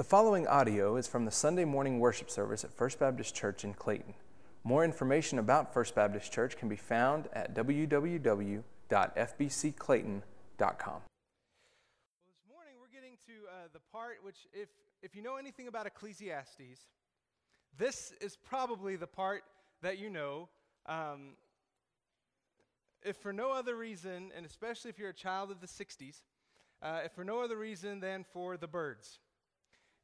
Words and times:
The 0.00 0.04
following 0.04 0.48
audio 0.48 0.96
is 0.96 1.06
from 1.06 1.26
the 1.26 1.30
Sunday 1.30 1.66
morning 1.66 2.00
worship 2.00 2.30
service 2.30 2.64
at 2.64 2.72
First 2.72 2.98
Baptist 2.98 3.34
Church 3.34 3.64
in 3.64 3.74
Clayton. 3.74 4.14
More 4.64 4.82
information 4.82 5.38
about 5.38 5.74
First 5.74 5.94
Baptist 5.94 6.32
Church 6.32 6.56
can 6.56 6.70
be 6.70 6.76
found 6.76 7.28
at 7.34 7.54
www.fbcclayton.com. 7.54 10.22
Well, 10.58 11.02
this 12.26 12.42
morning 12.48 12.72
we're 12.80 12.88
getting 12.88 13.18
to 13.26 13.32
uh, 13.46 13.68
the 13.74 13.80
part 13.92 14.20
which, 14.22 14.46
if, 14.54 14.70
if 15.02 15.14
you 15.14 15.20
know 15.20 15.36
anything 15.36 15.68
about 15.68 15.86
Ecclesiastes, 15.86 16.86
this 17.76 18.14
is 18.22 18.38
probably 18.38 18.96
the 18.96 19.06
part 19.06 19.44
that 19.82 19.98
you 19.98 20.08
know. 20.08 20.48
Um, 20.86 21.34
if 23.02 23.18
for 23.18 23.34
no 23.34 23.52
other 23.52 23.76
reason, 23.76 24.32
and 24.34 24.46
especially 24.46 24.88
if 24.88 24.98
you're 24.98 25.10
a 25.10 25.12
child 25.12 25.50
of 25.50 25.60
the 25.60 25.66
60s, 25.66 26.22
uh, 26.80 27.00
if 27.04 27.12
for 27.12 27.22
no 27.22 27.42
other 27.42 27.58
reason 27.58 28.00
than 28.00 28.24
for 28.24 28.56
the 28.56 28.66
Byrds 28.66 29.18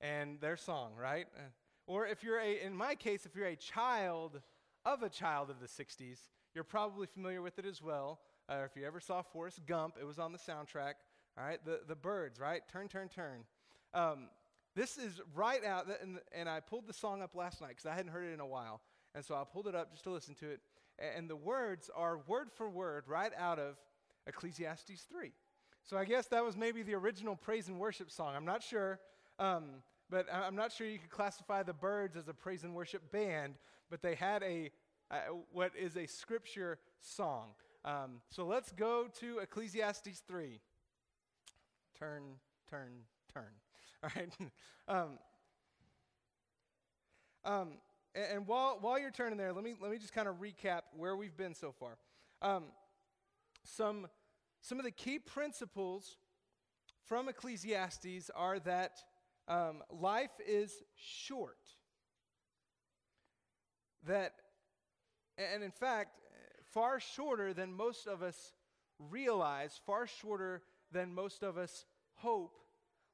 and 0.01 0.41
their 0.41 0.57
song, 0.57 0.93
right? 1.01 1.27
Uh, 1.37 1.43
or 1.87 2.07
if 2.07 2.23
you're 2.23 2.41
a, 2.41 2.65
in 2.65 2.77
my 2.77 2.95
case, 2.95 3.27
if 3.27 3.35
you're 3.35 3.47
a 3.47 3.57
child 3.57 4.41
of 4.85 5.03
a 5.03 5.09
child 5.09 5.51
of 5.51 5.61
the 5.61 5.67
60s, 5.67 6.19
you're 6.55 6.65
probably 6.65 7.07
familiar 7.07 7.43
with 7.43 7.59
it 7.59 7.67
as 7.67 7.83
well. 7.83 8.21
Uh, 8.49 8.63
if 8.65 8.77
you 8.77 8.87
ever 8.87 9.01
saw 9.01 9.23
Forrest 9.23 9.61
Gump, 9.67 9.97
it 10.01 10.05
was 10.05 10.19
on 10.19 10.33
the 10.33 10.39
soundtrack. 10.39 10.95
All 11.39 11.45
right, 11.45 11.63
the, 11.65 11.81
the 11.87 11.95
Byrds, 11.95 12.41
right? 12.41 12.63
Turn, 12.71 12.89
turn, 12.89 13.09
turn. 13.09 13.45
Um, 13.93 14.29
this 14.75 14.99
is 14.99 15.21
right 15.35 15.65
out, 15.65 15.87
and, 16.03 16.19
and 16.33 16.49
I 16.49 16.61
pulled 16.61 16.87
the 16.87 16.93
song 16.93 17.23
up 17.23 17.35
last 17.35 17.61
night 17.61 17.71
because 17.71 17.87
I 17.87 17.95
hadn't 17.95 18.13
heard 18.13 18.25
it 18.25 18.33
in 18.33 18.41
a 18.41 18.47
while. 18.47 18.81
And 19.15 19.25
so 19.25 19.35
I 19.35 19.45
pulled 19.45 19.67
it 19.67 19.75
up 19.75 19.93
just 19.93 20.05
to 20.05 20.11
listen 20.11 20.35
to 20.37 20.51
it. 20.51 20.61
And 20.99 21.29
the 21.29 21.37
words 21.37 21.91
are 21.95 22.21
word 22.27 22.51
for 22.53 22.69
word 22.69 23.05
right 23.07 23.33
out 23.37 23.59
of 23.59 23.77
Ecclesiastes 24.27 25.03
3. 25.11 25.33
So 25.83 25.97
I 25.97 26.05
guess 26.05 26.27
that 26.29 26.45
was 26.45 26.57
maybe 26.57 26.83
the 26.83 26.95
original 26.95 27.37
praise 27.37 27.69
and 27.69 27.79
worship 27.79 28.11
song. 28.11 28.35
I'm 28.35 28.45
not 28.45 28.63
sure. 28.63 28.99
Um, 29.39 29.65
but 30.09 30.27
I'm 30.33 30.55
not 30.55 30.73
sure 30.73 30.87
you 30.87 30.99
could 30.99 31.11
classify 31.11 31.63
the 31.63 31.73
Byrds 31.73 32.17
as 32.17 32.29
a 32.29 32.35
praise 32.35 32.65
and 32.65 32.75
worship 32.75 33.11
band, 33.11 33.55
but 33.91 34.03
they 34.03 34.15
had 34.15 34.43
a, 34.43 34.71
what 35.53 35.73
is 35.77 35.97
a 35.97 36.07
scripture 36.07 36.79
song. 37.01 37.49
Um, 37.85 38.21
so 38.31 38.45
let's 38.45 38.73
go 38.73 39.09
to 39.21 39.39
Ecclesiastes 39.39 40.23
3. 40.27 40.61
Turn, 41.99 42.23
turn, 42.69 42.91
turn. 43.33 43.45
All 44.03 44.11
right. 44.15 44.33
um, 44.89 45.19
um, 47.45 47.69
and, 48.15 48.27
and, 48.33 48.47
while, 48.47 48.79
while 48.81 48.99
you're 48.99 49.11
turning 49.11 49.39
there, 49.39 49.53
let 49.53 49.65
me, 49.65 49.75
let 49.81 49.91
me 49.91 49.99
just 49.99 50.13
kind 50.13 50.29
of 50.29 50.37
recap 50.37 50.83
where 50.97 51.17
we've 51.17 51.37
been 51.37 51.55
so 51.55 51.73
far. 51.73 51.97
Um, 52.43 52.65
some, 53.65 54.09
some 54.63 54.79
of 54.79 54.85
the 54.85 54.91
key 54.91 55.19
principles 55.19 56.17
from 57.07 57.29
Ecclesiastes 57.29 58.31
are 58.35 58.59
that 58.61 59.03
um, 59.49 59.83
life 59.91 60.31
is 60.47 60.83
short. 60.97 61.59
That, 64.07 64.35
and 65.39 65.63
in 65.63 65.71
fact, 65.71 66.21
far 66.73 67.01
shorter 67.01 67.53
than 67.53 67.73
most 67.73 68.07
of 68.07 68.23
us 68.23 68.53
realize, 68.99 69.81
far 69.85 70.07
shorter 70.07 70.63
than 70.93 71.15
most 71.15 71.43
of 71.43 71.59
us 71.59 71.85
hope, 72.15 72.57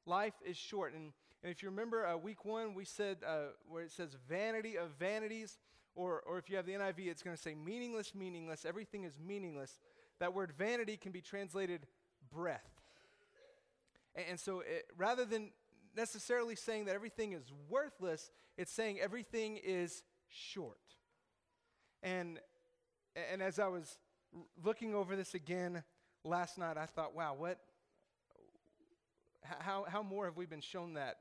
life 0.07 0.35
is 0.45 0.57
short. 0.57 0.95
And, 0.95 1.13
and 1.43 1.53
if 1.53 1.63
you 1.63 1.71
remember 1.71 2.07
uh, 2.07 2.17
week 2.17 2.45
one, 2.45 2.75
we 2.75 2.85
said 2.85 3.19
uh, 3.27 3.53
where 3.69 3.83
it 3.83 3.91
says 3.91 4.17
vanity 4.29 4.77
of 4.77 4.91
vanities, 4.99 5.59
or, 5.95 6.23
or 6.27 6.39
if 6.39 6.49
you 6.49 6.57
have 6.57 6.67
the 6.67 6.73
NIV, 6.73 7.09
it's 7.09 7.23
going 7.23 7.37
to 7.37 7.43
say 7.43 7.55
meaningless, 7.55 8.15
meaningless. 8.15 8.65
Everything 8.65 9.05
is 9.05 9.19
meaningless. 9.19 9.79
That 10.21 10.35
word 10.35 10.53
vanity 10.57 10.97
can 10.97 11.13
be 11.13 11.21
translated 11.21 11.87
breath. 12.33 12.69
And, 14.15 14.27
and 14.31 14.41
so 14.41 14.61
it, 14.61 14.87
rather 14.97 15.25
than 15.25 15.51
necessarily 15.97 16.57
saying 16.57 16.87
that 16.87 16.95
everything 16.95 17.33
is 17.33 17.53
worthless, 17.69 18.31
it's 18.57 18.73
saying 18.73 19.01
everything 19.01 19.59
is 19.63 20.03
short. 20.29 20.79
And, 22.03 22.41
and 23.31 23.43
as 23.43 23.59
I 23.59 23.69
was 23.69 23.99
looking 24.65 24.95
over 24.95 25.17
this 25.17 25.35
again 25.35 25.83
last 26.25 26.59
night, 26.59 26.77
I 26.77 26.87
thought, 26.87 27.15
wow, 27.15 27.35
what, 27.37 27.59
how, 29.43 29.85
how 29.89 30.03
more 30.03 30.27
have 30.27 30.37
we 30.37 30.47
been 30.47 30.61
shown 30.61 30.95
that 30.95 31.19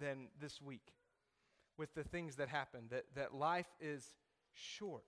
than 0.00 0.28
this 0.40 0.60
week 0.60 0.92
with 1.76 1.94
the 1.94 2.04
things 2.04 2.36
that 2.36 2.48
happened? 2.48 2.90
That, 2.90 3.04
that 3.14 3.34
life 3.34 3.68
is 3.80 4.04
short. 4.54 5.04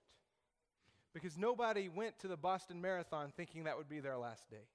Because 1.13 1.37
nobody 1.37 1.89
went 1.89 2.19
to 2.19 2.27
the 2.27 2.37
Boston 2.37 2.79
Marathon 2.81 3.33
thinking 3.35 3.65
that 3.65 3.77
would 3.77 3.89
be 3.89 3.99
their 3.99 4.17
last 4.17 4.49
day. 4.49 4.67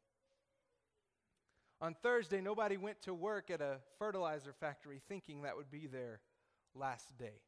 On 1.81 1.95
Thursday, 2.03 2.41
nobody 2.41 2.79
went 2.79 3.03
to 3.03 3.13
work 3.13 3.51
at 3.51 3.61
a 3.61 3.77
fertilizer 3.99 4.55
factory 4.59 5.01
thinking 5.09 5.43
that 5.43 5.57
would 5.57 5.71
be 5.71 5.87
their 5.87 6.21
last 6.75 7.17
day. 7.19 7.43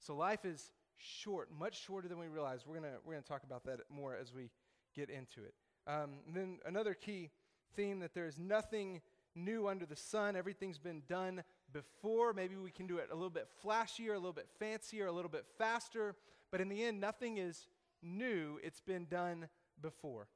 So 0.00 0.16
life 0.16 0.44
is 0.44 0.72
short, 0.96 1.48
much 1.56 1.80
shorter 1.80 2.08
than 2.08 2.18
we 2.18 2.26
realize. 2.26 2.66
We're 2.66 2.80
going 2.80 2.90
we're 3.04 3.12
gonna 3.12 3.22
talk 3.22 3.44
about 3.44 3.64
that 3.64 3.80
more 3.88 4.16
as 4.16 4.34
we 4.34 4.50
get 4.96 5.10
into 5.10 5.44
it. 5.44 5.54
Um, 5.86 6.10
then 6.34 6.58
another 6.66 6.94
key 6.94 7.30
theme 7.76 8.00
that 8.00 8.14
there 8.14 8.26
is 8.26 8.36
nothing 8.36 9.00
new 9.36 9.68
under 9.68 9.86
the 9.86 9.96
sun. 9.96 10.34
Everything's 10.34 10.78
been 10.78 11.02
done 11.08 11.44
before. 11.72 12.32
Maybe 12.32 12.56
we 12.56 12.70
can 12.70 12.88
do 12.88 12.98
it 12.98 13.08
a 13.12 13.14
little 13.14 13.30
bit 13.30 13.46
flashier, 13.64 14.10
a 14.10 14.18
little 14.18 14.32
bit 14.32 14.48
fancier, 14.58 15.06
a 15.06 15.12
little 15.12 15.30
bit 15.30 15.46
faster. 15.56 16.16
But 16.50 16.60
in 16.60 16.68
the 16.68 16.82
end, 16.82 17.00
nothing 17.00 17.38
is 17.38 17.68
new. 18.02 18.58
It's 18.62 18.80
been 18.80 19.06
done 19.06 19.48
before. 19.80 20.26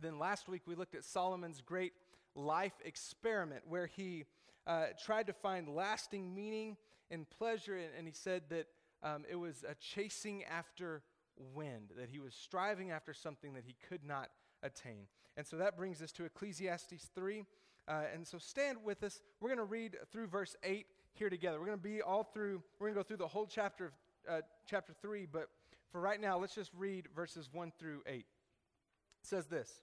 Then 0.00 0.18
last 0.18 0.48
week 0.48 0.62
we 0.66 0.74
looked 0.74 0.94
at 0.94 1.04
Solomon's 1.04 1.60
great 1.60 1.92
life 2.34 2.74
experiment 2.84 3.62
where 3.68 3.86
he 3.86 4.24
uh, 4.66 4.86
tried 5.04 5.26
to 5.26 5.32
find 5.32 5.68
lasting 5.68 6.34
meaning 6.34 6.76
and 7.10 7.28
pleasure, 7.28 7.76
and, 7.76 7.88
and 7.96 8.06
he 8.06 8.12
said 8.12 8.42
that 8.50 8.66
um, 9.02 9.24
it 9.28 9.36
was 9.36 9.64
a 9.68 9.74
chasing 9.74 10.44
after 10.44 11.02
wind, 11.54 11.90
that 11.98 12.08
he 12.08 12.20
was 12.20 12.34
striving 12.34 12.90
after 12.90 13.12
something 13.12 13.54
that 13.54 13.64
he 13.66 13.74
could 13.88 14.04
not 14.04 14.30
attain. 14.62 15.06
And 15.36 15.46
so 15.46 15.56
that 15.56 15.76
brings 15.76 16.02
us 16.02 16.12
to 16.12 16.24
Ecclesiastes 16.24 17.10
3. 17.14 17.44
Uh, 17.88 18.02
and 18.14 18.26
so 18.26 18.38
stand 18.38 18.78
with 18.84 19.02
us. 19.02 19.20
We're 19.40 19.48
going 19.48 19.58
to 19.58 19.64
read 19.64 19.96
through 20.12 20.28
verse 20.28 20.54
8 20.62 20.86
here 21.14 21.30
together. 21.30 21.58
We're 21.58 21.66
going 21.66 21.78
to 21.78 21.82
be 21.82 22.00
all 22.00 22.22
through, 22.22 22.62
we're 22.78 22.88
going 22.88 22.94
to 22.94 23.00
go 23.00 23.02
through 23.02 23.16
the 23.18 23.28
whole 23.28 23.46
chapter 23.46 23.86
of 23.86 23.92
uh, 24.28 24.40
chapter 24.66 24.92
3, 25.02 25.26
but 25.30 25.48
for 25.90 26.00
right 26.00 26.20
now, 26.20 26.38
let's 26.38 26.54
just 26.54 26.70
read 26.74 27.08
verses 27.14 27.48
1 27.52 27.72
through 27.78 28.02
8. 28.06 28.14
It 28.14 28.24
says 29.22 29.46
this 29.46 29.82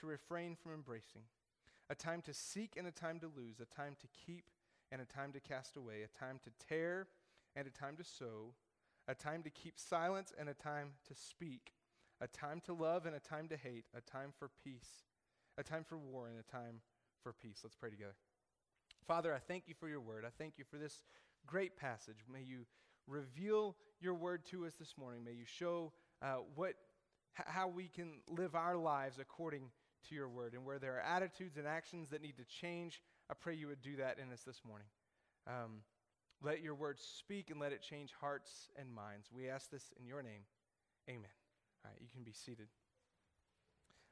to 0.00 0.06
refrain 0.06 0.56
from 0.56 0.72
embracing, 0.74 1.22
a 1.90 1.94
time 1.94 2.22
to 2.22 2.34
seek 2.34 2.74
and 2.76 2.86
a 2.86 2.90
time 2.90 3.18
to 3.20 3.30
lose, 3.36 3.60
a 3.60 3.74
time 3.74 3.96
to 4.00 4.06
keep 4.26 4.50
and 4.90 5.00
a 5.00 5.04
time 5.04 5.32
to 5.32 5.40
cast 5.40 5.76
away, 5.76 6.02
a 6.02 6.18
time 6.18 6.38
to 6.44 6.50
tear 6.66 7.06
and 7.56 7.66
a 7.66 7.70
time 7.70 7.96
to 7.96 8.04
sow, 8.04 8.54
a 9.08 9.14
time 9.14 9.42
to 9.42 9.50
keep 9.50 9.78
silence 9.78 10.32
and 10.38 10.48
a 10.48 10.54
time 10.54 10.90
to 11.08 11.14
speak, 11.14 11.72
a 12.20 12.26
time 12.26 12.60
to 12.64 12.72
love 12.72 13.06
and 13.06 13.16
a 13.16 13.20
time 13.20 13.48
to 13.48 13.56
hate, 13.56 13.84
a 13.96 14.00
time 14.00 14.32
for 14.38 14.50
peace, 14.62 15.04
a 15.58 15.62
time 15.62 15.84
for 15.84 15.98
war 15.98 16.28
and 16.28 16.38
a 16.38 16.50
time 16.50 16.80
for 17.22 17.32
peace. 17.32 17.60
Let's 17.62 17.76
pray 17.76 17.90
together. 17.90 18.14
Father, 19.06 19.34
I 19.34 19.38
thank 19.38 19.64
you 19.66 19.74
for 19.78 19.88
your 19.88 20.00
word. 20.00 20.24
I 20.26 20.30
thank 20.38 20.58
you 20.58 20.64
for 20.64 20.76
this 20.76 21.02
great 21.46 21.76
passage. 21.76 22.18
May 22.32 22.42
you 22.42 22.66
reveal 23.06 23.76
your 24.00 24.14
word 24.14 24.44
to 24.46 24.66
us 24.66 24.74
this 24.78 24.94
morning. 24.96 25.24
May 25.24 25.32
you 25.32 25.44
show 25.44 25.92
uh, 26.22 26.36
what 26.54 26.74
how 27.34 27.66
we 27.66 27.88
can 27.88 28.20
live 28.28 28.54
our 28.54 28.76
lives 28.76 29.18
according 29.18 29.70
to 30.08 30.14
your 30.14 30.28
word. 30.28 30.54
And 30.54 30.64
where 30.64 30.78
there 30.78 30.96
are 30.96 31.00
attitudes 31.00 31.56
and 31.56 31.66
actions 31.66 32.10
that 32.10 32.22
need 32.22 32.36
to 32.36 32.44
change, 32.44 33.02
I 33.30 33.34
pray 33.34 33.54
you 33.54 33.68
would 33.68 33.82
do 33.82 33.96
that 33.96 34.18
in 34.18 34.32
us 34.32 34.42
this 34.42 34.60
morning. 34.66 34.86
Um, 35.46 35.82
let 36.42 36.62
your 36.62 36.74
word 36.74 36.98
speak 36.98 37.50
and 37.50 37.60
let 37.60 37.72
it 37.72 37.82
change 37.82 38.12
hearts 38.20 38.68
and 38.78 38.92
minds. 38.92 39.28
We 39.34 39.48
ask 39.48 39.70
this 39.70 39.92
in 39.98 40.06
your 40.06 40.22
name. 40.22 40.42
Amen. 41.08 41.30
All 41.84 41.90
right, 41.90 42.00
you 42.00 42.08
can 42.12 42.22
be 42.22 42.32
seated. 42.32 42.66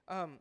Um, 0.08 0.38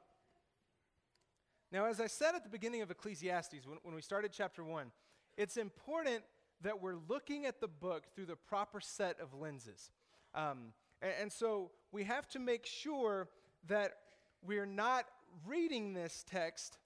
now, 1.71 1.85
as 1.85 1.99
I 1.99 2.07
said 2.07 2.35
at 2.35 2.43
the 2.43 2.49
beginning 2.49 2.81
of 2.81 2.89
Ecclesiastes, 2.89 3.65
when, 3.65 3.77
when 3.83 3.95
we 3.95 4.01
started 4.01 4.31
chapter 4.33 4.63
1, 4.63 4.91
it's 5.37 5.57
important 5.57 6.23
that 6.61 6.81
we're 6.81 6.97
looking 7.07 7.45
at 7.45 7.61
the 7.61 7.67
book 7.67 8.05
through 8.15 8.25
the 8.25 8.35
proper 8.35 8.79
set 8.79 9.19
of 9.19 9.33
lenses. 9.33 9.91
Um, 10.33 10.73
and, 11.01 11.13
and 11.21 11.31
so 11.31 11.71
we 11.91 12.03
have 12.03 12.27
to 12.29 12.39
make 12.39 12.65
sure 12.65 13.29
that 13.67 13.93
we're 14.41 14.65
not 14.65 15.05
reading 15.45 15.93
this 15.93 16.23
text 16.29 16.77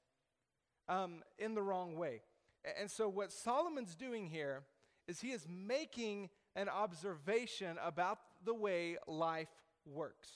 um, 0.87 1.23
in 1.37 1.55
the 1.55 1.61
wrong 1.61 1.95
way. 1.95 2.21
And 2.79 2.89
so, 2.89 3.09
what 3.09 3.31
Solomon's 3.31 3.95
doing 3.95 4.27
here 4.27 4.63
is 5.07 5.19
he 5.19 5.31
is 5.31 5.45
making 5.49 6.29
an 6.55 6.69
observation 6.69 7.77
about 7.83 8.19
the 8.45 8.53
way 8.53 8.97
life 9.07 9.49
works. 9.85 10.29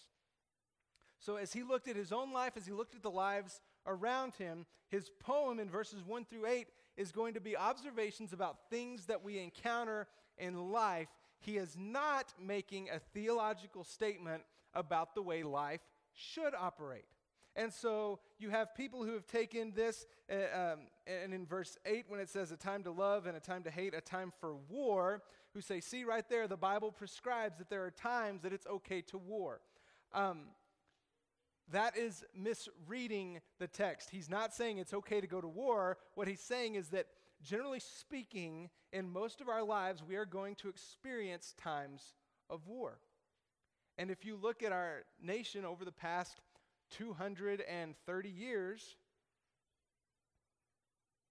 So, 1.20 1.38
as 1.38 1.54
he 1.54 1.64
looked 1.64 1.88
at 1.88 1.96
his 1.96 2.12
own 2.12 2.34
life, 2.34 2.54
as 2.56 2.66
he 2.66 2.74
looked 2.74 2.96
at 2.96 3.04
the 3.04 3.12
lives 3.12 3.62
around 3.86 4.36
him, 4.36 4.66
his 4.90 5.10
poem 5.20 5.60
in 5.60 5.70
verses 5.70 6.04
1 6.06 6.26
through 6.26 6.46
8 6.46 6.68
is 6.96 7.12
going 7.12 7.34
to 7.34 7.42
be 7.42 7.56
observations 7.56 8.34
about 8.34 8.70
things 8.70 9.06
that 9.06 9.24
we 9.24 9.40
encounter 9.40 10.08
in 10.38 10.72
life. 10.72 11.08
He 11.40 11.58
is 11.58 11.76
not 11.78 12.34
making 12.42 12.90
a 12.90 13.00
theological 13.00 13.84
statement 13.84 14.44
about 14.74 15.16
the 15.16 15.22
way 15.22 15.44
life 15.44 15.82
should 16.14 16.54
operate. 16.56 17.06
And 17.58 17.74
so 17.74 18.20
you 18.38 18.52
have 18.52 18.76
people 18.76 19.04
who 19.04 19.14
have 19.14 19.26
taken 19.26 19.74
this, 19.76 20.06
uh, 20.32 20.74
um, 20.74 20.80
and 21.08 21.34
in 21.34 21.48
verse 21.48 21.76
8, 21.88 22.06
when 22.08 22.20
it 22.20 22.30
says 22.30 22.52
a 22.52 22.56
time 22.56 22.84
to 22.84 22.92
love 22.92 23.26
and 23.26 23.36
a 23.36 23.40
time 23.40 23.64
to 23.64 23.72
hate, 23.72 23.96
a 23.96 24.00
time 24.00 24.32
for 24.40 24.56
war, 24.70 25.24
who 25.56 25.62
say, 25.62 25.82
see 25.82 26.04
right 26.04 26.30
there, 26.30 26.48
the 26.48 26.56
Bible 26.56 26.92
prescribes 26.92 27.58
that 27.58 27.68
there 27.68 27.84
are 27.84 27.90
times 27.90 28.44
that 28.44 28.54
it's 28.54 28.68
okay 28.68 29.02
to 29.02 29.18
war. 29.18 29.60
Um, 30.14 30.42
that 31.72 31.98
is 31.98 32.24
misreading 32.36 33.42
the 33.58 33.68
text. 33.68 34.12
He's 34.12 34.30
not 34.30 34.54
saying 34.54 34.78
it's 34.78 34.94
okay 34.94 35.20
to 35.20 35.28
go 35.28 35.42
to 35.42 35.48
war. 35.48 35.98
What 36.14 36.28
he's 36.28 36.40
saying 36.40 36.76
is 36.76 36.90
that, 36.90 37.08
generally 37.42 37.80
speaking, 37.80 38.70
in 38.94 39.12
most 39.12 39.42
of 39.42 39.50
our 39.50 39.64
lives, 39.64 40.04
we 40.08 40.16
are 40.16 40.26
going 40.26 40.56
to 40.56 40.70
experience 40.70 41.56
times 41.58 42.14
of 42.52 42.68
war. 42.68 43.00
And 43.98 44.12
if 44.12 44.24
you 44.24 44.38
look 44.40 44.62
at 44.62 44.72
our 44.72 45.06
nation 45.22 45.66
over 45.66 45.84
the 45.84 45.92
past 45.92 46.40
230 46.92 48.30
years, 48.30 48.96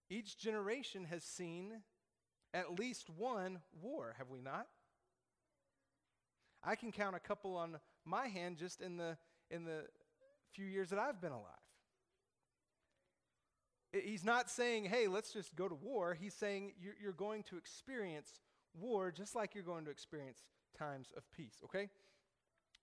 each 0.09 0.39
generation 0.39 1.05
has 1.05 1.25
seen 1.25 1.83
at 2.55 2.79
least 2.79 3.11
one 3.11 3.61
war, 3.83 4.15
have 4.19 4.31
we 4.31 4.41
not? 4.41 4.67
I 6.63 6.75
can 6.75 6.93
count 6.93 7.17
a 7.17 7.21
couple 7.21 7.57
on 7.57 7.79
my 8.05 8.29
hand 8.29 8.57
just 8.57 8.81
in 8.81 8.97
the, 8.97 9.17
in 9.51 9.65
the 9.65 9.85
few 10.53 10.65
years 10.65 10.91
that 10.91 10.99
I've 10.99 11.21
been 11.21 11.33
alive. 11.33 11.53
He's 13.93 14.25
not 14.25 14.51
saying, 14.51 14.87
hey, 14.87 15.07
let's 15.07 15.33
just 15.33 15.55
go 15.57 15.69
to 15.69 15.75
war. 15.75 16.15
He's 16.15 16.35
saying 16.35 16.73
you're, 16.81 16.95
you're 17.01 17.13
going 17.13 17.45
to 17.45 17.57
experience 17.57 18.41
war 18.75 19.11
just 19.11 19.35
like 19.35 19.55
you're 19.55 19.65
going 19.65 19.85
to 19.85 19.91
experience 19.91 20.45
times 20.77 21.13
of 21.17 21.23
peace, 21.31 21.57
okay? 21.65 21.89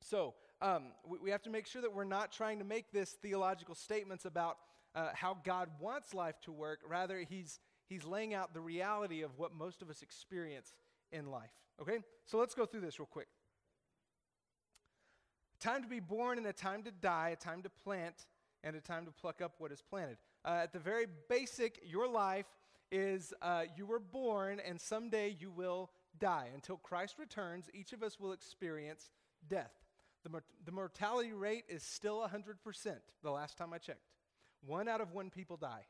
So, 0.01 0.33
um, 0.61 0.85
we, 1.07 1.17
we, 1.17 1.29
have 1.31 1.41
to 1.43 1.49
make 1.49 1.67
sure 1.67 1.81
that 1.81 1.93
we're 1.93 2.03
not 2.03 2.31
trying 2.31 2.59
to 2.59 2.65
make 2.65 2.91
this 2.91 3.11
theological 3.11 3.75
statements 3.75 4.25
about 4.25 4.57
uh, 4.95 5.09
how 5.13 5.37
God 5.43 5.69
wants 5.79 6.13
life 6.13 6.39
to 6.41 6.51
work. 6.51 6.79
Rather, 6.87 7.19
he's, 7.19 7.59
he's 7.87 8.05
laying 8.05 8.33
out 8.33 8.53
the 8.53 8.61
reality 8.61 9.21
of 9.21 9.37
what 9.37 9.53
most 9.53 9.81
of 9.81 9.89
us 9.89 10.01
experience 10.01 10.73
in 11.11 11.27
life. 11.27 11.51
Okay? 11.81 11.99
So 12.25 12.37
let's 12.37 12.53
go 12.53 12.65
through 12.65 12.81
this 12.81 12.99
real 12.99 13.07
quick. 13.11 13.27
Time 15.59 15.81
to 15.81 15.87
be 15.87 15.99
born 15.99 16.37
and 16.37 16.47
a 16.47 16.53
time 16.53 16.83
to 16.83 16.91
die, 16.91 17.29
a 17.29 17.35
time 17.35 17.61
to 17.63 17.69
plant 17.69 18.25
and 18.63 18.75
a 18.75 18.81
time 18.81 19.05
to 19.05 19.11
pluck 19.11 19.41
up 19.41 19.53
what 19.57 19.71
is 19.71 19.81
planted. 19.81 20.17
Uh, 20.45 20.59
at 20.63 20.73
the 20.73 20.79
very 20.79 21.05
basic, 21.29 21.79
your 21.83 22.07
life 22.07 22.45
is 22.91 23.33
uh, 23.41 23.63
you 23.75 23.85
were 23.85 23.99
born 23.99 24.59
and 24.59 24.79
someday 24.79 25.35
you 25.39 25.49
will 25.49 25.89
die. 26.19 26.49
Until 26.53 26.77
Christ 26.77 27.15
returns, 27.17 27.65
each 27.73 27.93
of 27.93 28.03
us 28.03 28.19
will 28.19 28.33
experience 28.33 29.09
death. 29.49 29.71
The, 30.23 30.41
the 30.65 30.71
mortality 30.71 31.33
rate 31.33 31.65
is 31.67 31.83
still 31.83 32.25
100%, 32.27 32.95
the 33.21 33.31
last 33.31 33.57
time 33.57 33.73
I 33.73 33.77
checked. 33.77 34.07
One 34.65 34.87
out 34.87 35.01
of 35.01 35.11
one 35.11 35.29
people 35.29 35.57
die. 35.57 35.85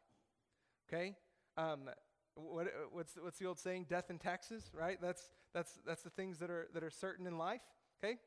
Okay? 0.88 1.16
Um, 1.58 1.90
what, 2.36 2.68
what's, 2.92 3.14
what's 3.22 3.38
the 3.38 3.46
old 3.46 3.60
saying? 3.60 3.88
Death 3.90 4.10
and 4.10 4.20
taxes, 4.20 4.72
right? 4.74 4.98
That's, 5.02 5.22
that's, 5.54 5.80
that's 5.86 6.02
the 6.02 6.10
things 6.10 6.40
that 6.40 6.50
are, 6.50 6.68
that 6.74 6.84
are 6.84 6.90
certain 6.90 7.28
in 7.28 7.38
life. 7.38 7.62
Okay? 8.04 8.18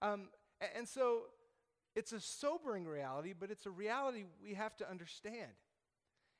Um, 0.00 0.28
and, 0.60 0.70
and 0.76 0.88
so 0.88 1.22
it's 1.96 2.12
a 2.12 2.20
sobering 2.20 2.86
reality, 2.86 3.34
but 3.38 3.50
it's 3.50 3.66
a 3.66 3.70
reality 3.70 4.24
we 4.42 4.54
have 4.54 4.76
to 4.76 4.88
understand. 4.88 5.50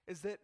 Is 0.07 0.21
that 0.21 0.39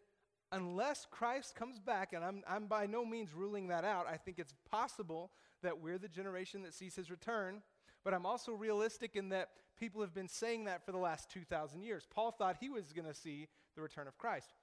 unless 0.53 1.07
Christ 1.11 1.55
comes 1.55 1.79
back, 1.79 2.13
and 2.13 2.25
I'm, 2.25 2.43
I'm 2.49 2.67
by 2.67 2.87
no 2.87 3.05
means 3.05 3.33
ruling 3.35 3.69
that 3.69 3.85
out, 3.85 4.07
I 4.11 4.17
think 4.17 4.39
it's 4.39 4.55
possible 4.71 5.31
that 5.63 5.81
we're 5.81 5.99
the 5.99 6.09
generation 6.09 6.63
that 6.63 6.75
sees 6.75 6.97
his 6.97 7.11
return 7.11 7.63
but 8.09 8.15
I'm 8.15 8.25
also 8.25 8.53
realistic 8.53 9.17
in 9.17 9.29
that 9.29 9.51
people 9.79 10.01
have 10.01 10.15
been 10.15 10.29
saying 10.29 10.65
that 10.65 10.83
for 10.87 10.93
the 10.93 10.99
last 10.99 11.31
2,000 11.31 11.83
years. 11.83 12.07
Paul 12.11 12.31
thought 12.31 12.57
he 12.59 12.71
was 12.71 12.95
going 12.95 13.07
to 13.07 13.13
see 13.13 13.49
the 13.77 13.83
return 13.83 14.09
of 14.09 14.17
Christ. 14.17 14.55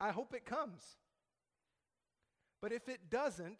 I 0.00 0.12
hope 0.12 0.32
it 0.32 0.44
comes. 0.46 0.84
But 2.60 2.70
if 2.70 2.88
it 2.88 3.10
doesn't, 3.10 3.58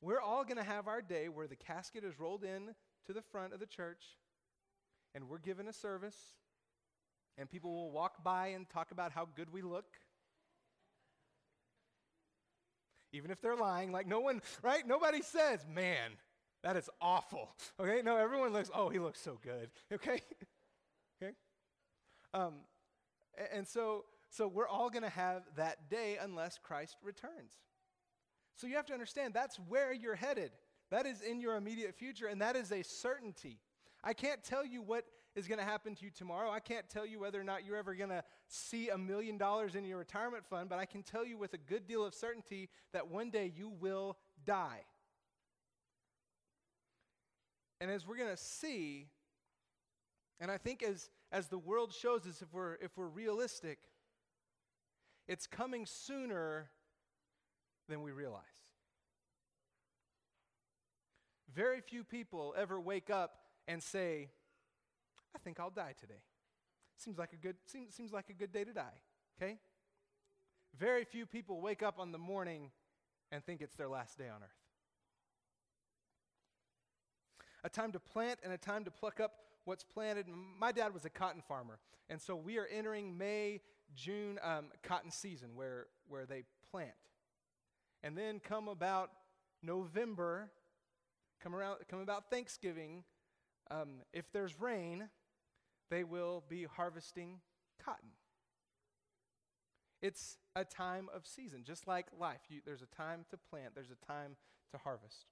we're 0.00 0.20
all 0.20 0.44
going 0.44 0.58
to 0.58 0.62
have 0.62 0.86
our 0.86 1.02
day 1.02 1.28
where 1.28 1.48
the 1.48 1.56
casket 1.56 2.04
is 2.04 2.20
rolled 2.20 2.44
in 2.44 2.76
to 3.08 3.12
the 3.12 3.20
front 3.20 3.52
of 3.52 3.58
the 3.58 3.66
church 3.66 4.04
and 5.12 5.28
we're 5.28 5.38
given 5.38 5.66
a 5.66 5.72
service 5.72 6.16
and 7.36 7.50
people 7.50 7.74
will 7.74 7.90
walk 7.90 8.22
by 8.22 8.46
and 8.46 8.70
talk 8.70 8.92
about 8.92 9.10
how 9.10 9.26
good 9.34 9.52
we 9.52 9.62
look. 9.62 9.86
Even 13.12 13.32
if 13.32 13.40
they're 13.40 13.56
lying, 13.56 13.90
like 13.90 14.06
no 14.06 14.20
one, 14.20 14.40
right? 14.62 14.86
Nobody 14.86 15.20
says, 15.20 15.66
man, 15.68 16.12
that 16.62 16.76
is 16.76 16.88
awful. 17.00 17.50
Okay? 17.80 18.02
No, 18.02 18.16
everyone 18.16 18.52
looks, 18.52 18.70
oh, 18.74 18.88
he 18.88 18.98
looks 18.98 19.20
so 19.20 19.38
good. 19.42 19.70
Okay? 19.92 20.20
okay? 21.22 21.32
Um, 22.34 22.54
and 23.52 23.66
so, 23.66 24.04
so 24.30 24.48
we're 24.48 24.68
all 24.68 24.90
going 24.90 25.02
to 25.02 25.08
have 25.08 25.42
that 25.56 25.90
day 25.90 26.18
unless 26.20 26.58
Christ 26.58 26.96
returns. 27.02 27.52
So 28.56 28.66
you 28.66 28.76
have 28.76 28.86
to 28.86 28.92
understand 28.92 29.34
that's 29.34 29.56
where 29.68 29.92
you're 29.92 30.14
headed. 30.14 30.52
That 30.90 31.06
is 31.06 31.22
in 31.22 31.40
your 31.40 31.56
immediate 31.56 31.94
future, 31.94 32.26
and 32.26 32.40
that 32.42 32.54
is 32.54 32.70
a 32.70 32.82
certainty. 32.82 33.58
I 34.04 34.12
can't 34.12 34.42
tell 34.44 34.64
you 34.64 34.82
what 34.82 35.04
is 35.34 35.48
going 35.48 35.58
to 35.58 35.64
happen 35.64 35.94
to 35.94 36.04
you 36.04 36.10
tomorrow. 36.10 36.50
I 36.50 36.60
can't 36.60 36.88
tell 36.88 37.06
you 37.06 37.20
whether 37.20 37.40
or 37.40 37.44
not 37.44 37.64
you're 37.64 37.76
ever 37.76 37.94
going 37.94 38.10
to 38.10 38.22
see 38.48 38.90
a 38.90 38.98
million 38.98 39.38
dollars 39.38 39.74
in 39.74 39.84
your 39.84 39.98
retirement 39.98 40.44
fund, 40.44 40.68
but 40.68 40.78
I 40.78 40.84
can 40.84 41.02
tell 41.02 41.24
you 41.24 41.38
with 41.38 41.54
a 41.54 41.58
good 41.58 41.86
deal 41.86 42.04
of 42.04 42.14
certainty 42.14 42.68
that 42.92 43.08
one 43.08 43.30
day 43.30 43.50
you 43.56 43.70
will 43.80 44.18
die. 44.44 44.82
And 47.82 47.90
as 47.90 48.06
we're 48.06 48.16
going 48.16 48.30
to 48.30 48.36
see, 48.36 49.08
and 50.38 50.52
I 50.52 50.56
think 50.56 50.84
as, 50.84 51.10
as 51.32 51.48
the 51.48 51.58
world 51.58 51.92
shows 51.92 52.28
us, 52.28 52.40
if 52.40 52.46
we're, 52.54 52.74
if 52.74 52.96
we're 52.96 53.08
realistic, 53.08 53.78
it's 55.26 55.48
coming 55.48 55.84
sooner 55.84 56.70
than 57.88 58.02
we 58.02 58.12
realize. 58.12 58.44
Very 61.52 61.80
few 61.80 62.04
people 62.04 62.54
ever 62.56 62.80
wake 62.80 63.10
up 63.10 63.32
and 63.66 63.82
say, 63.82 64.30
I 65.34 65.40
think 65.40 65.58
I'll 65.58 65.68
die 65.68 65.94
today. 65.98 66.22
Seems 66.98 67.18
like 67.18 67.32
a 67.32 67.36
good, 67.36 67.56
seems, 67.66 67.96
seems 67.96 68.12
like 68.12 68.30
a 68.30 68.32
good 68.32 68.52
day 68.52 68.62
to 68.62 68.72
die, 68.72 69.00
okay? 69.36 69.58
Very 70.78 71.04
few 71.04 71.26
people 71.26 71.60
wake 71.60 71.82
up 71.82 71.98
on 71.98 72.12
the 72.12 72.18
morning 72.18 72.70
and 73.32 73.44
think 73.44 73.60
it's 73.60 73.74
their 73.74 73.88
last 73.88 74.18
day 74.18 74.28
on 74.28 74.40
earth 74.40 74.61
a 77.64 77.68
time 77.68 77.92
to 77.92 78.00
plant 78.00 78.38
and 78.42 78.52
a 78.52 78.58
time 78.58 78.84
to 78.84 78.90
pluck 78.90 79.20
up 79.20 79.32
what's 79.64 79.84
planted. 79.84 80.26
My 80.58 80.72
dad 80.72 80.92
was 80.92 81.04
a 81.04 81.10
cotton 81.10 81.42
farmer, 81.46 81.78
and 82.08 82.20
so 82.20 82.34
we 82.34 82.58
are 82.58 82.66
entering 82.66 83.16
May, 83.16 83.60
June 83.94 84.38
um, 84.42 84.66
cotton 84.82 85.10
season 85.10 85.50
where, 85.54 85.86
where 86.08 86.26
they 86.26 86.44
plant. 86.70 86.90
And 88.02 88.16
then 88.16 88.40
come 88.40 88.68
about 88.68 89.10
November, 89.62 90.50
come 91.42 91.54
around, 91.54 91.78
come 91.88 92.00
about 92.00 92.30
Thanksgiving, 92.30 93.04
um, 93.70 94.02
if 94.12 94.30
there's 94.32 94.60
rain, 94.60 95.08
they 95.90 96.04
will 96.04 96.42
be 96.48 96.64
harvesting 96.64 97.40
cotton. 97.82 98.10
It's 100.00 100.36
a 100.56 100.64
time 100.64 101.08
of 101.14 101.26
season, 101.26 101.62
just 101.64 101.86
like 101.86 102.06
life. 102.18 102.40
You, 102.48 102.60
there's 102.64 102.82
a 102.82 102.96
time 102.96 103.24
to 103.30 103.36
plant, 103.36 103.74
there's 103.74 103.90
a 103.90 104.06
time 104.06 104.36
to 104.72 104.78
harvest. 104.78 105.26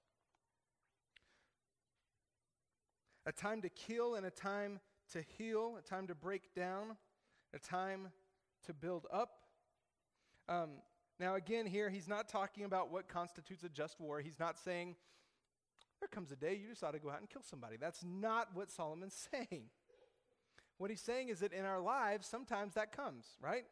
A 3.25 3.31
time 3.31 3.61
to 3.61 3.69
kill 3.69 4.15
and 4.15 4.25
a 4.25 4.31
time 4.31 4.79
to 5.13 5.23
heal, 5.37 5.77
a 5.77 5.81
time 5.81 6.07
to 6.07 6.15
break 6.15 6.53
down, 6.55 6.97
a 7.53 7.59
time 7.59 8.09
to 8.65 8.73
build 8.73 9.05
up. 9.11 9.31
Um, 10.47 10.69
now, 11.19 11.35
again, 11.35 11.65
here, 11.65 11.89
he's 11.89 12.07
not 12.07 12.29
talking 12.29 12.63
about 12.63 12.91
what 12.91 13.07
constitutes 13.07 13.63
a 13.63 13.69
just 13.69 13.99
war. 13.99 14.21
He's 14.21 14.39
not 14.39 14.57
saying, 14.57 14.95
there 15.99 16.07
comes 16.07 16.31
a 16.31 16.35
day 16.35 16.55
you 16.55 16.69
just 16.69 16.83
ought 16.83 16.93
to 16.93 16.99
go 16.99 17.11
out 17.11 17.19
and 17.19 17.29
kill 17.29 17.43
somebody. 17.43 17.77
That's 17.79 18.03
not 18.03 18.49
what 18.55 18.71
Solomon's 18.71 19.27
saying. 19.31 19.65
What 20.77 20.89
he's 20.89 21.01
saying 21.01 21.29
is 21.29 21.39
that 21.41 21.53
in 21.53 21.63
our 21.63 21.79
lives, 21.79 22.25
sometimes 22.25 22.73
that 22.73 22.95
comes, 22.95 23.25
right? 23.39 23.65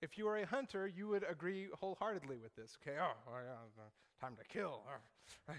If 0.00 0.16
you 0.16 0.28
are 0.28 0.36
a 0.36 0.46
hunter, 0.46 0.86
you 0.86 1.08
would 1.08 1.24
agree 1.28 1.66
wholeheartedly 1.80 2.38
with 2.38 2.54
this. 2.54 2.76
Okay, 2.80 2.96
oh, 3.00 3.14
oh 3.28 3.38
yeah, 3.44 3.82
time 4.20 4.36
to 4.36 4.44
kill, 4.44 4.82
right? 5.48 5.58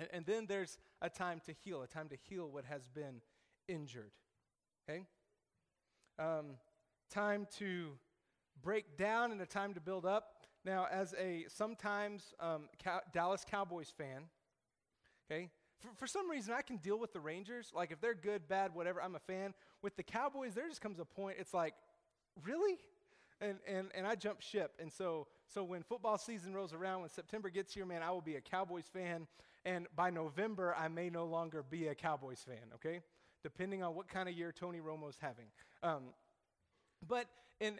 And, 0.00 0.08
and 0.12 0.26
then 0.26 0.46
there's 0.46 0.78
a 1.02 1.10
time 1.10 1.40
to 1.44 1.52
heal, 1.52 1.82
a 1.82 1.86
time 1.86 2.08
to 2.08 2.16
heal 2.16 2.48
what 2.50 2.64
has 2.64 2.88
been 2.88 3.20
injured. 3.68 4.12
Okay? 4.88 5.04
Um, 6.18 6.56
time 7.10 7.46
to 7.58 7.98
break 8.62 8.96
down 8.96 9.30
and 9.30 9.40
a 9.42 9.46
time 9.46 9.74
to 9.74 9.80
build 9.80 10.06
up. 10.06 10.46
now, 10.64 10.86
as 10.90 11.14
a 11.18 11.44
sometimes 11.48 12.32
um, 12.40 12.68
Cow- 12.82 13.02
Dallas 13.12 13.44
Cowboys 13.48 13.92
fan, 13.96 14.24
okay, 15.30 15.50
for, 15.78 15.88
for 15.96 16.06
some 16.06 16.30
reason 16.30 16.54
I 16.54 16.62
can 16.62 16.78
deal 16.78 16.98
with 16.98 17.12
the 17.12 17.20
Rangers. 17.20 17.70
Like 17.74 17.90
if 17.90 18.00
they're 18.00 18.14
good, 18.14 18.48
bad, 18.48 18.74
whatever, 18.74 19.02
I'm 19.02 19.16
a 19.16 19.20
fan. 19.20 19.52
With 19.82 19.96
the 19.96 20.02
Cowboys, 20.02 20.54
there 20.54 20.68
just 20.68 20.80
comes 20.80 20.98
a 20.98 21.04
point, 21.04 21.36
it's 21.38 21.52
like, 21.52 21.74
really? 22.42 22.78
And, 23.42 23.58
and, 23.66 23.88
and 23.94 24.06
I 24.06 24.14
jump 24.14 24.40
ship. 24.40 24.72
And 24.78 24.92
so, 24.92 25.26
so 25.46 25.62
when 25.64 25.82
football 25.82 26.18
season 26.18 26.54
rolls 26.54 26.74
around, 26.74 27.00
when 27.00 27.10
September 27.10 27.48
gets 27.48 27.72
here, 27.72 27.86
man, 27.86 28.02
I 28.02 28.10
will 28.10 28.20
be 28.20 28.36
a 28.36 28.40
Cowboys 28.40 28.84
fan. 28.92 29.26
And 29.64 29.86
by 29.94 30.10
November, 30.10 30.74
I 30.78 30.88
may 30.88 31.10
no 31.10 31.26
longer 31.26 31.62
be 31.62 31.88
a 31.88 31.94
Cowboys 31.94 32.42
fan, 32.46 32.72
okay? 32.76 33.00
Depending 33.42 33.82
on 33.82 33.94
what 33.94 34.08
kind 34.08 34.28
of 34.28 34.34
year 34.34 34.52
Tony 34.52 34.80
Romo's 34.80 35.18
having. 35.20 35.46
Um, 35.82 36.14
but 37.06 37.26
in, 37.60 37.78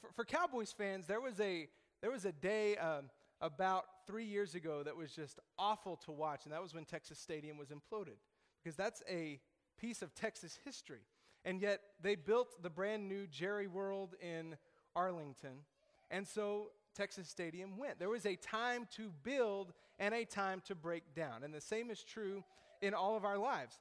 for, 0.00 0.12
for 0.12 0.24
Cowboys 0.24 0.72
fans, 0.72 1.06
there 1.06 1.20
was 1.20 1.40
a, 1.40 1.68
there 2.02 2.10
was 2.10 2.24
a 2.24 2.32
day 2.32 2.76
um, 2.76 3.10
about 3.40 3.84
three 4.06 4.24
years 4.24 4.54
ago 4.54 4.82
that 4.82 4.96
was 4.96 5.12
just 5.12 5.38
awful 5.58 5.96
to 5.96 6.12
watch, 6.12 6.44
and 6.44 6.52
that 6.52 6.62
was 6.62 6.74
when 6.74 6.84
Texas 6.84 7.18
Stadium 7.18 7.56
was 7.56 7.68
imploded, 7.68 8.18
because 8.62 8.76
that's 8.76 9.02
a 9.08 9.40
piece 9.80 10.02
of 10.02 10.14
Texas 10.14 10.58
history. 10.64 11.00
And 11.44 11.60
yet 11.60 11.80
they 12.00 12.14
built 12.14 12.62
the 12.62 12.70
brand 12.70 13.08
new 13.08 13.26
Jerry 13.26 13.66
World 13.66 14.14
in 14.20 14.56
Arlington, 14.94 15.64
and 16.10 16.26
so 16.26 16.68
Texas 16.94 17.28
Stadium 17.28 17.78
went. 17.78 17.98
There 17.98 18.08
was 18.08 18.26
a 18.26 18.36
time 18.36 18.86
to 18.96 19.10
build 19.22 19.72
and 19.98 20.14
a 20.14 20.24
time 20.24 20.62
to 20.66 20.74
break 20.74 21.14
down. 21.14 21.42
And 21.42 21.52
the 21.52 21.60
same 21.60 21.90
is 21.90 22.02
true 22.02 22.44
in 22.80 22.94
all 22.94 23.16
of 23.16 23.24
our 23.24 23.38
lives. 23.38 23.78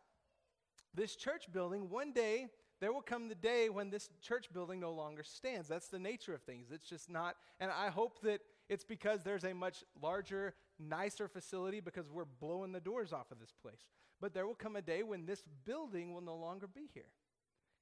This 0.93 1.15
church 1.15 1.51
building, 1.51 1.89
one 1.89 2.11
day, 2.11 2.47
there 2.79 2.91
will 2.91 3.01
come 3.01 3.29
the 3.29 3.35
day 3.35 3.69
when 3.69 3.89
this 3.89 4.09
church 4.21 4.51
building 4.51 4.79
no 4.79 4.91
longer 4.91 5.23
stands. 5.23 5.67
That's 5.67 5.87
the 5.87 5.99
nature 5.99 6.33
of 6.33 6.41
things. 6.41 6.69
It's 6.71 6.89
just 6.89 7.09
not, 7.09 7.35
and 7.59 7.71
I 7.71 7.89
hope 7.89 8.21
that 8.23 8.41
it's 8.69 8.83
because 8.83 9.23
there's 9.23 9.43
a 9.43 9.53
much 9.53 9.83
larger, 10.01 10.55
nicer 10.79 11.27
facility 11.27 11.79
because 11.79 12.09
we're 12.09 12.25
blowing 12.25 12.71
the 12.71 12.79
doors 12.79 13.13
off 13.13 13.31
of 13.31 13.39
this 13.39 13.53
place. 13.61 13.85
But 14.19 14.33
there 14.33 14.47
will 14.47 14.55
come 14.55 14.75
a 14.75 14.81
day 14.81 15.03
when 15.03 15.25
this 15.25 15.43
building 15.63 16.13
will 16.13 16.21
no 16.21 16.35
longer 16.35 16.67
be 16.67 16.89
here 16.93 17.11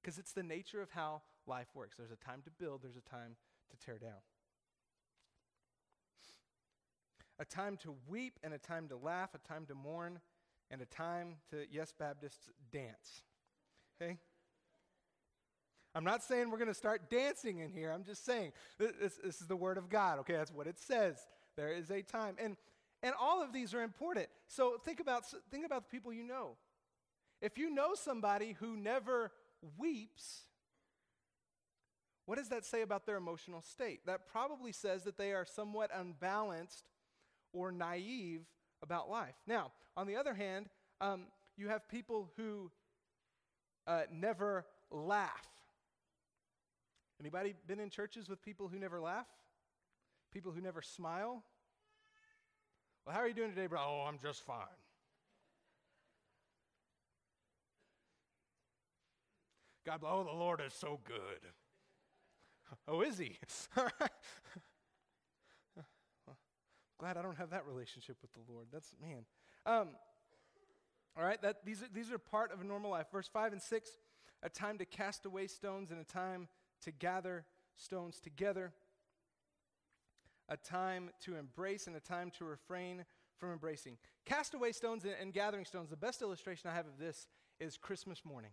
because 0.02 0.18
it's 0.18 0.34
the 0.34 0.44
nature 0.44 0.82
of 0.82 0.90
how 0.92 1.22
life 1.48 1.68
works. 1.74 1.98
There's 1.98 2.12
a 2.12 2.16
time 2.16 2.42
to 2.44 2.52
build, 2.52 2.82
there's 2.82 2.96
a 2.98 3.10
time 3.10 3.36
to 3.72 3.86
tear 3.86 3.98
down. 3.98 4.20
A 7.40 7.46
time 7.46 7.78
to 7.78 7.96
weep 8.08 8.38
and 8.44 8.54
a 8.54 8.58
time 8.58 8.88
to 8.90 8.98
laugh, 8.98 9.30
a 9.34 9.48
time 9.48 9.66
to 9.68 9.76
mourn, 9.76 10.20
and 10.70 10.82
a 10.82 10.86
time 10.86 11.36
to, 11.52 11.66
yes, 11.72 11.94
Baptists, 11.98 12.50
dance. 12.72 13.24
Okay? 14.02 14.18
I'm 15.96 16.04
not 16.04 16.24
saying 16.24 16.52
we're 16.52 16.58
going 16.58 16.68
to 16.68 16.74
start 16.74 17.10
dancing 17.10 17.60
in 17.60 17.72
here. 17.72 17.92
I'm 17.92 18.04
just 18.04 18.26
saying 18.26 18.52
this, 18.78 18.92
this, 19.24 19.40
is 19.42 19.48
the 19.48 19.56
Word 19.56 19.78
of 19.78 19.90
God, 19.90 20.20
okay? 20.20 20.34
That's 20.34 20.52
what 20.52 20.68
it 20.68 20.78
says. 20.78 21.18
There 21.58 21.72
is 21.72 21.90
a 21.90 22.02
time. 22.02 22.36
And, 22.38 22.58
and 23.02 23.14
all 23.20 23.42
of 23.42 23.54
these 23.54 23.74
are 23.74 23.82
important. 23.82 24.28
So 24.48 24.78
think 24.86 25.00
about, 25.00 25.24
think 25.50 25.66
about 25.66 25.90
the 25.90 25.90
people 25.90 26.14
you 26.14 26.24
know. 26.24 26.58
If 27.42 27.58
you 27.58 27.70
know 27.70 27.96
somebody 27.96 28.56
who 28.60 28.78
never 28.78 29.32
weeps, 29.78 30.44
what 32.26 32.38
does 32.38 32.50
that 32.50 32.66
say 32.66 32.84
about 32.84 33.08
their 33.08 33.18
emotional 33.18 33.62
state? 33.62 34.02
That 34.06 34.28
probably 34.32 34.72
says 34.72 35.04
that 35.06 35.18
they 35.18 35.32
are 35.32 35.46
somewhat 35.46 35.90
unbalanced 35.94 36.86
or 37.54 37.72
naive 37.72 38.42
about 38.82 39.10
life. 39.10 39.36
Now, 39.48 39.72
on 39.98 40.08
the 40.08 40.16
other 40.16 40.34
hand, 40.34 40.68
um, 41.02 41.28
you 41.58 41.68
have 41.68 41.88
people 41.90 42.30
who 42.38 42.72
uh, 43.88 44.04
never 44.12 44.66
laugh. 44.92 45.48
Anybody 47.20 47.54
been 47.68 47.80
in 47.80 47.90
churches 47.90 48.30
with 48.30 48.42
people 48.42 48.68
who 48.68 48.80
never 48.80 49.00
laugh? 49.02 49.28
People 50.32 50.52
who 50.52 50.62
never 50.62 50.82
smile? 50.82 51.44
Well, 53.06 53.16
how 53.16 53.22
are 53.22 53.28
you 53.28 53.34
doing 53.34 53.50
today, 53.50 53.68
bro? 53.68 53.80
Oh, 53.80 54.06
I'm 54.08 54.20
just 54.22 54.46
fine. 54.46 54.66
God, 59.86 60.02
oh, 60.06 60.24
the 60.24 60.32
Lord 60.32 60.62
is 60.66 60.74
so 60.74 61.00
good. 61.04 61.52
Oh, 62.88 63.02
is 63.02 63.18
he? 63.18 63.38
Glad 67.00 67.18
I 67.18 67.22
don't 67.22 67.38
have 67.38 67.50
that 67.52 67.66
relationship 67.66 68.18
with 68.22 68.34
the 68.34 68.52
Lord. 68.52 68.68
That's, 68.72 68.94
man. 69.02 69.26
Um, 69.66 69.90
all 71.18 71.24
right, 71.24 71.42
that, 71.42 71.66
these, 71.66 71.82
are, 71.82 71.88
these 71.94 72.12
are 72.12 72.18
part 72.18 72.54
of 72.54 72.62
a 72.62 72.64
normal 72.64 72.92
life. 72.92 73.08
Verse 73.12 73.28
5 73.28 73.54
and 73.54 73.62
6 73.62 73.90
a 74.42 74.50
time 74.50 74.78
to 74.78 74.86
cast 74.86 75.26
away 75.26 75.48
stones 75.48 75.92
and 75.92 76.00
a 76.00 76.04
time 76.04 76.48
to 76.82 76.92
gather 76.92 77.46
stones 77.76 78.20
together, 78.20 78.72
a 80.48 80.56
time 80.56 81.10
to 81.22 81.36
embrace 81.36 81.88
and 81.88 81.96
a 81.96 82.00
time 82.00 82.32
to 82.38 82.46
refrain 82.46 83.04
from 83.38 83.52
embracing. 83.52 83.98
Cast 84.26 84.54
away 84.54 84.72
stones 84.72 85.04
and, 85.04 85.14
and 85.20 85.34
gathering 85.34 85.66
stones. 85.66 85.90
The 85.90 85.98
best 85.98 86.22
illustration 86.22 86.70
I 86.70 86.74
have 86.74 86.86
of 86.86 86.98
this 87.00 87.28
is 87.60 87.76
Christmas 87.76 88.24
morning. 88.24 88.52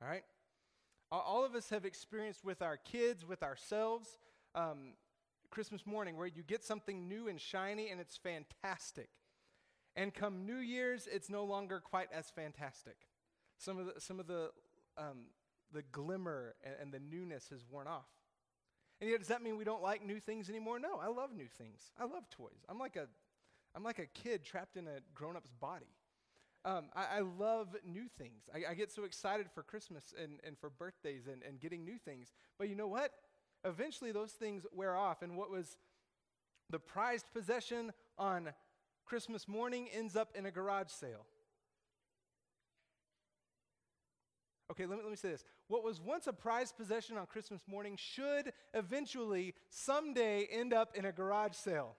All 0.00 0.08
right? 0.08 0.24
All 1.10 1.44
of 1.44 1.54
us 1.54 1.68
have 1.70 1.84
experienced 1.84 2.44
with 2.44 2.62
our 2.62 2.76
kids, 2.76 3.26
with 3.26 3.42
ourselves, 3.42 4.18
um, 4.54 4.94
Christmas 5.52 5.86
morning 5.86 6.16
where 6.16 6.26
you 6.26 6.42
get 6.42 6.64
something 6.64 7.06
new 7.06 7.28
and 7.28 7.40
shiny 7.40 7.90
and 7.90 8.00
it's 8.00 8.16
fantastic. 8.16 9.10
And 9.94 10.12
come 10.12 10.46
New 10.46 10.56
Year's, 10.56 11.06
it's 11.06 11.28
no 11.30 11.44
longer 11.44 11.78
quite 11.78 12.08
as 12.12 12.30
fantastic. 12.30 12.96
Some 13.58 13.78
of 13.78 13.86
the, 13.86 14.00
some 14.00 14.18
of 14.18 14.26
the 14.26 14.50
um, 14.96 15.26
the 15.72 15.82
glimmer 15.92 16.54
and, 16.64 16.74
and 16.80 16.92
the 16.92 16.98
newness 16.98 17.48
has 17.50 17.64
worn 17.70 17.86
off. 17.86 18.08
And 19.00 19.10
yet, 19.10 19.18
does 19.18 19.28
that 19.28 19.42
mean 19.42 19.56
we 19.56 19.64
don't 19.64 19.82
like 19.82 20.04
new 20.04 20.20
things 20.20 20.48
anymore? 20.48 20.78
No, 20.78 20.98
I 21.02 21.08
love 21.08 21.30
new 21.34 21.48
things. 21.48 21.90
I 21.98 22.04
love 22.04 22.28
toys. 22.30 22.64
I'm 22.68 22.78
like 22.78 22.96
a, 22.96 23.08
I'm 23.74 23.82
like 23.82 23.98
a 23.98 24.06
kid 24.06 24.44
trapped 24.44 24.76
in 24.76 24.86
a 24.86 25.00
grown-up's 25.14 25.50
body. 25.60 25.86
Um, 26.64 26.84
I, 26.94 27.16
I, 27.16 27.20
love 27.20 27.74
new 27.84 28.04
things. 28.16 28.44
I, 28.54 28.70
I, 28.70 28.74
get 28.74 28.92
so 28.92 29.02
excited 29.02 29.48
for 29.52 29.64
Christmas 29.64 30.14
and, 30.16 30.38
and 30.46 30.56
for 30.56 30.70
birthdays 30.70 31.26
and, 31.26 31.42
and 31.42 31.58
getting 31.58 31.84
new 31.84 31.98
things. 31.98 32.32
But 32.56 32.68
you 32.68 32.76
know 32.76 32.86
what? 32.86 33.10
Eventually, 33.64 34.12
those 34.12 34.32
things 34.32 34.64
wear 34.72 34.96
off. 34.96 35.22
And 35.22 35.36
what 35.36 35.50
was 35.50 35.76
the 36.70 36.78
prized 36.78 37.26
possession 37.32 37.92
on 38.18 38.50
Christmas 39.04 39.46
morning 39.46 39.88
ends 39.92 40.16
up 40.16 40.30
in 40.34 40.46
a 40.46 40.50
garage 40.50 40.90
sale. 40.90 41.26
Okay, 44.70 44.86
let 44.86 44.96
me, 44.96 45.02
let 45.02 45.10
me 45.10 45.16
say 45.16 45.28
this. 45.28 45.44
What 45.68 45.84
was 45.84 46.00
once 46.00 46.26
a 46.26 46.32
prized 46.32 46.78
possession 46.78 47.18
on 47.18 47.26
Christmas 47.26 47.60
morning 47.66 47.96
should 47.98 48.54
eventually, 48.72 49.54
someday, 49.68 50.48
end 50.50 50.72
up 50.72 50.96
in 50.96 51.04
a 51.04 51.12
garage 51.12 51.54
sale. 51.54 51.94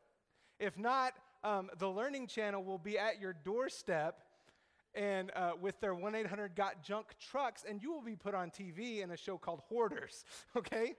If 0.60 0.77
not, 0.77 1.13
um, 1.43 1.70
the 1.77 1.88
Learning 1.88 2.25
Channel 2.25 2.63
will 2.63 2.79
be 2.79 2.98
at 2.98 3.22
your 3.22 3.34
doorstep 3.34 4.24
and 4.96 5.32
uh, 5.36 5.51
with 5.60 5.79
their 5.82 5.93
1 5.93 6.15
800 6.15 6.55
Got 6.55 6.84
Junk 6.84 7.08
trucks, 7.20 7.63
and 7.67 7.82
you 7.82 7.91
will 7.91 8.01
be 8.01 8.15
put 8.15 8.34
on 8.34 8.50
TV 8.50 9.03
in 9.03 9.12
a 9.12 9.17
show 9.17 9.38
called 9.38 9.62
Hoarders, 9.70 10.24
okay? 10.55 10.96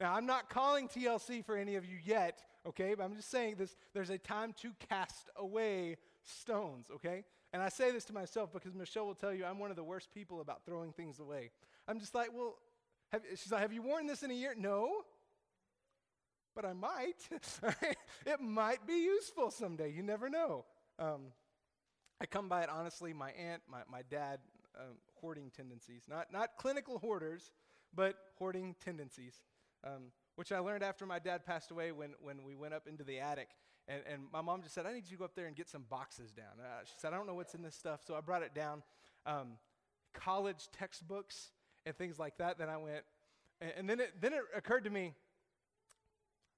Now, 0.00 0.14
I'm 0.14 0.24
not 0.24 0.48
calling 0.48 0.88
TLC 0.88 1.44
for 1.44 1.56
any 1.56 1.76
of 1.76 1.84
you 1.84 1.98
yet, 2.02 2.42
okay? 2.66 2.94
But 2.94 3.04
I'm 3.04 3.14
just 3.14 3.30
saying 3.30 3.56
this 3.58 3.76
there's 3.92 4.10
a 4.10 4.18
time 4.18 4.54
to 4.62 4.70
cast 4.88 5.28
away 5.36 5.96
stones, 6.24 6.86
okay? 6.94 7.24
And 7.52 7.62
I 7.62 7.68
say 7.68 7.90
this 7.90 8.04
to 8.06 8.14
myself 8.14 8.52
because 8.52 8.74
Michelle 8.74 9.06
will 9.06 9.14
tell 9.14 9.34
you 9.34 9.44
I'm 9.44 9.58
one 9.58 9.70
of 9.70 9.76
the 9.76 9.84
worst 9.84 10.12
people 10.14 10.40
about 10.40 10.64
throwing 10.64 10.92
things 10.92 11.18
away. 11.18 11.50
I'm 11.86 11.98
just 12.00 12.14
like, 12.14 12.30
well, 12.32 12.56
have, 13.12 13.22
she's 13.30 13.52
like, 13.52 13.60
have 13.60 13.72
you 13.72 13.82
worn 13.82 14.06
this 14.06 14.22
in 14.22 14.30
a 14.30 14.34
year? 14.34 14.54
No. 14.56 15.02
But 16.54 16.64
I 16.64 16.72
might. 16.72 17.16
it 18.26 18.40
might 18.40 18.86
be 18.86 18.94
useful 18.94 19.50
someday. 19.50 19.92
You 19.92 20.02
never 20.02 20.30
know. 20.30 20.64
Um, 20.98 21.32
I 22.20 22.26
come 22.26 22.48
by 22.48 22.62
it 22.62 22.68
honestly. 22.70 23.12
My 23.12 23.32
aunt, 23.32 23.62
my, 23.68 23.80
my 23.90 24.02
dad, 24.10 24.38
um, 24.78 24.96
hoarding 25.20 25.50
tendencies. 25.54 26.04
Not, 26.08 26.32
not 26.32 26.50
clinical 26.56 26.98
hoarders, 26.98 27.50
but 27.94 28.14
hoarding 28.38 28.74
tendencies, 28.82 29.40
um, 29.84 30.12
which 30.36 30.52
I 30.52 30.58
learned 30.58 30.82
after 30.82 31.06
my 31.06 31.18
dad 31.18 31.44
passed 31.44 31.70
away 31.70 31.92
when, 31.92 32.10
when 32.22 32.44
we 32.44 32.54
went 32.54 32.74
up 32.74 32.86
into 32.86 33.04
the 33.04 33.18
attic 33.18 33.48
and, 33.90 34.02
and 34.10 34.22
my 34.32 34.40
mom 34.40 34.62
just 34.62 34.74
said, 34.74 34.86
I 34.86 34.92
need 34.92 35.04
you 35.06 35.16
to 35.16 35.16
go 35.16 35.24
up 35.24 35.34
there 35.34 35.46
and 35.46 35.56
get 35.56 35.68
some 35.68 35.84
boxes 35.90 36.30
down. 36.30 36.60
Uh, 36.60 36.84
she 36.84 36.92
said, 36.98 37.12
I 37.12 37.16
don't 37.16 37.26
know 37.26 37.34
what's 37.34 37.54
in 37.54 37.62
this 37.62 37.74
stuff. 37.74 38.00
So 38.06 38.14
I 38.14 38.20
brought 38.20 38.42
it 38.42 38.54
down. 38.54 38.82
Um, 39.26 39.52
college 40.14 40.68
textbooks 40.72 41.50
and 41.86 41.96
things 41.96 42.18
like 42.18 42.38
that. 42.38 42.58
Then 42.58 42.68
I 42.68 42.76
went, 42.76 43.02
and, 43.60 43.72
and 43.78 43.90
then, 43.90 44.00
it, 44.00 44.14
then 44.20 44.32
it 44.32 44.42
occurred 44.56 44.84
to 44.84 44.90
me, 44.90 45.14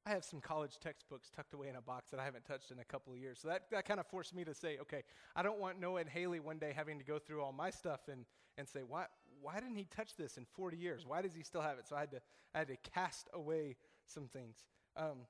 I 0.05 0.11
have 0.11 0.25
some 0.25 0.41
college 0.41 0.79
textbooks 0.83 1.31
tucked 1.35 1.55
away 1.55 1.69
in 1.69 1.77
a 1.77 1.81
box 1.81 2.11
that 2.11 2.19
I 2.19 2.25
haven't 2.25 2.45
touched 2.45 2.71
in 2.71 2.81
a 2.81 2.85
couple 2.85 3.13
of 3.13 3.19
years. 3.21 3.39
So 3.41 3.49
that, 3.49 3.71
that 3.71 3.87
kind 3.87 4.01
of 4.01 4.07
forced 4.09 4.35
me 4.35 4.45
to 4.45 4.53
say, 4.53 4.79
okay, 4.83 5.03
I 5.37 5.43
don't 5.43 5.61
want 5.61 5.81
Noah 5.81 6.01
and 6.01 6.11
Haley 6.11 6.41
one 6.41 6.59
day 6.59 6.73
having 6.75 6.99
to 6.99 7.05
go 7.05 7.19
through 7.19 7.41
all 7.41 7.53
my 7.53 7.71
stuff 7.71 8.01
and, 8.11 8.25
and 8.59 8.69
say, 8.69 8.81
why, 8.87 9.07
why 9.43 9.55
didn't 9.61 9.77
he 9.77 9.87
touch 9.95 10.17
this 10.17 10.37
in 10.37 10.47
40 10.57 10.77
years? 10.77 11.05
Why 11.07 11.21
does 11.23 11.35
he 11.35 11.43
still 11.43 11.61
have 11.61 11.79
it? 11.79 11.89
So 11.89 11.97
I 11.97 12.01
had 12.01 12.11
to, 12.13 12.21
I 12.55 12.59
had 12.59 12.69
to 12.69 12.77
cast 12.95 13.29
away 13.35 13.77
some 14.07 14.29
things. 14.29 14.57
Um, 14.97 15.27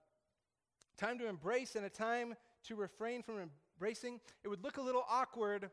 time 0.97 1.19
to 1.19 1.29
embrace 1.29 1.75
and 1.75 1.85
a 1.85 1.91
time 1.91 2.35
to 2.65 2.77
refrain 2.77 3.23
from 3.23 3.37
embracing. 3.79 4.21
It 4.45 4.49
would 4.49 4.63
look 4.63 4.77
a 4.77 4.83
little 4.83 5.05
awkward 5.11 5.71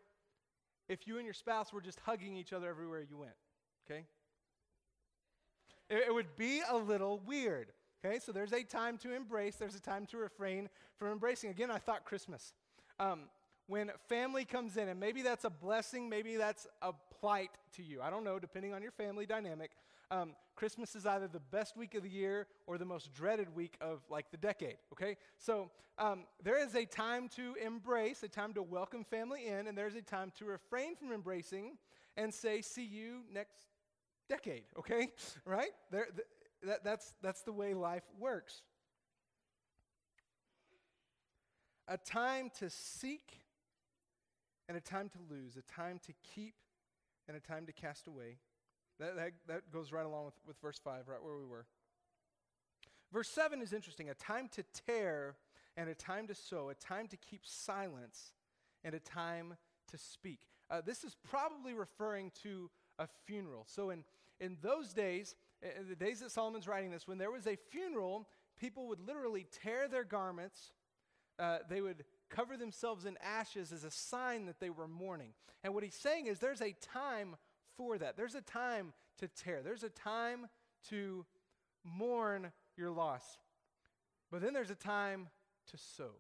if 0.87 1.07
you 1.07 1.17
and 1.17 1.25
your 1.25 1.33
spouse 1.33 1.71
were 1.71 1.81
just 1.81 1.99
hugging 1.99 2.35
each 2.35 2.53
other 2.53 2.69
everywhere 2.69 3.05
you 3.07 3.17
went, 3.17 3.35
okay? 3.85 4.05
It, 5.89 6.05
it 6.07 6.13
would 6.13 6.35
be 6.35 6.61
a 6.69 6.77
little 6.77 7.21
weird. 7.25 7.67
Okay, 8.03 8.19
so 8.19 8.31
there's 8.31 8.53
a 8.53 8.63
time 8.63 8.97
to 8.99 9.13
embrace, 9.13 9.57
there's 9.57 9.75
a 9.75 9.81
time 9.81 10.05
to 10.07 10.17
refrain 10.17 10.69
from 10.97 11.09
embracing. 11.09 11.49
Again, 11.49 11.69
I 11.69 11.79
thought 11.79 12.05
Christmas. 12.05 12.53
Um, 12.97 13.23
when 13.69 13.91
family 14.07 14.45
comes 14.45 14.77
in, 14.77 14.89
and 14.89 14.99
maybe 14.99 15.21
that's 15.21 15.45
a 15.45 15.49
blessing, 15.49 16.09
maybe 16.09 16.37
that's 16.37 16.65
a 16.81 16.91
plight 17.19 17.51
to 17.75 17.83
you. 17.83 18.01
I 18.01 18.09
don't 18.09 18.23
know, 18.23 18.39
depending 18.39 18.73
on 18.73 18.81
your 18.81 18.91
family 18.91 19.27
dynamic. 19.27 19.71
Um, 20.09 20.31
Christmas 20.55 20.95
is 20.95 21.05
either 21.05 21.27
the 21.27 21.39
best 21.39 21.77
week 21.77 21.93
of 21.93 22.01
the 22.01 22.09
year 22.09 22.47
or 22.65 22.79
the 22.79 22.85
most 22.85 23.13
dreaded 23.13 23.55
week 23.55 23.77
of 23.79 24.01
like 24.09 24.31
the 24.31 24.37
decade, 24.37 24.77
okay? 24.91 25.17
So 25.37 25.69
um, 25.99 26.23
there 26.43 26.59
is 26.59 26.73
a 26.73 26.83
time 26.83 27.29
to 27.35 27.55
embrace, 27.63 28.23
a 28.23 28.27
time 28.27 28.53
to 28.55 28.63
welcome 28.63 29.03
family 29.03 29.45
in, 29.45 29.67
and 29.67 29.77
there's 29.77 29.93
a 29.93 30.01
time 30.01 30.31
to 30.39 30.45
refrain 30.45 30.95
from 30.95 31.11
embracing 31.11 31.77
and 32.17 32.33
say, 32.33 32.63
see 32.63 32.83
you 32.83 33.19
next 33.31 33.67
decade, 34.27 34.63
okay? 34.79 35.11
Right? 35.45 35.71
There, 35.91 36.05
th- 36.05 36.27
that, 36.63 36.83
that's, 36.83 37.13
that's 37.21 37.43
the 37.43 37.53
way 37.53 37.75
life 37.75 38.03
works. 38.19 38.63
A 41.87 41.97
time 41.97 42.49
to 42.57 42.71
seek 42.71 43.41
and 44.69 44.77
a 44.77 44.81
time 44.81 45.09
to 45.09 45.17
lose, 45.29 45.57
a 45.57 45.63
time 45.63 45.99
to 46.05 46.13
keep 46.35 46.53
and 47.27 47.35
a 47.35 47.39
time 47.39 47.65
to 47.65 47.73
cast 47.73 48.07
away. 48.07 48.37
That, 48.99 49.15
that, 49.15 49.31
that 49.47 49.71
goes 49.73 49.91
right 49.91 50.05
along 50.05 50.25
with, 50.25 50.35
with 50.45 50.61
verse 50.61 50.79
5, 50.81 51.07
right 51.07 51.23
where 51.23 51.35
we 51.35 51.45
were. 51.45 51.65
Verse 53.11 53.29
7 53.29 53.61
is 53.61 53.73
interesting 53.73 54.09
a 54.09 54.13
time 54.13 54.47
to 54.53 54.63
tear 54.85 55.35
and 55.75 55.89
a 55.89 55.95
time 55.95 56.27
to 56.27 56.35
sow, 56.35 56.69
a 56.69 56.75
time 56.75 57.07
to 57.07 57.17
keep 57.17 57.41
silence 57.43 58.33
and 58.83 58.93
a 58.93 58.99
time 58.99 59.55
to 59.89 59.97
speak. 59.97 60.41
Uh, 60.69 60.81
this 60.85 61.03
is 61.03 61.15
probably 61.27 61.73
referring 61.73 62.31
to 62.43 62.69
a 62.99 63.07
funeral. 63.25 63.65
So, 63.67 63.89
in, 63.89 64.03
in 64.39 64.57
those 64.61 64.93
days, 64.93 65.35
in 65.63 65.89
the 65.89 65.95
days 65.95 66.19
that 66.19 66.31
Solomon's 66.31 66.67
writing 66.67 66.91
this, 66.91 67.07
when 67.07 67.17
there 67.17 67.31
was 67.31 67.47
a 67.47 67.55
funeral, 67.55 68.27
people 68.59 68.87
would 68.87 68.99
literally 68.99 69.47
tear 69.63 69.87
their 69.87 70.03
garments, 70.03 70.73
uh, 71.39 71.59
they 71.69 71.81
would 71.81 72.03
cover 72.29 72.57
themselves 72.57 73.05
in 73.05 73.17
ashes 73.23 73.71
as 73.71 73.83
a 73.83 73.91
sign 73.91 74.45
that 74.45 74.59
they 74.59 74.69
were 74.69 74.87
mourning. 74.87 75.33
And 75.63 75.73
what 75.73 75.83
he's 75.83 75.95
saying 75.95 76.27
is 76.27 76.39
there's 76.39 76.61
a 76.61 76.75
time 76.81 77.35
for 77.75 77.97
that. 77.97 78.17
There's 78.17 78.35
a 78.35 78.41
time 78.41 78.93
to 79.17 79.27
tear, 79.27 79.61
there's 79.63 79.83
a 79.83 79.89
time 79.89 80.47
to 80.89 81.25
mourn 81.83 82.51
your 82.77 82.91
loss. 82.91 83.23
But 84.31 84.41
then 84.41 84.53
there's 84.53 84.69
a 84.69 84.75
time 84.75 85.27
to 85.71 85.77
sow, 85.77 86.11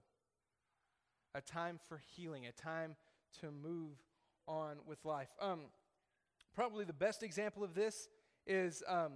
a 1.35 1.41
time 1.41 1.79
for 1.87 2.01
healing, 2.15 2.45
a 2.47 2.51
time 2.51 2.95
to 3.39 3.51
move 3.51 3.91
on 4.47 4.77
with 4.85 5.03
life. 5.05 5.29
Um, 5.39 5.59
probably 6.55 6.85
the 6.85 6.93
best 6.93 7.23
example 7.23 7.63
of 7.63 7.75
this 7.75 8.09
is 8.47 8.83
um, 8.87 9.13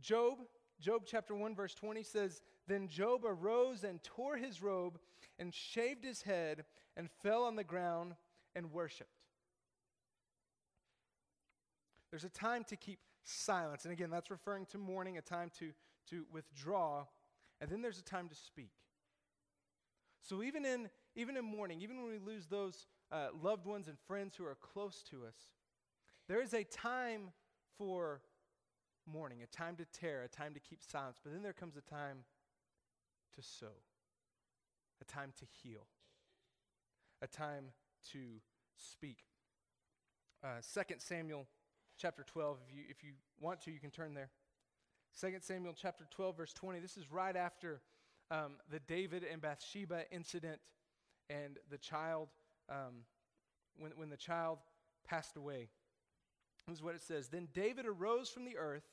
Job. 0.00 0.38
Job 0.80 1.02
chapter 1.06 1.34
1, 1.34 1.54
verse 1.54 1.74
20 1.74 2.02
says, 2.02 2.40
Then 2.66 2.88
Job 2.88 3.24
arose 3.24 3.84
and 3.84 4.02
tore 4.02 4.36
his 4.36 4.62
robe 4.62 4.98
and 5.38 5.52
shaved 5.52 6.04
his 6.04 6.22
head 6.22 6.64
and 6.96 7.10
fell 7.22 7.44
on 7.44 7.56
the 7.56 7.64
ground 7.64 8.14
and 8.54 8.72
worshiped. 8.72 9.10
There's 12.10 12.24
a 12.24 12.28
time 12.28 12.64
to 12.64 12.76
keep 12.76 13.00
silence. 13.24 13.84
And 13.84 13.92
again, 13.92 14.10
that's 14.10 14.30
referring 14.30 14.66
to 14.66 14.78
mourning, 14.78 15.18
a 15.18 15.22
time 15.22 15.50
to, 15.58 15.72
to 16.10 16.24
withdraw. 16.32 17.06
And 17.60 17.70
then 17.70 17.82
there's 17.82 17.98
a 17.98 18.04
time 18.04 18.28
to 18.28 18.34
speak. 18.34 18.70
So 20.20 20.42
even 20.42 20.64
in, 20.64 20.88
even 21.16 21.36
in 21.36 21.44
mourning, 21.44 21.82
even 21.82 22.02
when 22.02 22.12
we 22.12 22.18
lose 22.18 22.46
those 22.46 22.86
uh, 23.10 23.28
loved 23.42 23.66
ones 23.66 23.88
and 23.88 23.98
friends 24.06 24.36
who 24.36 24.44
are 24.46 24.54
close 24.54 25.02
to 25.10 25.26
us, 25.26 25.34
there 26.28 26.40
is 26.40 26.54
a 26.54 26.64
time 26.64 27.32
for 27.76 28.22
mourning, 29.12 29.42
a 29.42 29.46
time 29.46 29.76
to 29.76 29.84
tear, 29.86 30.22
a 30.22 30.28
time 30.28 30.54
to 30.54 30.60
keep 30.60 30.82
silence. 30.82 31.18
But 31.22 31.32
then 31.32 31.42
there 31.42 31.52
comes 31.52 31.76
a 31.76 31.82
time 31.82 32.18
to 33.34 33.42
sow 33.42 33.74
a 35.00 35.04
time 35.04 35.32
to 35.38 35.44
heal, 35.62 35.86
a 37.22 37.26
time 37.26 37.66
to 38.12 38.18
speak. 38.76 39.18
Uh, 40.42 40.60
2 40.74 40.94
Samuel 40.98 41.46
chapter 41.98 42.22
12, 42.22 42.58
if 42.68 42.74
you, 42.74 42.82
if 42.88 43.02
you 43.02 43.12
want 43.40 43.60
to, 43.62 43.70
you 43.70 43.80
can 43.80 43.90
turn 43.90 44.14
there. 44.14 44.30
2 45.20 45.34
Samuel 45.40 45.74
chapter 45.80 46.04
12, 46.10 46.36
verse 46.36 46.52
20. 46.52 46.80
This 46.80 46.96
is 46.96 47.10
right 47.10 47.36
after 47.36 47.80
um, 48.30 48.56
the 48.70 48.80
David 48.80 49.24
and 49.30 49.40
Bathsheba 49.40 50.04
incident 50.10 50.60
and 51.30 51.58
the 51.70 51.78
child, 51.78 52.28
um, 52.68 53.04
when, 53.78 53.92
when 53.96 54.10
the 54.10 54.16
child 54.16 54.58
passed 55.06 55.36
away. 55.36 55.68
This 56.66 56.78
is 56.78 56.82
what 56.82 56.94
it 56.94 57.02
says 57.02 57.28
Then 57.28 57.48
David 57.52 57.86
arose 57.86 58.30
from 58.30 58.44
the 58.44 58.56
earth 58.56 58.84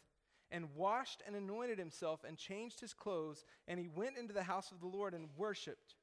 and 0.52 0.76
washed 0.76 1.24
and 1.26 1.36
anointed 1.36 1.80
himself 1.80 2.26
and 2.28 2.38
changed 2.38 2.82
his 2.82 2.94
clothes, 2.94 3.46
and 3.68 3.80
he 3.80 3.88
went 3.88 4.18
into 4.18 4.34
the 4.34 4.44
house 4.44 4.72
of 4.72 4.82
the 4.82 4.88
Lord 4.88 5.14
and 5.14 5.30
worshiped. 5.38 5.96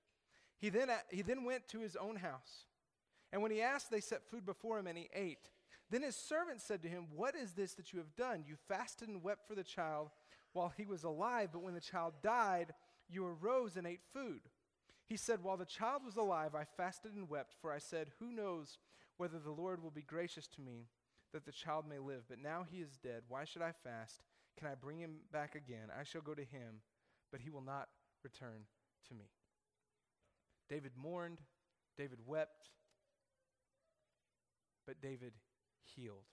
He 0.59 0.69
then, 0.71 0.89
he 1.11 1.23
then 1.23 1.45
went 1.45 1.69
to 1.69 1.81
his 1.81 1.97
own 1.97 2.17
house. 2.17 2.65
And 3.33 3.43
when 3.43 3.51
he 3.51 3.63
asked, 3.63 3.91
they 3.91 4.01
set 4.01 4.29
food 4.29 4.45
before 4.45 4.79
him, 4.79 4.87
and 4.87 4.99
he 4.99 5.09
ate. 5.15 5.51
Then 5.91 6.03
his 6.03 6.17
servant 6.17 6.61
said 6.61 6.83
to 6.83 6.89
him, 6.89 7.07
What 7.15 7.35
is 7.35 7.53
this 7.53 7.75
that 7.75 7.93
you 7.93 7.99
have 7.99 8.15
done? 8.17 8.45
You 8.47 8.57
fasted 8.69 9.09
and 9.09 9.23
wept 9.23 9.47
for 9.47 9.55
the 9.55 9.65
child 9.65 10.11
while 10.53 10.73
he 10.77 10.87
was 10.87 11.05
alive, 11.05 11.51
but 11.53 11.63
when 11.63 11.75
the 11.75 11.81
child 11.81 12.15
died, 12.23 12.75
you 13.09 13.25
arose 13.25 13.77
and 13.77 13.87
ate 13.87 14.03
food. 14.13 14.41
He 15.07 15.17
said, 15.17 15.43
While 15.43 15.57
the 15.57 15.65
child 15.65 16.03
was 16.05 16.17
alive, 16.17 16.55
I 16.55 16.65
fasted 16.65 17.15
and 17.15 17.29
wept, 17.29 17.55
for 17.61 17.73
I 17.73 17.79
said, 17.79 18.11
Who 18.19 18.33
knows 18.33 18.79
whether 19.17 19.39
the 19.39 19.51
Lord 19.51 19.83
will 19.83 19.91
be 19.91 20.03
gracious 20.03 20.47
to 20.49 20.61
me 20.61 20.89
that 21.33 21.47
the 21.47 21.53
child 21.53 21.87
may 21.89 21.99
live? 21.99 22.25
But 22.29 22.43
now 22.43 22.67
he 22.71 22.79
is 22.79 22.99
dead. 23.03 23.23
Why 23.29 23.45
should 23.45 23.63
I 23.63 23.73
fast? 23.73 24.23
Can 24.59 24.69
I 24.69 24.75
bring 24.75 24.99
him 24.99 25.17
back 25.33 25.55
again? 25.55 25.89
I 25.99 26.03
shall 26.03 26.21
go 26.21 26.35
to 26.35 26.45
him, 26.45 26.81
but 27.31 27.41
he 27.41 27.51
will 27.51 27.63
not 27.63 27.89
return 28.23 28.67
to 29.09 29.15
me. 29.15 29.31
David 30.69 30.93
mourned, 30.97 31.41
David 31.97 32.19
wept, 32.27 32.69
but 34.87 35.01
David 35.01 35.33
healed. 35.83 36.25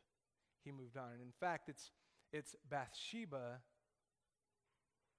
He 0.64 0.72
moved 0.72 0.98
on. 0.98 1.12
And 1.12 1.22
in 1.22 1.34
fact, 1.40 1.70
it's, 1.70 1.92
it's 2.32 2.56
Bathsheba 2.70 3.60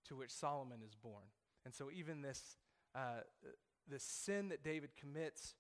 to 0.09 0.17
which 0.17 0.31
Solomon 0.31 0.79
is 0.87 0.95
born. 0.95 1.25
And 1.65 1.75
so 1.75 1.91
even 1.95 2.23
this, 2.23 2.57
uh, 2.95 3.21
this 3.89 4.03
sin 4.03 4.49
that 4.49 4.63
David 4.63 4.91
commits, 4.99 5.55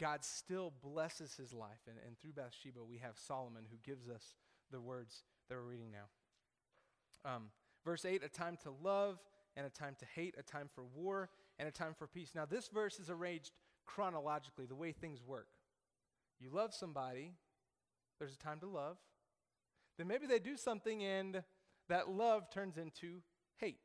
God 0.00 0.24
still 0.24 0.72
blesses 0.82 1.34
his 1.34 1.52
life. 1.52 1.80
And, 1.86 1.96
and 2.06 2.18
through 2.18 2.32
Bathsheba, 2.32 2.80
we 2.84 2.98
have 2.98 3.16
Solomon 3.16 3.64
who 3.70 3.76
gives 3.84 4.08
us 4.08 4.34
the 4.70 4.80
words 4.80 5.22
that 5.48 5.56
we're 5.56 5.62
reading 5.62 5.90
now. 5.92 7.30
Um, 7.30 7.44
verse 7.84 8.04
8 8.04 8.22
a 8.24 8.28
time 8.28 8.56
to 8.64 8.70
love 8.82 9.18
and 9.56 9.66
a 9.66 9.70
time 9.70 9.96
to 10.00 10.06
hate, 10.14 10.34
a 10.38 10.42
time 10.42 10.68
for 10.74 10.84
war 10.84 11.30
and 11.58 11.68
a 11.68 11.72
time 11.72 11.94
for 11.96 12.06
peace. 12.06 12.30
Now, 12.34 12.44
this 12.44 12.68
verse 12.68 12.98
is 12.98 13.10
arranged 13.10 13.52
chronologically, 13.86 14.66
the 14.66 14.74
way 14.74 14.92
things 14.92 15.22
work. 15.22 15.48
You 16.40 16.50
love 16.50 16.74
somebody, 16.74 17.32
there's 18.18 18.34
a 18.34 18.38
time 18.38 18.60
to 18.60 18.66
love. 18.66 18.96
Then 19.98 20.06
maybe 20.06 20.26
they 20.26 20.38
do 20.38 20.56
something 20.56 21.02
and 21.04 21.42
that 21.88 22.08
love 22.08 22.50
turns 22.50 22.78
into 22.78 23.20
hate. 23.58 23.76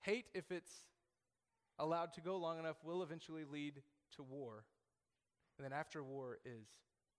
Hate, 0.00 0.26
if 0.34 0.50
it's 0.50 0.72
allowed 1.78 2.12
to 2.14 2.20
go 2.20 2.36
long 2.36 2.58
enough, 2.58 2.76
will 2.82 3.02
eventually 3.02 3.44
lead 3.44 3.82
to 4.16 4.22
war. 4.22 4.64
And 5.58 5.64
then 5.64 5.78
after 5.78 6.02
war 6.02 6.38
is 6.44 6.66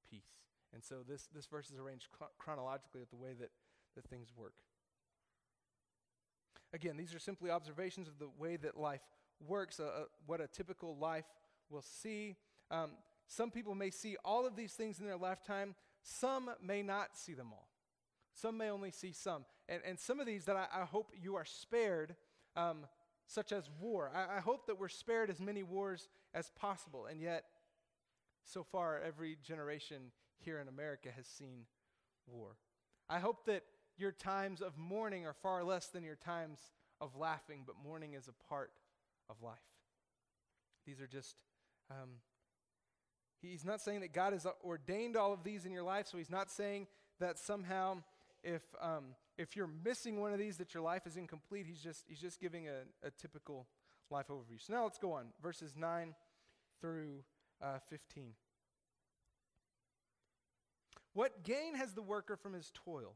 peace. 0.10 0.40
And 0.74 0.84
so 0.84 0.98
this, 1.08 1.28
this 1.34 1.46
verse 1.46 1.70
is 1.70 1.80
arranged 1.80 2.08
chronologically 2.38 3.02
at 3.02 3.10
the 3.10 3.16
way 3.16 3.34
that, 3.40 3.50
that 3.96 4.08
things 4.10 4.30
work. 4.36 4.54
Again, 6.74 6.98
these 6.98 7.14
are 7.14 7.20
simply 7.20 7.50
observations 7.50 8.08
of 8.08 8.20
the 8.20 8.30
way 8.38 8.56
that 8.58 8.78
life 8.78 9.02
works, 9.48 9.80
uh, 9.80 10.06
what 10.26 10.42
a 10.42 10.48
typical 10.48 10.98
life 10.98 11.26
will 11.70 11.82
see. 11.82 12.36
Um, 12.70 12.92
some 13.28 13.52
people 13.52 13.76
may 13.76 13.90
see 13.90 14.18
all 14.24 14.46
of 14.46 14.56
these 14.56 14.74
things 14.74 15.00
in 15.00 15.06
their 15.06 15.18
lifetime, 15.18 15.76
some 16.02 16.50
may 16.62 16.82
not 16.82 17.18
see 17.18 17.34
them 17.34 17.50
all. 17.52 17.70
Some 18.34 18.58
may 18.58 18.70
only 18.70 18.92
see 18.92 19.12
some. 19.12 19.46
And, 19.68 19.82
and 19.86 20.00
some 20.00 20.20
of 20.20 20.26
these 20.26 20.46
that 20.46 20.56
I, 20.56 20.68
I 20.82 20.86
hope 20.86 21.12
you 21.22 21.36
are 21.36 21.46
spared, 21.46 22.16
um, 22.56 22.86
such 23.28 23.52
as 23.52 23.70
war. 23.80 24.12
I, 24.14 24.38
I 24.38 24.40
hope 24.40 24.68
that 24.68 24.80
we're 24.80 24.90
spared 24.90 25.30
as 25.30 25.40
many 25.40 25.64
wars 25.64 26.08
as 26.34 26.50
possible. 26.52 27.06
And 27.06 27.22
yet, 27.22 27.46
so 28.44 28.64
far, 28.64 29.02
every 29.06 29.38
generation 29.44 30.12
here 30.40 30.60
in 30.60 30.68
America 30.68 31.10
has 31.16 31.28
seen 31.28 31.66
war. 32.28 32.56
I 33.10 33.20
hope 33.20 33.46
that 33.46 33.64
your 34.00 34.12
times 34.12 34.62
of 34.62 34.78
mourning 34.78 35.26
are 35.26 35.34
far 35.34 35.64
less 35.64 35.88
than 35.88 36.04
your 36.04 36.16
times 36.16 36.60
of 37.02 37.16
laughing, 37.16 37.64
but 37.66 37.76
mourning 37.84 38.14
is 38.14 38.28
a 38.28 38.48
part 38.48 38.72
of 39.30 39.42
life. 39.42 39.58
These 40.86 41.02
are 41.02 41.08
just, 41.08 41.36
um, 41.92 42.10
he's 43.42 43.66
not 43.66 43.82
saying 43.82 44.02
that 44.02 44.14
God 44.14 44.34
has 44.34 44.46
ordained 44.64 45.16
all 45.16 45.34
of 45.34 45.44
these 45.44 45.66
in 45.66 45.72
your 45.72 45.84
life, 45.84 46.08
so 46.08 46.18
he's 46.18 46.30
not 46.30 46.50
saying 46.50 46.88
that 47.20 47.38
somehow 47.38 47.98
if, 48.44 48.62
um, 48.82 49.16
if 49.38 49.56
you're 49.56 49.70
missing 49.84 50.20
one 50.20 50.34
of 50.34 50.40
these, 50.40 50.58
that 50.58 50.74
your 50.74 50.84
life 50.84 51.06
is 51.06 51.18
incomplete. 51.18 51.66
He's 51.68 51.82
just, 51.82 52.06
he's 52.08 52.20
just 52.20 52.40
giving 52.40 52.68
a, 52.68 53.08
a 53.08 53.12
typical 53.12 53.68
life 54.10 54.28
overview. 54.30 54.60
So 54.60 54.74
now 54.74 54.84
let's 54.84 54.98
go 54.98 55.14
on, 55.14 55.28
verses 55.42 55.74
9 55.76 56.14
through 56.82 57.24
uh, 57.62 57.80
15. 57.90 58.34
What 61.14 61.44
gain 61.44 61.76
has 61.76 61.94
the 61.94 62.02
worker 62.02 62.38
from 62.38 62.54
his 62.54 62.72
toil? 62.86 63.16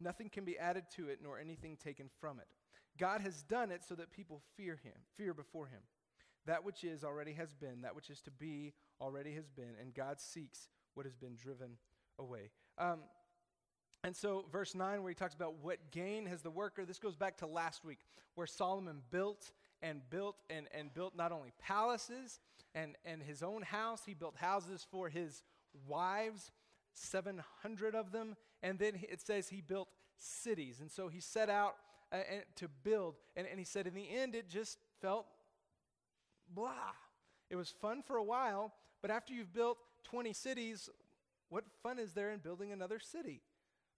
Nothing 0.00 0.28
can 0.28 0.44
be 0.44 0.58
added 0.58 0.84
to 0.96 1.08
it, 1.08 1.20
nor 1.22 1.38
anything 1.38 1.76
taken 1.76 2.08
from 2.20 2.38
it. 2.38 2.46
God 2.98 3.20
has 3.20 3.42
done 3.42 3.70
it 3.70 3.82
so 3.86 3.94
that 3.94 4.10
people 4.10 4.42
fear 4.56 4.78
him, 4.82 4.94
fear 5.16 5.34
before 5.34 5.66
him. 5.66 5.80
That 6.46 6.64
which 6.64 6.84
is 6.84 7.04
already 7.04 7.32
has 7.34 7.54
been, 7.54 7.82
that 7.82 7.96
which 7.96 8.10
is 8.10 8.20
to 8.22 8.30
be 8.30 8.72
already 9.00 9.34
has 9.34 9.50
been, 9.50 9.74
and 9.80 9.92
God 9.92 10.20
seeks 10.20 10.68
what 10.94 11.06
has 11.06 11.16
been 11.16 11.36
driven 11.36 11.76
away. 12.18 12.50
Um, 12.78 13.00
and 14.04 14.14
so, 14.14 14.44
verse 14.52 14.74
9, 14.74 15.02
where 15.02 15.10
he 15.10 15.14
talks 15.14 15.34
about 15.34 15.54
what 15.62 15.90
gain 15.90 16.26
has 16.26 16.42
the 16.42 16.50
worker, 16.50 16.84
this 16.84 16.98
goes 16.98 17.16
back 17.16 17.38
to 17.38 17.46
last 17.46 17.84
week, 17.84 17.98
where 18.36 18.46
Solomon 18.46 19.02
built 19.10 19.50
and 19.82 20.00
built 20.10 20.36
and, 20.48 20.68
and 20.72 20.94
built 20.94 21.16
not 21.16 21.32
only 21.32 21.52
palaces 21.60 22.38
and, 22.74 22.96
and 23.04 23.22
his 23.22 23.42
own 23.42 23.62
house, 23.62 24.02
he 24.06 24.14
built 24.14 24.36
houses 24.36 24.86
for 24.90 25.08
his 25.08 25.42
wives, 25.88 26.52
700 26.96 27.94
of 27.94 28.12
them. 28.12 28.36
And 28.62 28.78
then 28.78 28.94
it 29.02 29.20
says 29.20 29.48
he 29.48 29.60
built 29.60 29.88
cities. 30.16 30.80
And 30.80 30.90
so 30.90 31.08
he 31.08 31.20
set 31.20 31.48
out 31.50 31.76
uh, 32.12 32.18
to 32.56 32.68
build. 32.82 33.16
And, 33.36 33.46
and 33.46 33.58
he 33.58 33.64
said, 33.64 33.86
in 33.86 33.94
the 33.94 34.08
end, 34.10 34.34
it 34.34 34.48
just 34.48 34.78
felt 35.00 35.26
blah. 36.52 36.92
It 37.50 37.56
was 37.56 37.70
fun 37.70 38.02
for 38.02 38.16
a 38.16 38.24
while, 38.24 38.72
but 39.02 39.10
after 39.10 39.32
you've 39.32 39.52
built 39.52 39.78
20 40.04 40.32
cities, 40.32 40.88
what 41.48 41.64
fun 41.82 41.98
is 41.98 42.12
there 42.12 42.32
in 42.32 42.40
building 42.40 42.72
another 42.72 42.98
city? 42.98 43.40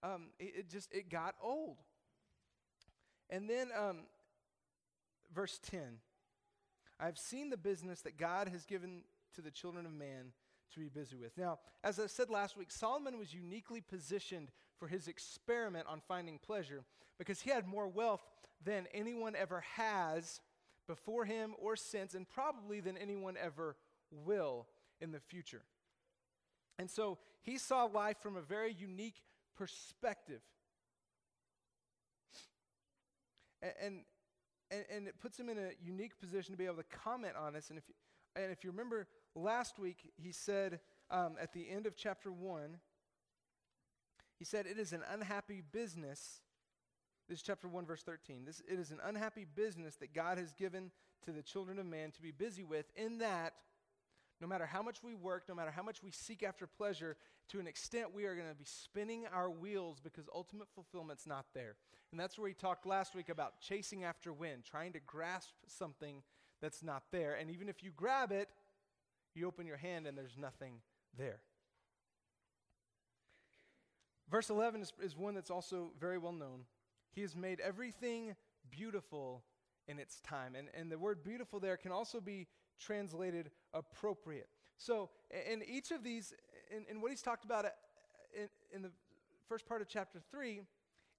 Um, 0.03 0.27
it, 0.39 0.53
it, 0.57 0.69
just 0.69 0.93
it 0.93 1.09
got 1.09 1.35
old. 1.41 1.77
And 3.29 3.49
then 3.49 3.69
um, 3.77 3.99
verse 5.33 5.59
10 5.63 5.81
I've 6.99 7.17
seen 7.17 7.49
the 7.49 7.57
business 7.57 8.01
that 8.01 8.17
God 8.17 8.49
has 8.49 8.65
given 8.65 9.03
to 9.35 9.41
the 9.41 9.51
children 9.51 9.85
of 9.85 9.93
man 9.93 10.33
to 10.73 10.79
be 10.79 10.89
busy 10.89 11.15
with. 11.15 11.37
Now, 11.37 11.59
as 11.83 11.99
I 11.99 12.07
said 12.07 12.29
last 12.29 12.57
week, 12.57 12.71
Solomon 12.71 13.17
was 13.17 13.33
uniquely 13.33 13.81
positioned 13.81 14.51
for 14.77 14.87
his 14.87 15.07
experiment 15.07 15.87
on 15.87 16.01
finding 16.07 16.39
pleasure 16.39 16.83
because 17.17 17.41
he 17.41 17.49
had 17.49 17.67
more 17.67 17.87
wealth 17.87 18.21
than 18.63 18.87
anyone 18.93 19.35
ever 19.35 19.61
has 19.75 20.41
before 20.87 21.25
him 21.25 21.53
or 21.61 21.75
since, 21.75 22.13
and 22.15 22.27
probably 22.27 22.79
than 22.79 22.97
anyone 22.97 23.35
ever 23.41 23.75
will 24.11 24.67
in 24.99 25.11
the 25.11 25.19
future. 25.19 25.61
And 26.77 26.89
so 26.89 27.19
he 27.41 27.57
saw 27.57 27.83
life 27.83 28.17
from 28.21 28.37
a 28.37 28.41
very 28.41 28.73
unique 28.73 29.21
perspective. 29.55 30.41
And, 33.61 34.01
and, 34.71 34.85
and, 34.89 35.07
it 35.07 35.19
puts 35.19 35.37
him 35.37 35.49
in 35.49 35.57
a 35.57 35.71
unique 35.83 36.17
position 36.17 36.53
to 36.53 36.57
be 36.57 36.65
able 36.65 36.77
to 36.77 36.83
comment 36.83 37.33
on 37.35 37.57
us. 37.57 37.69
And 37.69 37.77
if 37.77 37.89
you, 37.89 37.95
and 38.37 38.51
if 38.51 38.63
you 38.63 38.71
remember 38.71 39.07
last 39.35 39.79
week, 39.79 40.11
he 40.15 40.31
said 40.31 40.79
um, 41.11 41.35
at 41.41 41.53
the 41.53 41.69
end 41.69 41.85
of 41.85 41.95
chapter 41.95 42.31
1, 42.31 42.77
he 44.37 44.45
said, 44.45 44.65
It 44.65 44.79
is 44.79 44.93
an 44.93 45.01
unhappy 45.11 45.61
business. 45.71 46.41
This 47.27 47.39
is 47.39 47.43
chapter 47.43 47.67
1, 47.67 47.85
verse 47.85 48.03
13. 48.03 48.45
This, 48.45 48.61
it 48.67 48.79
is 48.79 48.91
an 48.91 48.99
unhappy 49.03 49.45
business 49.45 49.95
that 49.97 50.13
God 50.13 50.37
has 50.37 50.53
given 50.53 50.91
to 51.25 51.31
the 51.31 51.43
children 51.43 51.77
of 51.77 51.85
man 51.85 52.11
to 52.11 52.21
be 52.21 52.31
busy 52.31 52.63
with, 52.63 52.85
in 52.95 53.19
that 53.19 53.53
no 54.41 54.47
matter 54.47 54.65
how 54.65 54.81
much 54.81 55.03
we 55.03 55.15
work, 55.15 55.43
no 55.49 55.55
matter 55.55 55.71
how 55.71 55.83
much 55.83 56.01
we 56.01 56.11
seek 56.11 56.43
after 56.43 56.65
pleasure, 56.65 57.17
to 57.49 57.59
an 57.59 57.67
extent 57.67 58.13
we 58.13 58.25
are 58.25 58.35
going 58.35 58.47
to 58.47 58.55
be 58.55 58.65
spinning 58.65 59.25
our 59.33 59.49
wheels 59.49 59.99
because 59.99 60.29
ultimate 60.33 60.69
fulfillment's 60.73 61.27
not 61.27 61.45
there. 61.53 61.75
And 62.11 62.19
that's 62.19 62.39
where 62.39 62.47
he 62.47 62.53
talked 62.53 62.85
last 62.85 63.15
week 63.15 63.29
about 63.29 63.59
chasing 63.59 64.03
after 64.03 64.31
wind, 64.31 64.63
trying 64.63 64.93
to 64.93 64.99
grasp 64.99 65.53
something 65.67 66.23
that's 66.61 66.83
not 66.83 67.03
there. 67.11 67.35
And 67.35 67.51
even 67.51 67.69
if 67.69 67.83
you 67.83 67.91
grab 67.95 68.31
it, 68.31 68.49
you 69.35 69.47
open 69.47 69.65
your 69.65 69.77
hand 69.77 70.07
and 70.07 70.17
there's 70.17 70.37
nothing 70.37 70.81
there. 71.17 71.39
Verse 74.29 74.49
11 74.49 74.81
is, 74.81 74.93
is 75.01 75.17
one 75.17 75.33
that's 75.33 75.49
also 75.49 75.91
very 75.99 76.17
well 76.17 76.33
known. 76.33 76.65
He 77.11 77.21
has 77.21 77.35
made 77.35 77.59
everything 77.59 78.35
beautiful 78.69 79.43
in 79.87 79.97
its 79.97 80.21
time. 80.21 80.55
And, 80.55 80.67
and 80.73 80.91
the 80.91 80.97
word 80.97 81.23
beautiful 81.23 81.59
there 81.59 81.77
can 81.77 81.91
also 81.91 82.21
be 82.21 82.47
translated 82.79 83.49
appropriate. 83.73 84.47
So, 84.77 85.09
in 85.51 85.63
each 85.67 85.91
of 85.91 86.03
these, 86.03 86.33
in, 86.71 86.85
in 86.89 87.01
what 87.01 87.11
he's 87.11 87.21
talked 87.21 87.43
about 87.43 87.65
uh, 87.65 87.69
in, 88.33 88.47
in 88.73 88.81
the 88.83 88.91
first 89.47 89.65
part 89.65 89.81
of 89.81 89.89
chapter 89.89 90.21
3, 90.31 90.61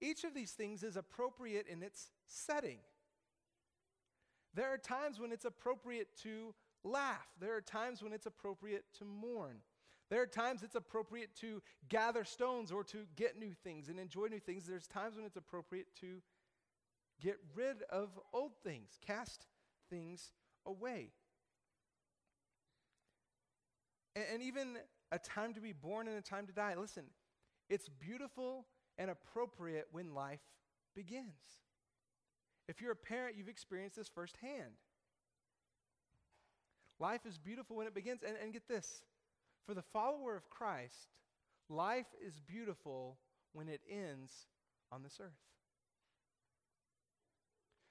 each 0.00 0.24
of 0.24 0.34
these 0.34 0.52
things 0.52 0.82
is 0.82 0.96
appropriate 0.96 1.66
in 1.66 1.82
its 1.82 2.10
setting. 2.26 2.78
There 4.54 4.72
are 4.72 4.78
times 4.78 5.20
when 5.20 5.32
it's 5.32 5.44
appropriate 5.44 6.08
to 6.22 6.54
laugh. 6.84 7.26
There 7.40 7.56
are 7.56 7.60
times 7.60 8.02
when 8.02 8.12
it's 8.12 8.26
appropriate 8.26 8.84
to 8.98 9.04
mourn. 9.04 9.56
There 10.10 10.20
are 10.20 10.26
times 10.26 10.62
it's 10.62 10.74
appropriate 10.74 11.36
to 11.36 11.62
gather 11.88 12.24
stones 12.24 12.72
or 12.72 12.82
to 12.84 13.06
get 13.16 13.38
new 13.38 13.52
things 13.62 13.88
and 13.88 13.98
enjoy 13.98 14.26
new 14.26 14.40
things. 14.40 14.64
There's 14.66 14.88
times 14.88 15.16
when 15.16 15.24
it's 15.24 15.36
appropriate 15.36 15.86
to 16.00 16.20
get 17.20 17.38
rid 17.54 17.82
of 17.90 18.08
old 18.32 18.52
things, 18.64 18.98
cast 19.06 19.46
things 19.88 20.32
away. 20.66 21.10
And, 24.16 24.24
and 24.34 24.42
even 24.42 24.78
a 25.12 25.18
time 25.18 25.54
to 25.54 25.60
be 25.60 25.72
born 25.72 26.08
and 26.08 26.16
a 26.16 26.22
time 26.22 26.46
to 26.46 26.52
die. 26.52 26.74
Listen, 26.76 27.04
it's 27.68 27.88
beautiful 27.88 28.66
and 28.98 29.10
appropriate 29.10 29.86
when 29.92 30.12
life 30.12 30.40
begins. 30.94 31.60
If 32.68 32.80
you're 32.80 32.92
a 32.92 32.96
parent, 32.96 33.36
you've 33.36 33.48
experienced 33.48 33.96
this 33.96 34.08
firsthand. 34.08 34.74
Life 37.00 37.24
is 37.26 37.38
beautiful 37.38 37.76
when 37.76 37.86
it 37.86 37.94
begins. 37.94 38.22
And, 38.22 38.36
and 38.40 38.52
get 38.52 38.68
this 38.68 39.02
for 39.66 39.74
the 39.74 39.82
follower 39.82 40.36
of 40.36 40.48
Christ, 40.50 41.08
life 41.68 42.06
is 42.24 42.38
beautiful 42.38 43.16
when 43.52 43.68
it 43.68 43.80
ends 43.90 44.46
on 44.92 45.02
this 45.02 45.18
earth. 45.20 45.32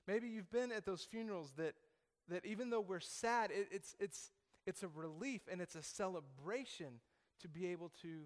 Maybe 0.07 0.27
you've 0.27 0.51
been 0.51 0.71
at 0.71 0.85
those 0.85 1.03
funerals 1.03 1.53
that, 1.57 1.73
that 2.29 2.45
even 2.45 2.69
though 2.69 2.81
we're 2.81 2.99
sad, 2.99 3.51
it, 3.51 3.67
it's, 3.71 3.95
it's, 3.99 4.31
it's 4.65 4.83
a 4.83 4.87
relief 4.87 5.41
and 5.51 5.61
it's 5.61 5.75
a 5.75 5.83
celebration 5.83 6.99
to 7.41 7.47
be 7.47 7.67
able 7.67 7.91
to 8.01 8.23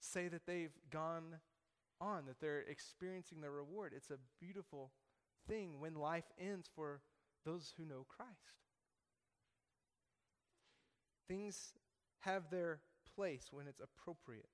say 0.00 0.28
that 0.28 0.46
they've 0.46 0.76
gone 0.90 1.36
on, 2.00 2.26
that 2.26 2.40
they're 2.40 2.64
experiencing 2.68 3.40
their 3.40 3.50
reward. 3.50 3.92
It's 3.96 4.10
a 4.10 4.18
beautiful 4.40 4.90
thing 5.48 5.80
when 5.80 5.94
life 5.94 6.24
ends 6.38 6.68
for 6.74 7.00
those 7.44 7.74
who 7.76 7.84
know 7.84 8.04
Christ. 8.08 8.63
Things 11.28 11.74
have 12.20 12.50
their 12.50 12.80
place 13.14 13.48
when 13.50 13.66
it's 13.66 13.80
appropriate. 13.80 14.48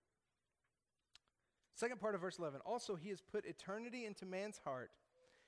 Second 1.75 2.01
part 2.01 2.15
of 2.15 2.21
verse 2.21 2.39
11 2.39 2.61
also, 2.67 2.95
he 2.95 3.09
has 3.09 3.21
put 3.21 3.47
eternity 3.47 4.05
into 4.05 4.27
man's 4.27 4.61
heart, 4.65 4.91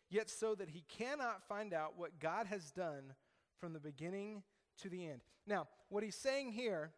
yet 0.08 0.30
so 0.30 0.54
that 0.54 0.70
he 0.70 0.82
cannot 0.88 1.46
find 1.46 1.74
out 1.74 1.94
what 1.96 2.18
God 2.20 2.46
has 2.46 2.70
done 2.70 3.14
from 3.60 3.72
the 3.72 3.80
beginning 3.80 4.42
to 4.80 4.88
the 4.88 5.06
end. 5.06 5.20
Now, 5.46 5.68
what 5.88 6.02
he's 6.02 6.16
saying 6.16 6.52
here 6.52 6.92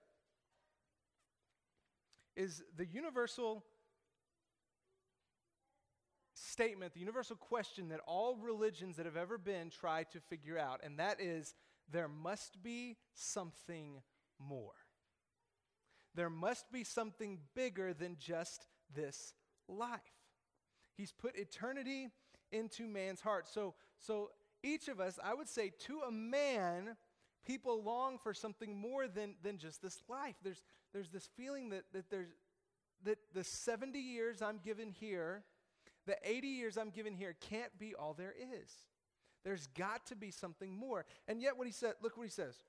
is 2.36 2.62
the 2.76 2.86
universal 2.86 3.64
statement, 6.34 6.94
the 6.94 7.00
universal 7.00 7.36
question 7.36 7.88
that 7.88 8.00
all 8.06 8.36
religions 8.36 8.96
that 8.96 9.06
have 9.06 9.16
ever 9.16 9.38
been 9.38 9.70
try 9.70 10.04
to 10.04 10.20
figure 10.20 10.58
out, 10.58 10.80
and 10.84 10.98
that 10.98 11.20
is 11.20 11.54
there 11.90 12.08
must 12.08 12.62
be 12.62 12.96
something 13.12 14.00
more. 14.48 14.72
There 16.14 16.30
must 16.30 16.70
be 16.70 16.84
something 16.84 17.38
bigger 17.54 17.92
than 17.92 18.16
just 18.18 18.66
this 18.94 19.34
life. 19.68 20.00
He's 20.96 21.12
put 21.12 21.36
eternity 21.36 22.08
into 22.52 22.86
man's 22.86 23.20
heart. 23.20 23.48
So, 23.48 23.74
so 23.98 24.30
each 24.62 24.88
of 24.88 25.00
us, 25.00 25.18
I 25.22 25.34
would 25.34 25.48
say, 25.48 25.72
to 25.86 26.02
a 26.06 26.12
man, 26.12 26.96
people 27.44 27.82
long 27.82 28.18
for 28.18 28.32
something 28.32 28.76
more 28.76 29.08
than, 29.08 29.34
than 29.42 29.58
just 29.58 29.82
this 29.82 30.02
life. 30.08 30.36
There's, 30.42 30.62
there's 30.92 31.10
this 31.10 31.28
feeling 31.36 31.70
that, 31.70 31.84
that, 31.92 32.10
there's, 32.10 32.28
that 33.04 33.18
the 33.34 33.42
70 33.42 33.98
years 33.98 34.40
I'm 34.40 34.58
given 34.58 34.90
here 34.90 35.42
the 36.06 36.16
80 36.22 36.48
years 36.48 36.76
I'm 36.76 36.90
given 36.90 37.14
here 37.14 37.34
can't 37.40 37.76
be 37.78 37.94
all 37.94 38.14
there 38.14 38.34
is. 38.38 38.70
There's 39.44 39.66
got 39.68 40.06
to 40.06 40.16
be 40.16 40.30
something 40.30 40.76
more. 40.76 41.04
And 41.28 41.40
yet, 41.40 41.56
what 41.56 41.66
he 41.66 41.72
said, 41.72 41.94
look 42.02 42.16
what 42.16 42.24
he 42.24 42.30
says. 42.30 42.62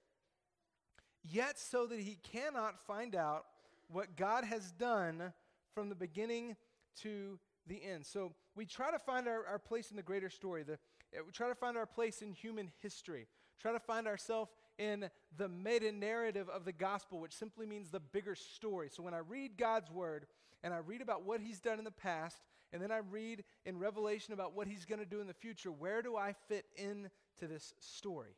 Yet, 1.31 1.57
so 1.57 1.85
that 1.87 1.99
he 1.99 2.17
cannot 2.21 2.85
find 2.85 3.15
out 3.15 3.45
what 3.89 4.15
God 4.15 4.43
has 4.43 4.71
done 4.71 5.33
from 5.73 5.89
the 5.89 5.95
beginning 5.95 6.55
to 7.01 7.39
the 7.67 7.81
end. 7.83 8.05
So 8.05 8.33
we 8.55 8.65
try 8.65 8.91
to 8.91 8.99
find 8.99 9.27
our, 9.27 9.45
our 9.45 9.59
place 9.59 9.89
in 9.89 9.97
the 9.97 10.03
greater 10.03 10.29
story. 10.29 10.63
The, 10.63 10.73
uh, 10.73 11.23
we 11.25 11.31
try 11.31 11.47
to 11.49 11.55
find 11.55 11.77
our 11.77 11.85
place 11.85 12.21
in 12.21 12.31
human 12.31 12.71
history. 12.81 13.27
Try 13.59 13.71
to 13.71 13.79
find 13.79 14.07
ourselves 14.07 14.51
in 14.77 15.09
the 15.37 15.49
meta 15.49 15.91
narrative 15.91 16.49
of 16.49 16.65
the 16.65 16.71
gospel, 16.71 17.19
which 17.19 17.33
simply 17.33 17.65
means 17.65 17.89
the 17.89 17.99
bigger 17.99 18.35
story. 18.35 18.89
So 18.91 19.01
when 19.03 19.13
I 19.13 19.19
read 19.19 19.57
God's 19.57 19.89
word 19.89 20.27
and 20.63 20.73
I 20.73 20.77
read 20.77 21.01
about 21.01 21.25
what 21.25 21.41
he's 21.41 21.59
done 21.59 21.79
in 21.79 21.85
the 21.85 21.91
past, 21.91 22.41
and 22.73 22.81
then 22.81 22.91
I 22.91 22.97
read 22.97 23.43
in 23.65 23.79
Revelation 23.79 24.33
about 24.33 24.55
what 24.55 24.67
he's 24.67 24.85
going 24.85 24.99
to 24.99 25.05
do 25.05 25.21
in 25.21 25.27
the 25.27 25.33
future, 25.33 25.71
where 25.71 26.01
do 26.01 26.17
I 26.17 26.33
fit 26.47 26.65
into 26.75 27.09
this 27.41 27.73
story? 27.79 28.35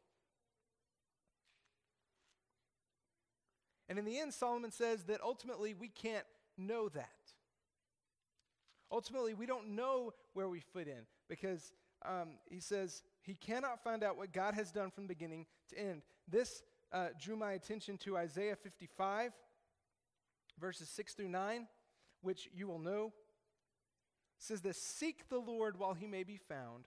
And 3.89 3.97
in 3.97 4.05
the 4.05 4.19
end, 4.19 4.33
Solomon 4.33 4.71
says 4.71 5.03
that 5.05 5.21
ultimately 5.21 5.73
we 5.73 5.87
can't 5.87 6.25
know 6.57 6.89
that. 6.89 7.09
Ultimately, 8.91 9.33
we 9.33 9.45
don't 9.45 9.75
know 9.75 10.13
where 10.33 10.47
we 10.47 10.59
fit 10.59 10.87
in 10.87 11.05
because 11.27 11.73
um, 12.05 12.29
he 12.49 12.59
says 12.59 13.03
he 13.21 13.33
cannot 13.33 13.83
find 13.83 14.03
out 14.03 14.17
what 14.17 14.31
God 14.31 14.53
has 14.53 14.71
done 14.71 14.91
from 14.91 15.07
beginning 15.07 15.45
to 15.69 15.79
end. 15.79 16.01
This 16.27 16.63
uh, 16.91 17.07
drew 17.19 17.35
my 17.35 17.53
attention 17.53 17.97
to 17.99 18.17
Isaiah 18.17 18.55
55, 18.55 19.33
verses 20.59 20.89
6 20.89 21.13
through 21.13 21.29
9, 21.29 21.67
which 22.21 22.49
you 22.53 22.67
will 22.67 22.79
know. 22.79 23.11
It 24.37 24.43
says 24.43 24.61
this 24.61 24.81
Seek 24.81 25.27
the 25.29 25.39
Lord 25.39 25.77
while 25.79 25.93
he 25.93 26.07
may 26.07 26.23
be 26.23 26.37
found, 26.37 26.85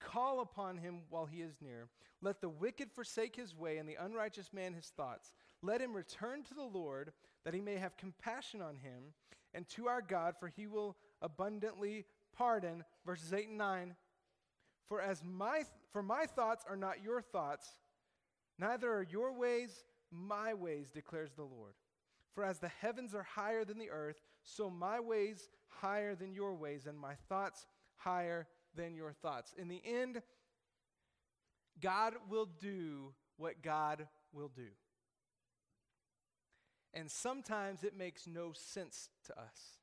call 0.00 0.40
upon 0.40 0.78
him 0.78 1.00
while 1.08 1.26
he 1.26 1.40
is 1.40 1.54
near. 1.60 1.88
Let 2.22 2.40
the 2.40 2.48
wicked 2.48 2.92
forsake 2.92 3.34
his 3.34 3.56
way, 3.56 3.78
and 3.78 3.88
the 3.88 3.96
unrighteous 3.98 4.52
man 4.52 4.74
his 4.74 4.92
thoughts. 4.96 5.32
Let 5.62 5.80
him 5.80 5.94
return 5.94 6.42
to 6.44 6.54
the 6.54 6.62
Lord, 6.62 7.12
that 7.44 7.54
he 7.54 7.60
may 7.60 7.76
have 7.76 7.96
compassion 7.96 8.62
on 8.62 8.76
him, 8.76 9.12
and 9.52 9.68
to 9.70 9.88
our 9.88 10.02
God, 10.02 10.34
for 10.38 10.48
he 10.48 10.66
will 10.66 10.96
abundantly 11.20 12.06
pardon. 12.36 12.84
Verses 13.04 13.32
8 13.32 13.48
and 13.48 13.58
9. 13.58 13.96
For 14.88 15.00
as 15.00 15.22
my 15.24 15.64
for 15.92 16.02
my 16.02 16.26
thoughts 16.26 16.64
are 16.68 16.76
not 16.76 17.02
your 17.02 17.20
thoughts, 17.20 17.66
neither 18.58 18.90
are 18.92 19.06
your 19.10 19.32
ways 19.32 19.84
my 20.10 20.54
ways, 20.54 20.90
declares 20.90 21.32
the 21.32 21.42
Lord. 21.42 21.74
For 22.34 22.44
as 22.44 22.58
the 22.58 22.68
heavens 22.68 23.14
are 23.14 23.22
higher 23.22 23.64
than 23.64 23.78
the 23.78 23.90
earth, 23.90 24.20
so 24.42 24.70
my 24.70 25.00
ways 25.00 25.48
higher 25.68 26.14
than 26.14 26.32
your 26.32 26.54
ways, 26.54 26.86
and 26.86 26.98
my 26.98 27.14
thoughts 27.28 27.66
higher 27.96 28.46
than 28.74 28.94
your 28.94 29.12
thoughts. 29.12 29.54
In 29.58 29.68
the 29.68 29.82
end, 29.84 30.22
God 31.80 32.14
will 32.28 32.48
do 32.60 33.12
what 33.36 33.62
God 33.62 34.06
will 34.32 34.48
do. 34.48 34.68
And 36.92 37.10
sometimes 37.10 37.84
it 37.84 37.96
makes 37.96 38.26
no 38.26 38.52
sense 38.52 39.10
to 39.26 39.38
us. 39.38 39.78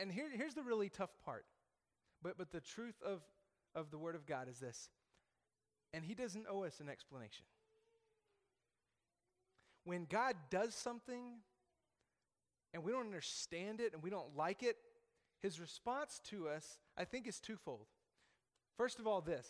And 0.00 0.10
here, 0.10 0.28
here's 0.34 0.54
the 0.54 0.62
really 0.62 0.88
tough 0.88 1.10
part. 1.24 1.44
But, 2.22 2.38
but 2.38 2.52
the 2.52 2.60
truth 2.60 2.96
of, 3.04 3.20
of 3.74 3.90
the 3.90 3.98
Word 3.98 4.14
of 4.14 4.26
God 4.26 4.48
is 4.48 4.58
this. 4.58 4.90
And 5.92 6.04
He 6.04 6.14
doesn't 6.14 6.46
owe 6.50 6.64
us 6.64 6.80
an 6.80 6.88
explanation. 6.88 7.44
When 9.84 10.06
God 10.06 10.36
does 10.50 10.74
something 10.74 11.22
and 12.72 12.82
we 12.82 12.92
don't 12.92 13.06
understand 13.06 13.80
it 13.80 13.92
and 13.92 14.02
we 14.02 14.10
don't 14.10 14.36
like 14.36 14.62
it, 14.62 14.76
His 15.40 15.60
response 15.60 16.20
to 16.30 16.48
us, 16.48 16.78
I 16.96 17.04
think, 17.04 17.26
is 17.26 17.38
twofold. 17.40 17.86
First 18.76 18.98
of 18.98 19.06
all, 19.06 19.20
this 19.20 19.46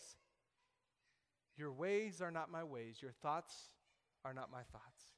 Your 1.57 1.71
ways 1.71 2.21
are 2.21 2.31
not 2.31 2.51
my 2.51 2.63
ways, 2.63 3.01
your 3.01 3.13
thoughts 3.21 3.69
are 4.23 4.33
not 4.33 4.51
my 4.51 4.63
thoughts. 4.71 5.14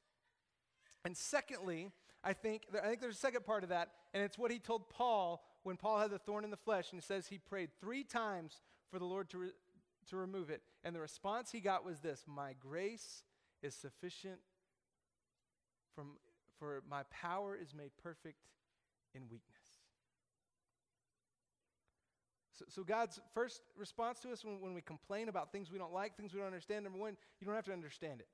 And 1.04 1.16
secondly, 1.16 1.90
I 2.24 2.32
think, 2.32 2.62
I 2.82 2.88
think 2.88 3.00
there's 3.00 3.16
a 3.16 3.20
second 3.20 3.44
part 3.44 3.62
of 3.62 3.70
that, 3.70 3.90
and 4.12 4.22
it's 4.22 4.38
what 4.38 4.50
he 4.50 4.58
told 4.58 4.88
Paul 4.88 5.42
when 5.62 5.76
Paul 5.76 5.98
had 5.98 6.10
the 6.10 6.18
thorn 6.18 6.44
in 6.44 6.50
the 6.50 6.56
flesh, 6.56 6.90
and 6.90 7.00
he 7.00 7.04
says 7.04 7.26
he 7.26 7.38
prayed 7.38 7.70
three 7.80 8.04
times 8.04 8.60
for 8.90 8.98
the 8.98 9.04
Lord 9.04 9.28
to, 9.30 9.38
re, 9.38 9.50
to 10.08 10.16
remove 10.16 10.50
it. 10.50 10.62
And 10.82 10.94
the 10.94 11.00
response 11.00 11.52
he 11.52 11.60
got 11.60 11.84
was 11.84 12.00
this 12.00 12.24
My 12.26 12.54
grace 12.58 13.22
is 13.62 13.74
sufficient, 13.74 14.38
from, 15.94 16.12
for 16.58 16.82
my 16.88 17.02
power 17.10 17.56
is 17.60 17.74
made 17.74 17.90
perfect 18.02 18.38
in 19.14 19.22
weakness. 19.22 19.58
So, 22.54 22.64
so, 22.68 22.82
God's 22.82 23.20
first 23.34 23.62
response 23.76 24.18
to 24.20 24.32
us 24.32 24.44
when, 24.44 24.60
when 24.60 24.74
we 24.74 24.80
complain 24.80 25.28
about 25.28 25.52
things 25.52 25.70
we 25.70 25.78
don't 25.78 25.92
like, 25.92 26.16
things 26.16 26.32
we 26.34 26.40
don't 26.40 26.48
understand, 26.48 26.82
number 26.82 26.98
one, 26.98 27.16
you 27.40 27.46
don't 27.46 27.54
have 27.54 27.66
to 27.66 27.72
understand 27.72 28.20
it. 28.20 28.26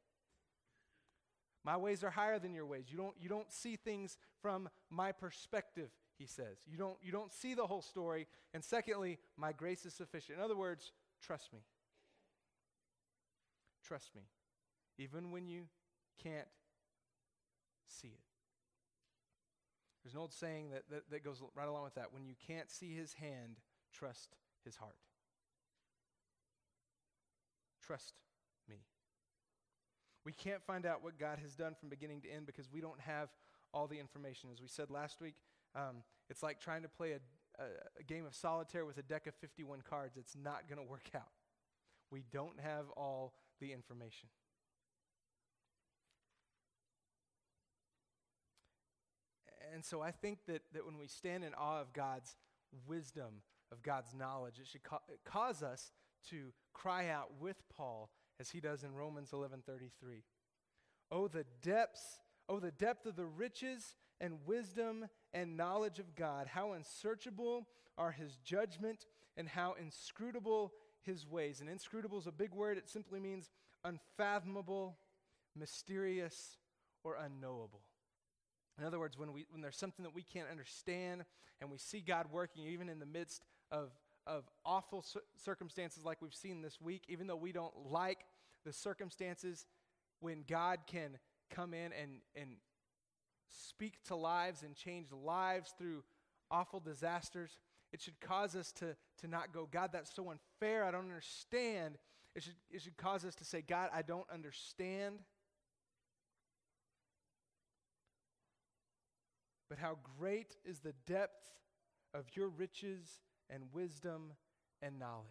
My 1.65 1.77
ways 1.77 2.05
are 2.05 2.11
higher 2.11 2.39
than 2.39 2.53
your 2.53 2.67
ways. 2.67 2.85
You 2.91 2.99
don't, 2.99 3.15
you 3.19 3.29
don't 3.29 3.51
see 3.51 3.77
things 3.77 4.19
from 4.43 4.69
my 4.91 5.13
perspective, 5.13 5.89
he 6.19 6.27
says. 6.27 6.59
You 6.71 6.77
don't, 6.77 6.97
you 7.03 7.11
don't 7.11 7.33
see 7.33 7.55
the 7.55 7.67
whole 7.67 7.81
story. 7.81 8.27
And 8.53 8.63
secondly, 8.63 9.19
my 9.37 9.53
grace 9.53 9.87
is 9.87 9.95
sufficient. 9.95 10.39
In 10.39 10.45
other 10.45 10.57
words, 10.57 10.93
trust 11.23 11.53
me. 11.53 11.61
Trust 13.87 14.15
me. 14.15 14.23
Even 14.99 15.31
when 15.31 15.49
you 15.49 15.63
can't 16.23 16.49
see 17.87 18.09
it. 18.09 18.21
There's 20.03 20.15
an 20.15 20.21
old 20.21 20.35
saying 20.35 20.71
that, 20.71 20.83
that, 20.91 21.11
that 21.11 21.25
goes 21.25 21.43
right 21.55 21.67
along 21.67 21.85
with 21.85 21.95
that. 21.95 22.13
When 22.13 22.27
you 22.27 22.35
can't 22.47 22.71
see 22.71 22.95
his 22.95 23.15
hand, 23.15 23.57
trust 23.91 24.37
his 24.65 24.77
heart. 24.77 24.97
Trust 27.87 28.13
we 30.25 30.33
can't 30.33 30.63
find 30.63 30.87
out 30.87 31.03
what 31.03 31.19
God 31.19 31.39
has 31.43 31.55
done 31.55 31.75
from 31.79 31.89
beginning 31.89 32.23
to 32.23 32.31
end 32.31 32.47
because 32.47 32.71
we 32.73 32.81
don't 32.81 33.01
have 33.01 33.29
all 33.73 33.87
the 33.87 33.99
information. 33.99 34.49
As 34.53 34.61
we 34.61 34.69
said 34.69 34.91
last 34.91 35.21
week, 35.21 35.35
um, 35.75 36.03
it's 36.31 36.43
like 36.43 36.61
trying 36.61 36.83
to 36.83 36.89
play 36.89 37.13
a, 37.13 37.63
a, 37.63 37.67
a 38.01 38.03
game 38.03 38.25
of 38.25 38.35
solitaire 38.35 38.87
with 38.87 38.99
a 38.99 39.03
deck 39.03 39.27
of 39.27 39.35
51 39.35 39.83
cards. 39.89 40.17
It's 40.17 40.37
not 40.37 40.69
going 40.69 40.79
to 40.85 40.89
work 40.89 41.11
out. 41.15 41.23
We 42.11 42.25
don't 42.33 42.59
have 42.61 42.87
all 42.97 43.35
the 43.61 43.73
information. 43.73 44.29
And 49.75 49.85
so 49.85 50.01
I 50.01 50.13
think 50.13 50.39
that, 50.47 50.63
that 50.73 50.87
when 50.87 50.99
we 50.99 51.09
stand 51.09 51.43
in 51.43 51.53
awe 51.55 51.81
of 51.81 51.93
God's 51.93 52.37
wisdom, 52.87 53.43
of 53.73 53.83
God's 53.83 54.15
knowledge, 54.15 54.55
it 54.61 54.69
should 54.69 54.85
ca- 54.85 55.01
cause 55.25 55.63
us 55.63 55.91
to 56.31 56.53
cry 56.73 57.09
out 57.09 57.31
with 57.41 57.57
Paul 57.77 58.11
as 58.41 58.51
he 58.51 58.61
does 58.61 58.85
in 58.85 58.95
Romans 58.95 59.31
11:33. 59.33 60.25
Oh 61.11 61.29
the 61.29 61.45
depths, 61.63 62.21
oh 62.49 62.59
the 62.59 62.73
depth 62.73 63.07
of 63.07 63.17
the 63.17 63.27
riches 63.27 63.97
and 64.21 64.45
wisdom 64.47 65.09
and 65.33 65.57
knowledge 65.57 65.99
of 65.99 66.15
God. 66.15 66.47
How 66.47 66.73
unsearchable 66.73 67.69
are 67.97 68.13
his 68.13 68.37
judgment 68.39 69.07
and 69.37 69.49
how 69.49 69.75
inscrutable 69.75 70.73
his 71.03 71.27
ways. 71.27 71.61
And 71.61 71.69
inscrutable 71.69 72.19
is 72.19 72.27
a 72.27 72.33
big 72.33 72.53
word. 72.53 72.79
It 72.79 72.89
simply 72.89 73.21
means 73.21 73.51
unfathomable, 73.85 74.97
mysterious, 75.55 76.59
or 77.03 77.17
unknowable. 77.17 77.83
In 78.79 78.85
other 78.85 78.99
words, 78.99 79.19
when, 79.19 79.33
we, 79.33 79.47
when 79.51 79.61
there's 79.61 79.77
something 79.77 80.03
that 80.03 80.15
we 80.15 80.23
can't 80.23 80.49
understand 80.51 81.25
and 81.61 81.71
we 81.71 81.79
see 81.79 82.01
God 82.01 82.27
working 82.33 82.67
even 82.67 82.89
in 82.89 82.99
the 82.99 83.07
midst 83.07 83.45
of 83.71 83.91
of 84.27 84.45
awful 84.65 85.05
circumstances 85.37 86.05
like 86.05 86.23
we've 86.23 86.35
seen 86.35 86.63
this 86.63 86.81
week, 86.81 87.03
even 87.09 87.27
though 87.27 87.37
we 87.37 87.53
don't 87.53 87.75
like 87.91 88.19
the 88.65 88.73
circumstances, 88.73 89.67
when 90.21 90.45
God 90.49 90.81
can 90.87 91.19
come 91.51 91.75
in 91.75 91.93
and, 91.93 92.21
and 92.35 92.57
speak 93.51 94.03
to 94.05 94.17
lives 94.17 94.63
and 94.63 94.75
change 94.75 95.09
lives 95.13 95.75
through 95.77 96.03
awful 96.51 96.81
disasters, 96.81 97.59
it 97.93 98.01
should 98.01 98.19
cause 98.21 98.57
us 98.57 98.73
to, 98.73 98.97
to 99.21 99.29
not 99.29 99.53
go, 99.53 99.69
God, 99.71 99.91
that's 99.93 100.15
so 100.15 100.31
unfair. 100.31 100.85
I 100.85 100.91
don't 100.91 101.03
understand. 101.03 101.97
It 102.35 102.43
should, 102.43 102.55
it 102.71 102.83
should 102.83 102.97
cause 102.97 103.25
us 103.25 103.35
to 103.37 103.45
say, 103.45 103.63
God, 103.63 103.91
I 103.95 104.03
don't 104.03 104.27
understand. 104.33 105.21
But 109.69 109.79
how 109.79 109.99
great 110.19 110.57
is 110.65 110.81
the 110.81 110.95
depth 111.07 111.51
of 112.13 112.25
your 112.35 112.49
riches 112.49 113.21
and 113.51 113.65
wisdom 113.73 114.33
and 114.83 114.99
knowledge. 114.99 115.27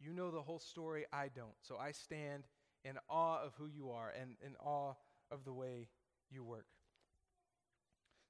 You 0.00 0.12
know 0.12 0.30
the 0.30 0.42
whole 0.42 0.58
story, 0.58 1.06
I 1.12 1.28
don't. 1.34 1.54
So 1.62 1.76
I 1.76 1.92
stand 1.92 2.44
in 2.84 2.98
awe 3.08 3.42
of 3.42 3.54
who 3.56 3.66
you 3.66 3.90
are 3.90 4.12
and 4.20 4.36
in 4.44 4.54
awe 4.56 4.94
of 5.30 5.44
the 5.44 5.52
way 5.52 5.88
you 6.30 6.44
work. 6.44 6.66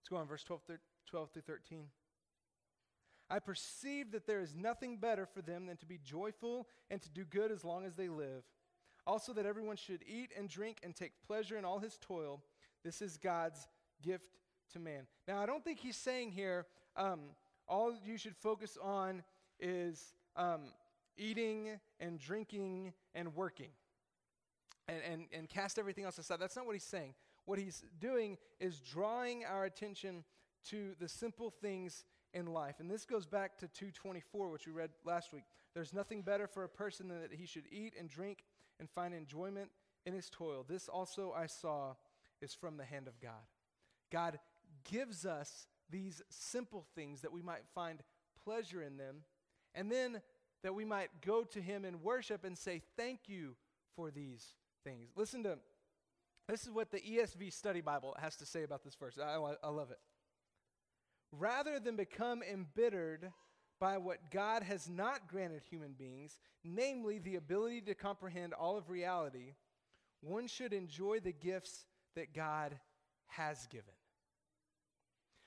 Let's 0.00 0.08
go 0.08 0.16
on, 0.16 0.26
verse 0.26 0.44
12, 0.44 0.62
12 1.10 1.30
through 1.30 1.42
13. 1.42 1.86
I 3.30 3.38
perceive 3.38 4.12
that 4.12 4.26
there 4.26 4.40
is 4.40 4.54
nothing 4.54 4.98
better 4.98 5.26
for 5.26 5.40
them 5.40 5.66
than 5.66 5.76
to 5.78 5.86
be 5.86 5.98
joyful 5.98 6.68
and 6.90 7.00
to 7.02 7.08
do 7.08 7.24
good 7.24 7.50
as 7.50 7.64
long 7.64 7.86
as 7.86 7.94
they 7.94 8.08
live. 8.08 8.44
Also, 9.06 9.32
that 9.32 9.46
everyone 9.46 9.76
should 9.76 10.02
eat 10.06 10.30
and 10.36 10.48
drink 10.48 10.78
and 10.82 10.94
take 10.94 11.12
pleasure 11.26 11.56
in 11.56 11.64
all 11.64 11.78
his 11.78 11.98
toil. 12.00 12.42
This 12.84 13.02
is 13.02 13.16
God's 13.16 13.66
gift 14.02 14.38
to 14.72 14.78
man. 14.78 15.06
Now, 15.26 15.42
I 15.42 15.46
don't 15.46 15.64
think 15.64 15.78
he's 15.78 15.96
saying 15.96 16.32
here, 16.32 16.66
um, 16.96 17.20
all 17.68 17.94
you 18.04 18.16
should 18.16 18.36
focus 18.36 18.76
on 18.80 19.22
is 19.60 20.14
um, 20.36 20.62
eating 21.16 21.78
and 22.00 22.18
drinking 22.18 22.92
and 23.14 23.34
working 23.34 23.70
and, 24.88 24.98
and, 25.10 25.24
and 25.32 25.48
cast 25.48 25.78
everything 25.78 26.04
else 26.04 26.18
aside. 26.18 26.38
That's 26.40 26.56
not 26.56 26.66
what 26.66 26.74
he's 26.74 26.84
saying. 26.84 27.14
What 27.46 27.58
he's 27.58 27.84
doing 28.00 28.38
is 28.60 28.80
drawing 28.80 29.44
our 29.44 29.64
attention 29.64 30.24
to 30.70 30.94
the 30.98 31.08
simple 31.08 31.50
things 31.50 32.04
in 32.32 32.46
life. 32.46 32.76
And 32.80 32.90
this 32.90 33.04
goes 33.04 33.26
back 33.26 33.58
to 33.58 33.68
224, 33.68 34.50
which 34.50 34.66
we 34.66 34.72
read 34.72 34.90
last 35.04 35.32
week. 35.32 35.44
There's 35.74 35.92
nothing 35.92 36.22
better 36.22 36.46
for 36.46 36.64
a 36.64 36.68
person 36.68 37.08
than 37.08 37.20
that 37.20 37.34
he 37.34 37.46
should 37.46 37.64
eat 37.70 37.94
and 37.98 38.08
drink 38.08 38.44
and 38.80 38.88
find 38.90 39.14
enjoyment 39.14 39.70
in 40.06 40.14
his 40.14 40.30
toil. 40.30 40.64
This 40.66 40.88
also 40.88 41.32
I 41.36 41.46
saw 41.46 41.94
is 42.40 42.54
from 42.54 42.76
the 42.76 42.84
hand 42.84 43.08
of 43.08 43.20
God. 43.20 43.32
God 44.10 44.38
gives 44.90 45.24
us 45.24 45.66
these 45.90 46.22
simple 46.28 46.86
things 46.94 47.20
that 47.22 47.32
we 47.32 47.42
might 47.42 47.64
find 47.74 48.00
pleasure 48.44 48.82
in 48.82 48.96
them, 48.96 49.24
and 49.74 49.90
then 49.90 50.20
that 50.62 50.74
we 50.74 50.84
might 50.84 51.10
go 51.24 51.44
to 51.44 51.60
him 51.60 51.84
in 51.84 52.02
worship 52.02 52.44
and 52.44 52.56
say, 52.56 52.82
Thank 52.96 53.20
you 53.26 53.56
for 53.96 54.10
these 54.10 54.44
things. 54.84 55.10
Listen 55.16 55.42
to 55.44 55.58
this 56.48 56.62
is 56.62 56.70
what 56.70 56.90
the 56.90 57.00
ESV 57.00 57.52
Study 57.52 57.80
Bible 57.80 58.16
has 58.20 58.36
to 58.36 58.46
say 58.46 58.64
about 58.64 58.84
this 58.84 58.94
verse. 58.94 59.18
I, 59.18 59.38
I 59.62 59.68
love 59.70 59.90
it. 59.90 59.98
Rather 61.32 61.80
than 61.80 61.96
become 61.96 62.42
embittered 62.42 63.32
by 63.80 63.96
what 63.98 64.30
God 64.30 64.62
has 64.62 64.88
not 64.88 65.26
granted 65.26 65.62
human 65.68 65.92
beings, 65.92 66.38
namely 66.62 67.18
the 67.18 67.36
ability 67.36 67.80
to 67.82 67.94
comprehend 67.94 68.52
all 68.52 68.76
of 68.76 68.90
reality, 68.90 69.54
one 70.20 70.46
should 70.46 70.72
enjoy 70.72 71.20
the 71.20 71.32
gifts 71.32 71.86
that 72.14 72.34
God 72.34 72.78
has 73.26 73.66
given. 73.68 73.93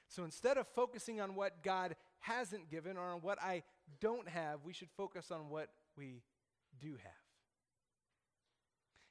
So 0.09 0.23
instead 0.23 0.57
of 0.57 0.67
focusing 0.67 1.19
on 1.19 1.35
what 1.35 1.63
God 1.63 1.95
hasn't 2.19 2.69
given 2.69 2.97
or 2.97 3.11
on 3.13 3.21
what 3.21 3.41
I 3.41 3.63
don't 3.99 4.27
have, 4.27 4.59
we 4.63 4.73
should 4.73 4.89
focus 4.95 5.31
on 5.31 5.49
what 5.49 5.69
we 5.97 6.23
do 6.79 6.91
have. 6.91 7.11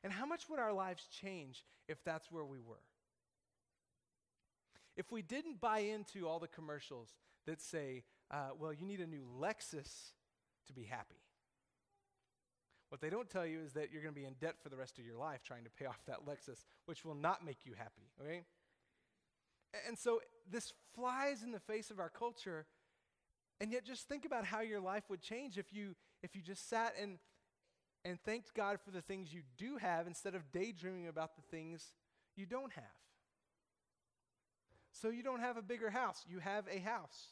And 0.02 0.12
how 0.12 0.26
much 0.26 0.48
would 0.48 0.58
our 0.58 0.72
lives 0.72 1.06
change 1.10 1.64
if 1.88 2.02
that's 2.04 2.30
where 2.30 2.44
we 2.44 2.58
were? 2.58 2.82
If 4.96 5.12
we 5.12 5.20
didn't 5.20 5.60
buy 5.60 5.80
into 5.80 6.26
all 6.26 6.38
the 6.38 6.48
commercials 6.48 7.14
that 7.46 7.60
say, 7.60 8.04
uh, 8.30 8.50
well, 8.58 8.72
you 8.72 8.86
need 8.86 9.00
a 9.00 9.06
new 9.06 9.24
Lexus 9.38 10.12
to 10.66 10.72
be 10.72 10.84
happy. 10.84 11.20
What 12.88 13.00
they 13.00 13.10
don't 13.10 13.28
tell 13.28 13.44
you 13.44 13.60
is 13.60 13.72
that 13.72 13.92
you're 13.92 14.02
going 14.02 14.14
to 14.14 14.20
be 14.20 14.26
in 14.26 14.34
debt 14.40 14.54
for 14.62 14.68
the 14.68 14.76
rest 14.76 14.98
of 14.98 15.04
your 15.04 15.16
life 15.16 15.42
trying 15.42 15.64
to 15.64 15.70
pay 15.70 15.86
off 15.86 16.00
that 16.06 16.24
Lexus, 16.24 16.64
which 16.86 17.04
will 17.04 17.14
not 17.14 17.44
make 17.44 17.58
you 17.64 17.72
happy, 17.76 18.08
okay? 18.22 18.42
And 19.86 19.98
so 19.98 20.20
this 20.50 20.72
flies 20.94 21.42
in 21.42 21.52
the 21.52 21.60
face 21.60 21.90
of 21.90 21.98
our 21.98 22.08
culture. 22.08 22.66
And 23.60 23.72
yet 23.72 23.84
just 23.84 24.08
think 24.08 24.24
about 24.24 24.44
how 24.44 24.60
your 24.60 24.80
life 24.80 25.04
would 25.08 25.20
change 25.20 25.58
if 25.58 25.72
you 25.72 25.94
if 26.22 26.34
you 26.34 26.42
just 26.42 26.68
sat 26.68 26.94
and 27.00 27.18
and 28.04 28.20
thanked 28.20 28.54
God 28.54 28.78
for 28.80 28.90
the 28.90 29.02
things 29.02 29.32
you 29.32 29.42
do 29.56 29.78
have 29.78 30.06
instead 30.06 30.34
of 30.34 30.52
daydreaming 30.52 31.08
about 31.08 31.36
the 31.36 31.42
things 31.50 31.92
you 32.36 32.46
don't 32.46 32.72
have. 32.72 32.84
So 34.92 35.08
you 35.08 35.22
don't 35.22 35.40
have 35.40 35.56
a 35.56 35.62
bigger 35.62 35.90
house, 35.90 36.24
you 36.28 36.38
have 36.38 36.64
a 36.70 36.78
house. 36.78 37.28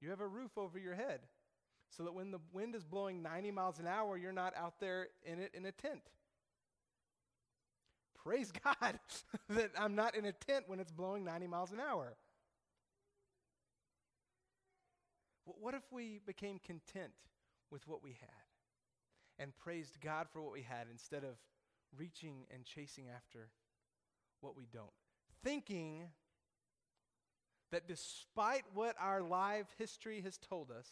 You 0.00 0.10
have 0.10 0.20
a 0.20 0.26
roof 0.26 0.58
over 0.58 0.78
your 0.78 0.94
head 0.94 1.20
so 1.88 2.02
that 2.02 2.14
when 2.14 2.30
the 2.30 2.40
wind 2.52 2.74
is 2.74 2.84
blowing 2.84 3.22
90 3.22 3.50
miles 3.52 3.78
an 3.78 3.86
hour, 3.86 4.16
you're 4.16 4.32
not 4.32 4.54
out 4.56 4.80
there 4.80 5.08
in 5.24 5.38
it 5.38 5.52
in 5.54 5.64
a 5.64 5.72
tent. 5.72 6.02
Praise 8.24 8.50
God 8.64 8.98
that 9.50 9.70
I'm 9.78 9.94
not 9.94 10.16
in 10.16 10.24
a 10.24 10.32
tent 10.32 10.64
when 10.66 10.80
it's 10.80 10.90
blowing 10.90 11.24
90 11.24 11.46
miles 11.46 11.72
an 11.72 11.80
hour. 11.80 12.16
What 15.44 15.74
if 15.74 15.82
we 15.92 16.20
became 16.26 16.58
content 16.58 17.12
with 17.70 17.86
what 17.86 18.02
we 18.02 18.16
had 18.20 18.28
and 19.38 19.54
praised 19.56 20.00
God 20.00 20.26
for 20.32 20.40
what 20.40 20.52
we 20.52 20.62
had 20.62 20.86
instead 20.90 21.22
of 21.22 21.36
reaching 21.96 22.46
and 22.52 22.64
chasing 22.64 23.06
after 23.14 23.50
what 24.40 24.56
we 24.56 24.66
don't? 24.72 24.86
Thinking 25.42 26.04
that 27.72 27.86
despite 27.86 28.62
what 28.72 28.96
our 28.98 29.20
live 29.20 29.66
history 29.76 30.22
has 30.22 30.38
told 30.38 30.70
us 30.70 30.88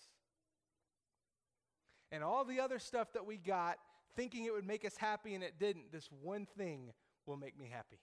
and 2.11 2.23
all 2.23 2.45
the 2.45 2.61
other 2.61 2.79
stuff 2.79 3.13
that 3.15 3.25
we 3.25 3.39
got, 3.39 3.79
thinking 4.17 4.45
it 4.45 4.53
would 4.53 4.67
make 4.67 4.85
us 4.85 4.97
happy 4.99 5.35
and 5.35 5.43
it 5.43 5.59
didn't, 5.59 5.93
this 5.93 6.11
one 6.21 6.47
thing 6.59 6.93
will 7.27 7.37
make 7.37 7.59
me 7.59 7.69
happy. 7.73 7.99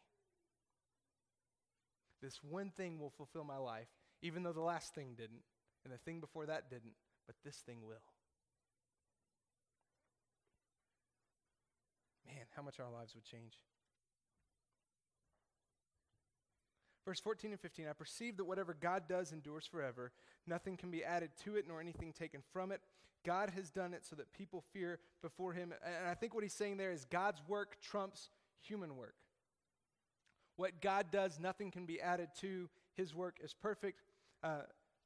This 2.21 2.39
one 2.43 2.71
thing 2.71 2.99
will 2.99 3.12
fulfill 3.12 3.43
my 3.43 3.58
life, 3.58 3.88
even 4.21 4.43
though 4.43 4.53
the 4.53 4.62
last 4.62 4.93
thing 4.93 5.13
didn't, 5.17 5.43
and 5.84 5.93
the 5.93 5.97
thing 5.97 6.19
before 6.19 6.45
that 6.45 6.69
didn't, 6.69 6.93
but 7.25 7.36
this 7.43 7.58
thing 7.58 7.77
will. 7.86 7.95
Man, 12.25 12.45
how 12.55 12.62
much 12.62 12.79
our 12.79 12.91
lives 12.91 13.15
would 13.15 13.23
change. 13.23 13.53
Verse 17.05 17.19
14 17.19 17.51
and 17.51 17.60
15 17.60 17.88
I 17.89 17.93
perceive 17.93 18.38
that 18.38 18.45
whatever 18.45 18.75
God 18.79 19.03
does 19.08 19.32
endures 19.32 19.65
forever. 19.65 20.12
Nothing 20.45 20.77
can 20.77 20.91
be 20.91 21.03
added 21.03 21.32
to 21.43 21.55
it, 21.55 21.65
nor 21.67 21.82
anything 21.82 22.13
taken 22.13 22.41
from 22.53 22.71
it. 22.71 22.82
God 23.25 23.51
has 23.55 23.69
done 23.69 23.93
it 23.93 24.05
so 24.05 24.15
that 24.15 24.32
people 24.32 24.63
fear 24.73 24.99
before 25.21 25.53
him. 25.53 25.73
And 25.84 26.08
I 26.08 26.13
think 26.13 26.34
what 26.34 26.43
he's 26.43 26.53
saying 26.53 26.77
there 26.77 26.91
is 26.91 27.05
God's 27.05 27.41
work 27.47 27.77
trumps 27.82 28.29
human 28.61 28.95
work. 28.95 29.15
What 30.55 30.81
God 30.81 31.07
does, 31.11 31.39
nothing 31.39 31.71
can 31.71 31.85
be 31.85 32.01
added 32.01 32.29
to. 32.41 32.69
His 32.93 33.13
work 33.13 33.37
is 33.41 33.53
perfect. 33.53 34.01
Uh, 34.43 34.63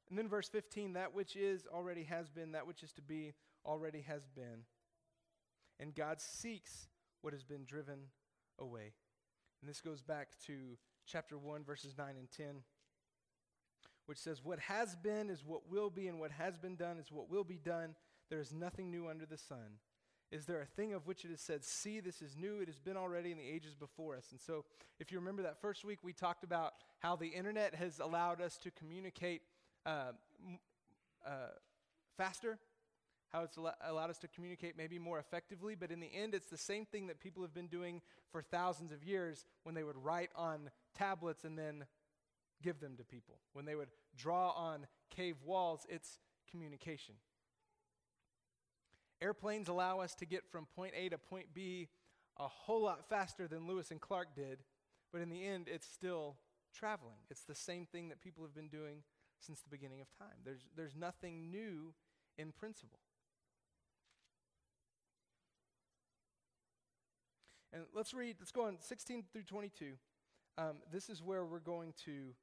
and 0.08 0.18
then 0.18 0.28
verse 0.28 0.48
15 0.48 0.94
that 0.94 1.14
which 1.14 1.36
is 1.36 1.66
already 1.72 2.04
has 2.04 2.28
been, 2.28 2.52
that 2.52 2.66
which 2.66 2.82
is 2.82 2.92
to 2.92 3.02
be 3.02 3.34
already 3.64 4.02
has 4.02 4.26
been. 4.34 4.64
And 5.80 5.94
God 5.94 6.20
seeks 6.20 6.88
what 7.22 7.32
has 7.32 7.42
been 7.42 7.64
driven 7.64 7.98
away. 8.58 8.92
And 9.60 9.68
this 9.68 9.80
goes 9.80 10.02
back 10.02 10.28
to 10.46 10.76
chapter 11.06 11.38
1, 11.38 11.64
verses 11.64 11.94
9 11.96 12.08
and 12.18 12.30
10, 12.30 12.62
which 14.06 14.18
says, 14.18 14.44
What 14.44 14.58
has 14.60 14.94
been 14.96 15.30
is 15.30 15.44
what 15.44 15.70
will 15.70 15.90
be, 15.90 16.08
and 16.08 16.20
what 16.20 16.32
has 16.32 16.58
been 16.58 16.76
done 16.76 16.98
is 16.98 17.10
what 17.10 17.30
will 17.30 17.44
be 17.44 17.58
done. 17.58 17.94
There 18.30 18.40
is 18.40 18.52
nothing 18.52 18.90
new 18.90 19.08
under 19.08 19.26
the 19.26 19.38
sun. 19.38 19.78
Is 20.32 20.46
there 20.46 20.60
a 20.60 20.66
thing 20.66 20.94
of 20.94 21.06
which 21.06 21.24
it 21.24 21.30
is 21.30 21.40
said, 21.40 21.64
See, 21.64 22.00
this 22.00 22.20
is 22.20 22.36
new, 22.36 22.60
it 22.60 22.68
has 22.68 22.78
been 22.78 22.96
already 22.96 23.30
in 23.30 23.38
the 23.38 23.48
ages 23.48 23.74
before 23.74 24.16
us? 24.16 24.26
And 24.30 24.40
so, 24.40 24.64
if 24.98 25.12
you 25.12 25.18
remember 25.18 25.42
that 25.42 25.60
first 25.60 25.84
week, 25.84 25.98
we 26.02 26.12
talked 26.12 26.44
about 26.44 26.74
how 26.98 27.16
the 27.16 27.28
internet 27.28 27.74
has 27.74 28.00
allowed 28.00 28.40
us 28.40 28.56
to 28.58 28.70
communicate 28.70 29.42
uh, 29.86 30.12
uh, 31.26 31.30
faster, 32.16 32.58
how 33.32 33.42
it's 33.42 33.58
al- 33.58 33.74
allowed 33.84 34.10
us 34.10 34.18
to 34.18 34.28
communicate 34.28 34.76
maybe 34.76 34.98
more 34.98 35.18
effectively, 35.18 35.74
but 35.74 35.90
in 35.90 36.00
the 36.00 36.10
end, 36.14 36.34
it's 36.34 36.48
the 36.48 36.56
same 36.56 36.84
thing 36.84 37.06
that 37.08 37.20
people 37.20 37.42
have 37.42 37.54
been 37.54 37.66
doing 37.66 38.00
for 38.30 38.42
thousands 38.42 38.92
of 38.92 39.02
years 39.02 39.46
when 39.64 39.74
they 39.74 39.82
would 39.82 39.96
write 39.96 40.30
on 40.36 40.70
tablets 40.96 41.44
and 41.44 41.58
then 41.58 41.84
give 42.62 42.80
them 42.80 42.96
to 42.96 43.04
people. 43.04 43.36
When 43.52 43.64
they 43.64 43.74
would 43.74 43.88
draw 44.16 44.50
on 44.50 44.86
cave 45.10 45.36
walls, 45.44 45.86
it's 45.88 46.18
communication. 46.50 47.14
Airplanes 49.22 49.68
allow 49.68 50.00
us 50.00 50.14
to 50.16 50.26
get 50.26 50.42
from 50.50 50.66
point 50.74 50.92
A 50.96 51.08
to 51.08 51.18
point 51.18 51.46
B 51.54 51.88
a 52.38 52.48
whole 52.48 52.82
lot 52.82 53.08
faster 53.08 53.46
than 53.46 53.66
Lewis 53.66 53.90
and 53.90 54.00
Clark 54.00 54.34
did, 54.34 54.58
but 55.12 55.20
in 55.20 55.30
the 55.30 55.46
end, 55.46 55.68
it's 55.72 55.86
still 55.86 56.36
traveling. 56.74 57.18
It's 57.30 57.44
the 57.44 57.54
same 57.54 57.86
thing 57.86 58.08
that 58.08 58.20
people 58.20 58.42
have 58.44 58.54
been 58.54 58.68
doing 58.68 59.02
since 59.40 59.60
the 59.60 59.68
beginning 59.68 60.00
of 60.00 60.08
time. 60.18 60.36
There's, 60.44 60.66
there's 60.76 60.96
nothing 60.96 61.50
new 61.50 61.94
in 62.36 62.52
principle. 62.52 62.98
And 67.72 67.84
let's 67.94 68.14
read, 68.14 68.36
let's 68.38 68.52
go 68.52 68.66
on 68.66 68.78
16 68.80 69.24
through 69.32 69.42
22. 69.42 69.94
Um, 70.56 70.76
this 70.92 71.08
is 71.08 71.22
where 71.22 71.44
we're 71.44 71.58
going 71.58 71.92
to 72.04 72.34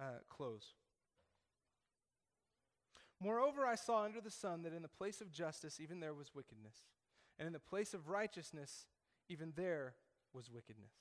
uh, 0.00 0.20
close. 0.28 0.74
Moreover, 3.20 3.64
I 3.66 3.76
saw 3.76 4.04
under 4.04 4.20
the 4.20 4.30
sun 4.30 4.62
that 4.62 4.74
in 4.74 4.82
the 4.82 4.88
place 4.88 5.20
of 5.20 5.32
justice, 5.32 5.80
even 5.80 6.00
there 6.00 6.14
was 6.14 6.34
wickedness, 6.34 6.76
and 7.38 7.46
in 7.46 7.52
the 7.52 7.58
place 7.58 7.94
of 7.94 8.08
righteousness, 8.08 8.86
even 9.28 9.52
there 9.56 9.94
was 10.34 10.50
wickedness. 10.50 10.92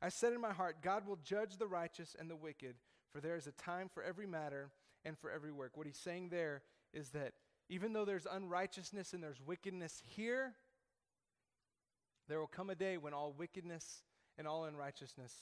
I 0.00 0.08
said 0.08 0.32
in 0.32 0.40
my 0.40 0.52
heart, 0.52 0.76
God 0.82 1.06
will 1.06 1.18
judge 1.22 1.56
the 1.56 1.66
righteous 1.66 2.16
and 2.18 2.30
the 2.30 2.36
wicked, 2.36 2.76
for 3.12 3.20
there 3.20 3.36
is 3.36 3.46
a 3.46 3.52
time 3.52 3.88
for 3.92 4.02
every 4.02 4.26
matter 4.26 4.70
and 5.04 5.18
for 5.18 5.30
every 5.30 5.52
work. 5.52 5.76
What 5.76 5.86
he's 5.86 5.98
saying 5.98 6.28
there 6.28 6.62
is 6.92 7.10
that 7.10 7.34
even 7.68 7.92
though 7.92 8.04
there's 8.04 8.26
unrighteousness 8.30 9.12
and 9.12 9.22
there's 9.22 9.40
wickedness 9.40 10.02
here, 10.06 10.54
there 12.28 12.38
will 12.38 12.46
come 12.46 12.70
a 12.70 12.74
day 12.74 12.96
when 12.96 13.12
all 13.12 13.34
wickedness 13.36 14.02
and 14.38 14.46
all 14.46 14.64
unrighteousness 14.64 15.34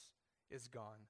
is 0.51 0.67
gone. 0.67 1.07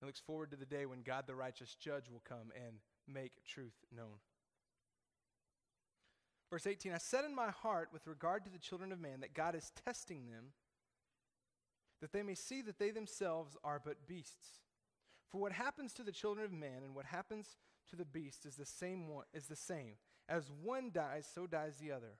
He 0.00 0.06
looks 0.06 0.20
forward 0.20 0.50
to 0.52 0.56
the 0.56 0.66
day 0.66 0.86
when 0.86 1.02
God 1.02 1.26
the 1.26 1.34
righteous 1.34 1.74
judge 1.74 2.08
will 2.10 2.22
come 2.24 2.52
and 2.54 2.76
make 3.12 3.44
truth 3.44 3.84
known. 3.94 4.20
Verse 6.50 6.66
18 6.66 6.92
I 6.92 6.98
said 6.98 7.24
in 7.24 7.34
my 7.34 7.50
heart 7.50 7.90
with 7.92 8.06
regard 8.06 8.44
to 8.44 8.50
the 8.50 8.58
children 8.58 8.92
of 8.92 9.00
man 9.00 9.20
that 9.20 9.34
God 9.34 9.54
is 9.54 9.72
testing 9.84 10.26
them, 10.26 10.52
that 12.00 12.12
they 12.12 12.22
may 12.22 12.34
see 12.34 12.62
that 12.62 12.78
they 12.78 12.90
themselves 12.90 13.56
are 13.64 13.80
but 13.84 14.06
beasts. 14.06 14.60
For 15.30 15.38
what 15.38 15.52
happens 15.52 15.92
to 15.94 16.02
the 16.02 16.12
children 16.12 16.44
of 16.46 16.52
man 16.52 16.82
and 16.84 16.94
what 16.94 17.04
happens 17.04 17.56
to 17.90 17.96
the 17.96 18.04
beast 18.04 18.46
is 18.46 18.56
the 18.56 18.64
same 18.64 19.08
one, 19.08 19.24
is 19.34 19.46
the 19.46 19.56
same. 19.56 19.94
As 20.28 20.50
one 20.62 20.90
dies, 20.92 21.26
so 21.32 21.46
dies 21.46 21.76
the 21.76 21.92
other. 21.92 22.18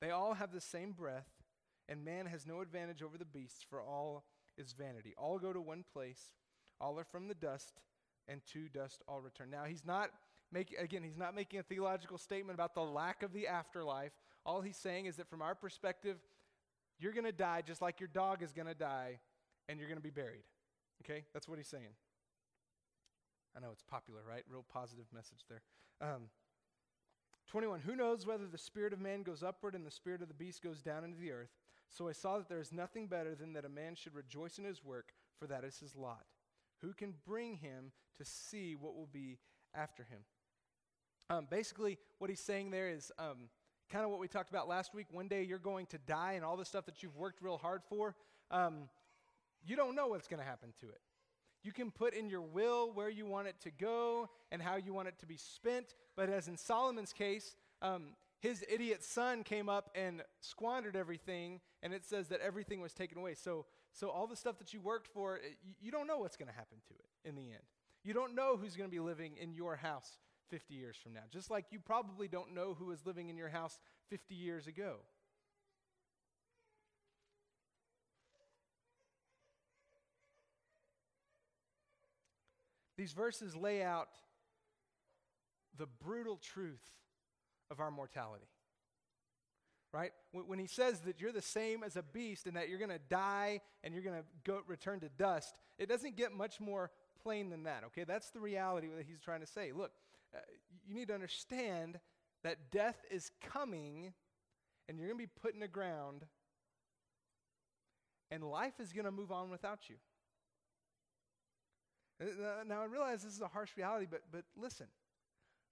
They 0.00 0.10
all 0.10 0.34
have 0.34 0.52
the 0.52 0.60
same 0.60 0.92
breath, 0.92 1.28
and 1.88 2.04
man 2.04 2.26
has 2.26 2.46
no 2.46 2.60
advantage 2.60 3.02
over 3.02 3.18
the 3.18 3.24
beasts, 3.24 3.64
for 3.68 3.80
all 3.80 4.24
is 4.56 4.72
vanity. 4.72 5.14
All 5.16 5.38
go 5.38 5.52
to 5.52 5.60
one 5.60 5.84
place 5.92 6.34
All 6.80 6.98
are 6.98 7.04
from 7.04 7.26
the 7.26 7.34
dust, 7.34 7.80
and 8.28 8.40
to 8.52 8.68
dust 8.68 9.02
all 9.08 9.20
return. 9.20 9.50
Now, 9.50 9.64
he's 9.64 9.84
not 9.84 10.10
making, 10.52 10.78
again, 10.78 11.02
he's 11.02 11.16
not 11.16 11.34
making 11.34 11.60
a 11.60 11.62
theological 11.62 12.18
statement 12.18 12.56
about 12.56 12.74
the 12.74 12.82
lack 12.82 13.22
of 13.22 13.32
the 13.32 13.46
afterlife. 13.46 14.12
All 14.44 14.60
he's 14.60 14.76
saying 14.76 15.06
is 15.06 15.16
that 15.16 15.28
from 15.28 15.42
our 15.42 15.54
perspective, 15.54 16.18
you're 16.98 17.12
going 17.12 17.24
to 17.24 17.32
die 17.32 17.62
just 17.66 17.82
like 17.82 18.00
your 18.00 18.08
dog 18.12 18.42
is 18.42 18.52
going 18.52 18.66
to 18.68 18.74
die, 18.74 19.18
and 19.68 19.78
you're 19.78 19.88
going 19.88 19.98
to 19.98 20.02
be 20.02 20.10
buried. 20.10 20.44
Okay? 21.04 21.24
That's 21.32 21.48
what 21.48 21.58
he's 21.58 21.68
saying. 21.68 21.94
I 23.56 23.60
know 23.60 23.68
it's 23.72 23.82
popular, 23.82 24.20
right? 24.28 24.44
Real 24.48 24.64
positive 24.72 25.06
message 25.12 25.44
there. 25.48 25.62
Um, 26.00 26.28
21. 27.48 27.80
Who 27.80 27.96
knows 27.96 28.26
whether 28.26 28.46
the 28.46 28.58
spirit 28.58 28.92
of 28.92 29.00
man 29.00 29.22
goes 29.22 29.42
upward 29.42 29.74
and 29.74 29.86
the 29.86 29.90
spirit 29.90 30.22
of 30.22 30.28
the 30.28 30.34
beast 30.34 30.62
goes 30.62 30.82
down 30.82 31.04
into 31.04 31.18
the 31.18 31.32
earth? 31.32 31.50
So 31.88 32.08
I 32.08 32.12
saw 32.12 32.36
that 32.36 32.48
there 32.48 32.60
is 32.60 32.72
nothing 32.72 33.06
better 33.06 33.34
than 33.34 33.54
that 33.54 33.64
a 33.64 33.70
man 33.70 33.94
should 33.94 34.14
rejoice 34.14 34.58
in 34.58 34.64
his 34.64 34.84
work, 34.84 35.14
for 35.38 35.46
that 35.46 35.64
is 35.64 35.78
his 35.78 35.96
lot. 35.96 36.26
Who 36.82 36.92
can 36.92 37.14
bring 37.26 37.56
him 37.56 37.92
to 38.18 38.24
see 38.24 38.74
what 38.74 38.94
will 38.94 39.08
be 39.12 39.38
after 39.74 40.04
him? 40.04 40.20
Um, 41.30 41.46
basically, 41.50 41.98
what 42.18 42.30
he's 42.30 42.40
saying 42.40 42.70
there 42.70 42.88
is 42.88 43.12
um, 43.18 43.48
kind 43.90 44.04
of 44.04 44.10
what 44.10 44.20
we 44.20 44.28
talked 44.28 44.50
about 44.50 44.68
last 44.68 44.94
week. 44.94 45.06
One 45.10 45.28
day 45.28 45.42
you're 45.42 45.58
going 45.58 45.86
to 45.86 45.98
die, 45.98 46.32
and 46.32 46.44
all 46.44 46.56
the 46.56 46.64
stuff 46.64 46.86
that 46.86 47.02
you've 47.02 47.16
worked 47.16 47.42
real 47.42 47.58
hard 47.58 47.82
for, 47.88 48.14
um, 48.50 48.88
you 49.66 49.76
don't 49.76 49.94
know 49.94 50.08
what's 50.08 50.28
going 50.28 50.40
to 50.40 50.46
happen 50.46 50.72
to 50.80 50.86
it. 50.86 51.00
You 51.62 51.72
can 51.72 51.90
put 51.90 52.14
in 52.14 52.30
your 52.30 52.40
will 52.40 52.92
where 52.92 53.10
you 53.10 53.26
want 53.26 53.48
it 53.48 53.56
to 53.62 53.70
go 53.70 54.30
and 54.50 54.62
how 54.62 54.76
you 54.76 54.94
want 54.94 55.08
it 55.08 55.18
to 55.18 55.26
be 55.26 55.36
spent. 55.36 55.94
But 56.16 56.30
as 56.30 56.48
in 56.48 56.56
Solomon's 56.56 57.12
case, 57.12 57.56
um, 57.82 58.14
his 58.40 58.64
idiot 58.70 59.02
son 59.02 59.42
came 59.42 59.68
up 59.68 59.90
and 59.94 60.22
squandered 60.40 60.94
everything, 60.94 61.60
and 61.82 61.92
it 61.92 62.04
says 62.04 62.28
that 62.28 62.40
everything 62.40 62.80
was 62.80 62.92
taken 62.92 63.18
away. 63.18 63.34
So, 63.34 63.66
so 63.92 64.10
all 64.10 64.26
the 64.26 64.36
stuff 64.36 64.58
that 64.58 64.72
you 64.72 64.80
worked 64.80 65.08
for, 65.08 65.36
eh, 65.36 65.54
you, 65.62 65.74
you 65.80 65.90
don't 65.90 66.06
know 66.06 66.18
what's 66.18 66.36
going 66.36 66.48
to 66.48 66.54
happen 66.54 66.78
to 66.88 66.94
it 66.94 67.28
in 67.28 67.34
the 67.34 67.50
end. 67.50 67.62
You 68.04 68.14
don't 68.14 68.34
know 68.34 68.56
who's 68.56 68.76
going 68.76 68.88
to 68.88 68.94
be 68.94 69.00
living 69.00 69.36
in 69.40 69.52
your 69.54 69.76
house 69.76 70.18
50 70.50 70.74
years 70.74 70.96
from 70.96 71.12
now, 71.12 71.24
just 71.30 71.50
like 71.50 71.66
you 71.70 71.78
probably 71.78 72.28
don't 72.28 72.54
know 72.54 72.74
who 72.78 72.86
was 72.86 73.04
living 73.04 73.28
in 73.28 73.36
your 73.36 73.48
house 73.48 73.78
50 74.10 74.34
years 74.34 74.66
ago. 74.66 74.96
These 82.96 83.12
verses 83.12 83.54
lay 83.54 83.82
out 83.82 84.08
the 85.76 85.86
brutal 85.86 86.36
truth 86.36 86.82
of 87.70 87.78
our 87.78 87.92
mortality. 87.92 88.48
Right? 89.92 90.12
When 90.32 90.58
he 90.58 90.66
says 90.66 91.00
that 91.00 91.20
you're 91.20 91.32
the 91.32 91.40
same 91.40 91.82
as 91.82 91.96
a 91.96 92.02
beast 92.02 92.46
and 92.46 92.56
that 92.56 92.68
you're 92.68 92.78
going 92.78 92.90
to 92.90 93.00
die 93.08 93.62
and 93.82 93.94
you're 93.94 94.02
going 94.02 94.18
to 94.18 94.24
go 94.44 94.60
return 94.66 95.00
to 95.00 95.08
dust, 95.08 95.54
it 95.78 95.88
doesn't 95.88 96.16
get 96.16 96.32
much 96.32 96.60
more 96.60 96.90
plain 97.22 97.48
than 97.48 97.62
that. 97.64 97.84
Okay? 97.86 98.04
That's 98.04 98.30
the 98.30 98.40
reality 98.40 98.88
that 98.94 99.06
he's 99.08 99.20
trying 99.20 99.40
to 99.40 99.46
say. 99.46 99.72
Look, 99.72 99.92
uh, 100.34 100.40
you 100.86 100.94
need 100.94 101.08
to 101.08 101.14
understand 101.14 101.98
that 102.44 102.70
death 102.70 102.98
is 103.10 103.30
coming 103.40 104.12
and 104.88 104.98
you're 104.98 105.08
going 105.08 105.18
to 105.18 105.24
be 105.24 105.40
put 105.40 105.54
in 105.54 105.60
the 105.60 105.68
ground 105.68 106.26
and 108.30 108.44
life 108.44 108.74
is 108.78 108.92
going 108.92 109.06
to 109.06 109.10
move 109.10 109.32
on 109.32 109.48
without 109.48 109.88
you. 109.88 109.96
Uh, 112.20 112.64
now, 112.66 112.82
I 112.82 112.84
realize 112.84 113.22
this 113.22 113.34
is 113.34 113.40
a 113.40 113.48
harsh 113.48 113.70
reality, 113.76 114.06
but, 114.10 114.22
but 114.30 114.44
listen 114.54 114.86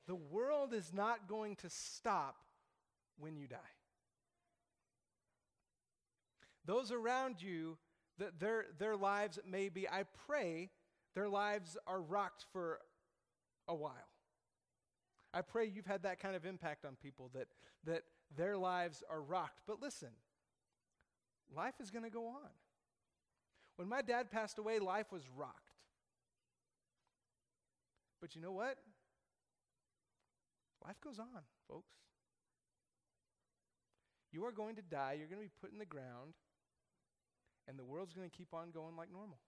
the 0.06 0.14
world 0.14 0.72
is 0.72 0.92
not 0.92 1.28
going 1.28 1.56
to 1.56 1.68
stop 1.68 2.36
when 3.18 3.36
you 3.36 3.46
die. 3.46 3.56
Those 6.66 6.92
around 6.92 7.40
you, 7.40 7.78
that 8.18 8.40
their, 8.40 8.66
their 8.78 8.96
lives 8.96 9.38
may 9.48 9.68
be, 9.68 9.88
I 9.88 10.04
pray, 10.26 10.70
their 11.14 11.28
lives 11.28 11.76
are 11.86 12.00
rocked 12.00 12.44
for 12.52 12.80
a 13.68 13.74
while. 13.74 13.92
I 15.32 15.42
pray 15.42 15.66
you've 15.66 15.86
had 15.86 16.02
that 16.04 16.20
kind 16.20 16.34
of 16.34 16.44
impact 16.44 16.84
on 16.84 16.96
people 17.02 17.30
that, 17.34 17.48
that 17.84 18.02
their 18.36 18.56
lives 18.56 19.02
are 19.08 19.20
rocked. 19.20 19.60
But 19.66 19.80
listen, 19.80 20.08
life 21.54 21.74
is 21.80 21.90
going 21.90 22.04
to 22.04 22.10
go 22.10 22.26
on. 22.26 22.50
When 23.76 23.88
my 23.88 24.02
dad 24.02 24.30
passed 24.30 24.58
away, 24.58 24.78
life 24.78 25.12
was 25.12 25.22
rocked. 25.36 25.70
But 28.20 28.34
you 28.34 28.40
know 28.40 28.52
what? 28.52 28.78
Life 30.84 30.96
goes 31.02 31.18
on, 31.18 31.42
folks. 31.68 31.92
You 34.32 34.44
are 34.46 34.52
going 34.52 34.76
to 34.76 34.82
die, 34.82 35.16
you're 35.18 35.28
going 35.28 35.40
to 35.40 35.46
be 35.46 35.52
put 35.60 35.72
in 35.72 35.78
the 35.78 35.84
ground, 35.84 36.34
and 37.68 37.78
the 37.78 37.84
world's 37.84 38.14
going 38.14 38.28
to 38.28 38.36
keep 38.36 38.52
on 38.54 38.70
going 38.70 38.96
like 38.96 39.12
normal. 39.12 39.38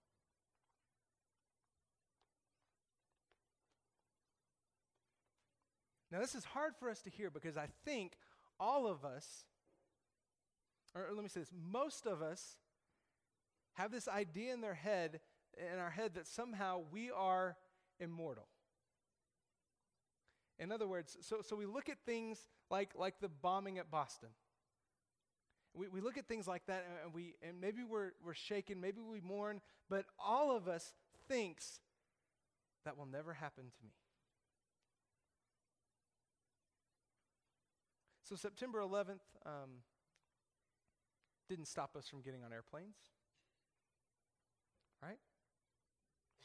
Now, 6.11 6.21
this 6.21 6.35
is 6.35 6.45
hard 6.45 6.75
for 6.79 6.89
us 6.89 7.03
to 7.03 7.11
hear 7.11 7.31
because 7.31 7.57
I 7.57 7.69
think 7.85 8.13
all 8.59 8.87
of 8.87 9.05
us, 9.05 9.45
or 10.95 11.07
let 11.13 11.23
me 11.23 11.29
say 11.29 11.41
this, 11.41 11.53
most 11.71 12.07
of 12.07 12.23
us 12.23 12.57
have 13.75 13.93
this 13.93 14.09
idea 14.09 14.55
in 14.55 14.61
their 14.61 14.75
head, 14.75 15.21
in 15.57 15.79
our 15.79 15.91
head, 15.91 16.15
that 16.15 16.27
somehow 16.27 16.81
we 16.91 17.11
are 17.11 17.57
immortal. 18.01 18.49
In 20.59 20.73
other 20.73 20.89
words, 20.89 21.17
so, 21.21 21.37
so 21.43 21.55
we 21.55 21.67
look 21.67 21.89
at 21.89 21.99
things 22.05 22.49
like, 22.71 22.91
like 22.97 23.21
the 23.21 23.29
bombing 23.29 23.79
at 23.79 23.91
Boston. 23.91 24.31
We, 25.75 25.89
we 25.89 26.01
look 26.01 26.19
at 26.19 26.27
things 26.27 26.49
like 26.49 26.67
that 26.67 26.85
and, 27.05 27.15
we, 27.15 27.35
and 27.43 27.61
maybe 27.61 27.85
we're, 27.89 28.13
we're 28.25 28.35
shaken, 28.35 28.81
maybe 28.81 29.01
we 29.01 29.21
mourn, 29.21 29.61
but 29.89 30.07
all 30.19 30.57
of 30.57 30.69
us 30.69 30.93
thinks 31.29 31.81
that 32.85 32.97
will 32.97 33.07
never 33.07 33.35
happen 33.35 33.65
to 33.65 33.85
me. 33.85 33.93
So 38.29 38.37
September 38.37 38.81
11th 38.81 39.21
um, 39.47 39.83
didn't 41.49 41.67
stop 41.67 41.97
us 41.97 42.09
from 42.09 42.21
getting 42.21 42.45
on 42.45 42.53
airplanes, 42.53 42.97
right? 45.03 45.19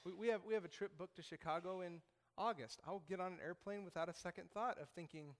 We, 0.05 0.13
we, 0.13 0.28
have, 0.30 0.41
we 0.47 0.53
have 0.53 0.65
a 0.65 0.69
trip 0.69 0.97
booked 0.97 1.15
to 1.17 1.21
Chicago 1.21 1.82
in 1.82 2.01
August. 2.38 2.80
I'll 2.88 3.03
get 3.07 3.19
on 3.19 3.34
an 3.34 3.39
airplane 3.43 3.84
without 3.84 4.09
a 4.09 4.13
second 4.13 4.49
thought 4.51 4.78
of 4.80 4.89
thinking, 4.89 5.36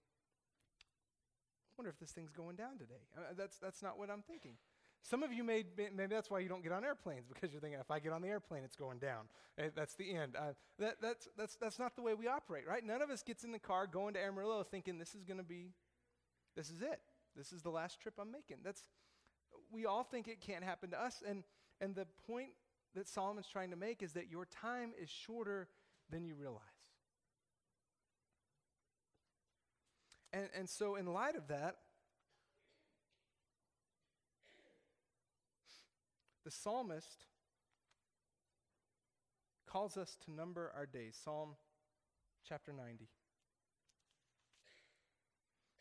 wonder 1.78 1.90
if 1.90 1.98
this 1.98 2.12
thing's 2.12 2.32
going 2.32 2.56
down 2.56 2.78
today. 2.78 3.02
Uh, 3.16 3.34
that's, 3.36 3.58
that's 3.58 3.82
not 3.82 3.98
what 3.98 4.10
I'm 4.10 4.22
thinking. 4.22 4.52
Some 5.02 5.22
of 5.22 5.32
you 5.32 5.44
may, 5.44 5.64
maybe 5.76 6.14
that's 6.14 6.30
why 6.30 6.38
you 6.38 6.48
don't 6.48 6.62
get 6.62 6.72
on 6.72 6.82
airplanes 6.82 7.26
because 7.26 7.52
you're 7.52 7.60
thinking, 7.60 7.78
if 7.78 7.90
I 7.90 7.98
get 7.98 8.12
on 8.12 8.22
the 8.22 8.28
airplane, 8.28 8.62
it's 8.64 8.76
going 8.76 8.98
down. 8.98 9.24
Uh, 9.58 9.64
that's 9.76 9.94
the 9.94 10.14
end. 10.14 10.34
Uh, 10.34 10.52
that, 10.78 10.96
that's, 11.02 11.28
that's, 11.36 11.56
that's 11.56 11.78
not 11.78 11.94
the 11.94 12.02
way 12.02 12.14
we 12.14 12.26
operate, 12.26 12.66
right? 12.66 12.84
None 12.84 13.02
of 13.02 13.10
us 13.10 13.22
gets 13.22 13.44
in 13.44 13.52
the 13.52 13.58
car 13.58 13.86
going 13.86 14.14
to 14.14 14.20
Amarillo 14.20 14.62
thinking 14.62 14.98
this 14.98 15.14
is 15.14 15.24
going 15.24 15.38
to 15.38 15.44
be 15.44 15.72
this 16.56 16.70
is 16.70 16.82
it. 16.82 17.00
This 17.36 17.52
is 17.52 17.62
the 17.62 17.70
last 17.70 18.00
trip 18.00 18.14
I'm 18.18 18.30
making. 18.30 18.58
That's 18.64 18.84
we 19.72 19.86
all 19.86 20.04
think 20.04 20.28
it 20.28 20.40
can't 20.40 20.62
happen 20.62 20.90
to 20.90 21.00
us 21.00 21.22
and 21.26 21.42
and 21.80 21.94
the 21.94 22.06
point 22.26 22.50
that 22.94 23.08
Solomon's 23.08 23.48
trying 23.48 23.70
to 23.70 23.76
make 23.76 24.02
is 24.02 24.12
that 24.12 24.30
your 24.30 24.46
time 24.46 24.92
is 25.00 25.10
shorter 25.10 25.68
than 26.10 26.24
you 26.24 26.36
realize. 26.36 26.62
And 30.34 30.48
and 30.54 30.68
so 30.68 30.96
in 30.96 31.06
light 31.06 31.36
of 31.36 31.48
that 31.48 31.76
the 36.44 36.50
psalmist 36.50 37.24
calls 39.66 39.96
us 39.96 40.16
to 40.24 40.30
number 40.30 40.70
our 40.76 40.86
days. 40.86 41.18
Psalm 41.24 41.50
chapter 42.46 42.72
90. 42.72 43.08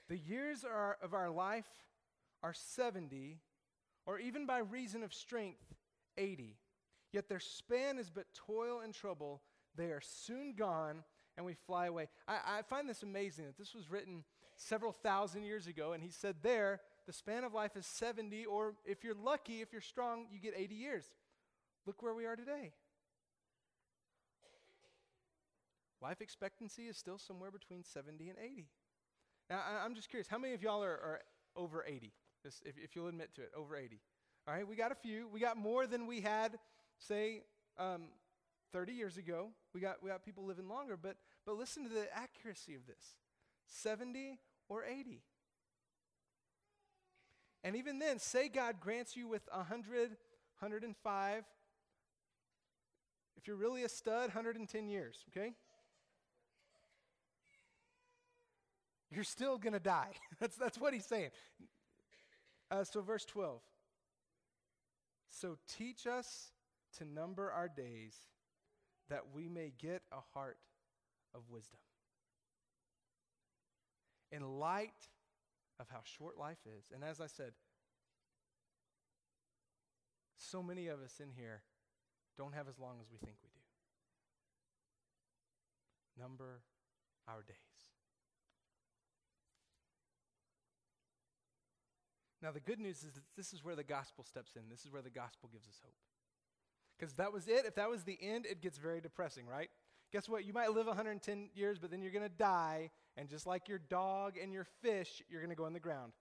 The 0.09 0.17
years 0.17 0.63
are, 0.63 0.97
of 1.01 1.13
our 1.13 1.29
life 1.29 1.67
are 2.41 2.53
70, 2.53 3.39
or 4.05 4.19
even 4.19 4.45
by 4.45 4.59
reason 4.59 5.03
of 5.03 5.13
strength, 5.13 5.61
80. 6.17 6.57
Yet 7.11 7.29
their 7.29 7.39
span 7.39 7.97
is 7.97 8.09
but 8.09 8.25
toil 8.33 8.81
and 8.83 8.93
trouble. 8.93 9.41
They 9.75 9.91
are 9.91 10.01
soon 10.01 10.55
gone, 10.55 11.03
and 11.37 11.45
we 11.45 11.53
fly 11.53 11.87
away. 11.87 12.09
I, 12.27 12.39
I 12.57 12.61
find 12.63 12.89
this 12.89 13.03
amazing 13.03 13.45
that 13.45 13.57
this 13.57 13.73
was 13.73 13.89
written 13.89 14.23
several 14.55 14.91
thousand 14.91 15.43
years 15.43 15.67
ago, 15.67 15.93
and 15.93 16.03
he 16.03 16.09
said 16.09 16.37
there, 16.41 16.81
the 17.05 17.13
span 17.13 17.43
of 17.43 17.53
life 17.53 17.75
is 17.75 17.85
70, 17.85 18.45
or 18.45 18.75
if 18.85 19.03
you're 19.03 19.15
lucky, 19.15 19.61
if 19.61 19.71
you're 19.71 19.81
strong, 19.81 20.25
you 20.31 20.39
get 20.39 20.53
80 20.55 20.75
years. 20.75 21.05
Look 21.85 22.01
where 22.01 22.13
we 22.13 22.25
are 22.25 22.35
today. 22.35 22.71
Life 26.01 26.21
expectancy 26.21 26.83
is 26.83 26.97
still 26.97 27.17
somewhere 27.17 27.51
between 27.51 27.83
70 27.83 28.29
and 28.29 28.37
80. 28.37 28.67
Now, 29.49 29.61
I, 29.81 29.85
am 29.85 29.95
just 29.95 30.09
curious, 30.09 30.27
how 30.27 30.37
many 30.37 30.53
of 30.53 30.61
y'all 30.61 30.83
are, 30.83 30.89
are 30.91 31.19
over 31.55 31.83
80? 31.85 32.11
Just 32.41 32.61
if, 32.65 32.77
if, 32.77 32.95
you'll 32.95 33.07
admit 33.07 33.33
to 33.35 33.41
it, 33.41 33.51
over 33.55 33.75
80. 33.75 33.99
All 34.47 34.53
right, 34.53 34.67
we 34.67 34.75
got 34.75 34.91
a 34.91 34.95
few. 34.95 35.27
We 35.29 35.39
got 35.39 35.57
more 35.57 35.87
than 35.87 36.07
we 36.07 36.21
had, 36.21 36.57
say, 36.99 37.43
um, 37.77 38.09
30 38.73 38.93
years 38.93 39.17
ago. 39.17 39.49
We 39.73 39.79
got, 39.79 40.03
we 40.03 40.09
got 40.09 40.25
people 40.25 40.45
living 40.45 40.67
longer, 40.67 40.97
but, 40.97 41.15
but 41.45 41.57
listen 41.57 41.83
to 41.83 41.89
the 41.89 42.07
accuracy 42.13 42.75
of 42.75 42.85
this 42.85 43.15
70 43.81 44.39
or 44.69 44.83
80. 44.85 45.21
And 47.63 47.75
even 47.75 47.99
then, 47.99 48.19
say 48.19 48.49
God 48.49 48.79
grants 48.79 49.15
you 49.15 49.27
with 49.27 49.47
100, 49.51 50.09
105, 50.59 51.43
If 53.37 53.47
you're 53.47 53.55
really 53.55 53.83
a 53.83 53.89
stud, 53.89 54.23
110 54.23 54.87
years, 54.87 55.23
okay? 55.29 55.53
You're 59.11 59.23
still 59.23 59.57
going 59.57 59.73
to 59.73 59.79
die. 59.79 60.11
that's, 60.39 60.55
that's 60.55 60.79
what 60.79 60.93
he's 60.93 61.05
saying. 61.05 61.29
Uh, 62.69 62.83
so, 62.83 63.01
verse 63.01 63.25
12. 63.25 63.61
So, 65.29 65.57
teach 65.67 66.07
us 66.07 66.51
to 66.97 67.05
number 67.05 67.51
our 67.51 67.69
days 67.69 68.15
that 69.09 69.21
we 69.33 69.47
may 69.47 69.71
get 69.77 70.01
a 70.11 70.19
heart 70.33 70.57
of 71.35 71.41
wisdom. 71.49 71.79
In 74.33 74.41
light 74.41 75.09
of 75.79 75.87
how 75.89 75.99
short 76.03 76.39
life 76.39 76.57
is, 76.65 76.85
and 76.91 77.03
as 77.03 77.21
I 77.21 77.27
said, 77.27 77.51
so 80.35 80.63
many 80.63 80.87
of 80.87 81.01
us 81.01 81.19
in 81.21 81.29
here 81.37 81.61
don't 82.35 82.55
have 82.55 82.67
as 82.67 82.79
long 82.79 82.95
as 82.99 83.11
we 83.11 83.19
think 83.19 83.37
we 83.43 83.49
do. 83.53 83.59
Number 86.19 86.61
our 87.27 87.43
days. 87.43 87.55
Now, 92.41 92.51
the 92.51 92.59
good 92.59 92.79
news 92.79 93.03
is 93.03 93.13
that 93.13 93.23
this 93.37 93.53
is 93.53 93.63
where 93.63 93.75
the 93.75 93.83
gospel 93.83 94.23
steps 94.23 94.55
in. 94.55 94.63
This 94.69 94.83
is 94.83 94.91
where 94.91 95.01
the 95.01 95.09
gospel 95.09 95.49
gives 95.51 95.67
us 95.67 95.79
hope. 95.81 95.93
Because 96.99 97.13
that 97.13 97.31
was 97.31 97.47
it. 97.47 97.65
If 97.65 97.75
that 97.75 97.89
was 97.89 98.03
the 98.03 98.17
end, 98.21 98.45
it 98.45 98.61
gets 98.61 98.77
very 98.77 98.99
depressing, 98.99 99.45
right? 99.47 99.69
Guess 100.13 100.29
what? 100.29 100.45
You 100.45 100.53
might 100.53 100.71
live 100.71 100.85
110 100.85 101.49
years, 101.55 101.79
but 101.79 101.89
then 101.89 102.03
you're 102.03 102.11
going 102.11 102.23
to 102.23 102.29
die. 102.29 102.91
And 103.17 103.27
just 103.27 103.47
like 103.47 103.67
your 103.67 103.79
dog 103.79 104.37
and 104.41 104.53
your 104.53 104.67
fish, 104.83 105.23
you're 105.27 105.41
going 105.41 105.49
to 105.49 105.55
go 105.55 105.65
in 105.65 105.73
the 105.73 105.79
ground. 105.79 106.13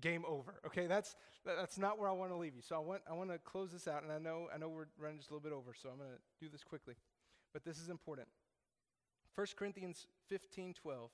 Game 0.00 0.24
over. 0.26 0.60
Okay, 0.66 0.86
that's, 0.86 1.16
that's 1.44 1.78
not 1.78 1.98
where 1.98 2.08
I 2.08 2.12
want 2.12 2.30
to 2.30 2.36
leave 2.36 2.54
you. 2.54 2.62
So 2.62 2.76
I 2.76 2.78
want, 2.78 3.02
I 3.10 3.12
want 3.12 3.30
to 3.30 3.38
close 3.38 3.72
this 3.72 3.88
out. 3.88 4.04
And 4.04 4.12
I 4.12 4.18
know, 4.18 4.46
I 4.54 4.58
know 4.58 4.68
we're 4.68 4.86
running 4.96 5.18
just 5.18 5.30
a 5.30 5.34
little 5.34 5.42
bit 5.42 5.54
over, 5.54 5.74
so 5.74 5.88
I'm 5.88 5.98
going 5.98 6.10
to 6.10 6.44
do 6.44 6.48
this 6.48 6.62
quickly. 6.62 6.94
But 7.52 7.64
this 7.64 7.78
is 7.78 7.88
important. 7.88 8.28
1 9.34 9.46
Corinthians 9.56 10.06
15 10.28 10.74
12. 10.74 11.10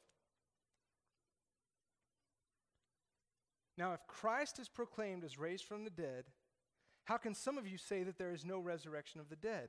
Now, 3.78 3.95
if 3.95 4.07
Christ 4.09 4.59
is 4.59 4.68
proclaimed 4.68 5.24
as 5.24 5.39
raised 5.39 5.64
from 5.64 5.84
the 5.84 5.91
dead, 5.91 6.24
how 7.05 7.16
can 7.16 7.32
some 7.32 7.57
of 7.57 7.66
you 7.66 7.78
say 7.78 8.03
that 8.03 8.18
there 8.18 8.32
is 8.32 8.45
no 8.45 8.59
resurrection 8.59 9.20
of 9.20 9.30
the 9.30 9.36
dead? 9.36 9.68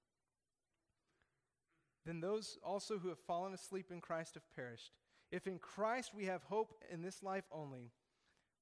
Then 2.11 2.19
those 2.19 2.57
also 2.61 2.99
who 2.99 3.07
have 3.07 3.19
fallen 3.19 3.53
asleep 3.53 3.85
in 3.89 4.01
Christ 4.01 4.33
have 4.33 4.43
perished. 4.53 4.91
If 5.31 5.47
in 5.47 5.59
Christ 5.59 6.11
we 6.13 6.25
have 6.25 6.43
hope 6.43 6.73
in 6.91 7.01
this 7.01 7.23
life 7.23 7.45
only, 7.53 7.93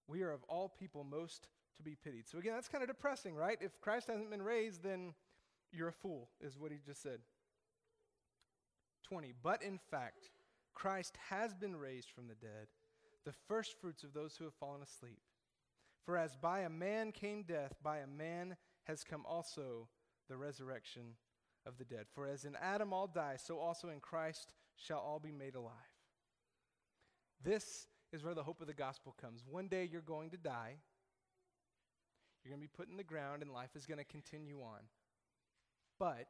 we 0.07 0.21
are 0.21 0.31
of 0.31 0.43
all 0.43 0.69
people 0.69 1.03
most 1.03 1.47
to 1.77 1.81
be 1.81 1.95
pitied. 1.95 2.27
So 2.27 2.37
again, 2.37 2.53
that's 2.53 2.67
kind 2.67 2.83
of 2.83 2.89
depressing, 2.89 3.33
right? 3.33 3.57
If 3.59 3.81
Christ 3.81 4.05
hasn't 4.05 4.29
been 4.29 4.43
raised, 4.43 4.83
then 4.83 5.15
you're 5.71 5.87
a 5.87 5.91
fool, 5.91 6.29
is 6.39 6.59
what 6.59 6.71
he 6.71 6.77
just 6.85 7.01
said. 7.01 7.21
20. 9.07 9.33
But 9.41 9.63
in 9.63 9.79
fact, 9.89 10.29
Christ 10.75 11.17
has 11.31 11.55
been 11.55 11.75
raised 11.75 12.11
from 12.11 12.27
the 12.27 12.35
dead, 12.35 12.67
the 13.25 13.33
first 13.47 13.81
fruits 13.81 14.03
of 14.03 14.13
those 14.13 14.35
who 14.35 14.43
have 14.43 14.53
fallen 14.53 14.83
asleep. 14.83 15.21
For 16.05 16.17
as 16.17 16.35
by 16.35 16.59
a 16.59 16.69
man 16.69 17.11
came 17.11 17.41
death, 17.41 17.73
by 17.81 17.97
a 17.97 18.05
man 18.05 18.57
has 18.83 19.03
come 19.03 19.25
also 19.25 19.87
the 20.29 20.37
resurrection 20.37 21.15
of 21.65 21.77
the 21.77 21.85
dead. 21.85 22.05
For 22.13 22.27
as 22.27 22.45
in 22.45 22.55
Adam 22.61 22.93
all 22.93 23.07
die, 23.07 23.37
so 23.37 23.59
also 23.59 23.89
in 23.89 23.99
Christ 23.99 24.53
shall 24.75 24.99
all 24.99 25.19
be 25.19 25.31
made 25.31 25.55
alive. 25.55 25.73
This 27.43 27.87
is 28.11 28.23
where 28.23 28.33
the 28.33 28.43
hope 28.43 28.61
of 28.61 28.67
the 28.67 28.73
gospel 28.73 29.15
comes. 29.19 29.43
One 29.49 29.67
day 29.67 29.87
you're 29.89 30.01
going 30.01 30.29
to 30.31 30.37
die. 30.37 30.75
You're 32.43 32.51
going 32.51 32.61
to 32.61 32.67
be 32.67 32.77
put 32.77 32.89
in 32.89 32.97
the 32.97 33.03
ground, 33.03 33.41
and 33.41 33.51
life 33.51 33.75
is 33.75 33.85
going 33.85 33.97
to 33.97 34.05
continue 34.05 34.61
on. 34.61 34.79
But 35.99 36.27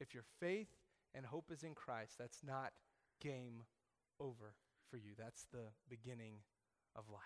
if 0.00 0.14
your 0.14 0.24
faith 0.40 0.68
and 1.14 1.26
hope 1.26 1.50
is 1.52 1.64
in 1.64 1.74
Christ, 1.74 2.14
that's 2.18 2.42
not 2.44 2.72
game 3.20 3.64
over 4.20 4.54
for 4.90 4.96
you. 4.96 5.10
That's 5.18 5.46
the 5.52 5.72
beginning 5.88 6.34
of 6.96 7.08
life. 7.10 7.22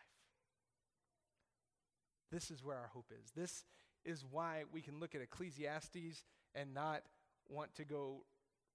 This 2.31 2.51
is 2.51 2.65
where 2.65 2.79
our 2.79 2.91
hope 2.95 3.13
is. 3.13 3.31
This 3.37 3.65
is 4.05 4.25
why 4.31 4.65
we 4.73 4.81
can 4.81 4.99
look 4.99 5.15
at 5.15 5.21
Ecclesiastes 5.21 6.25
and 6.55 6.75
not 6.75 7.03
want 7.49 7.75
to 7.77 7.85
go 7.85 8.25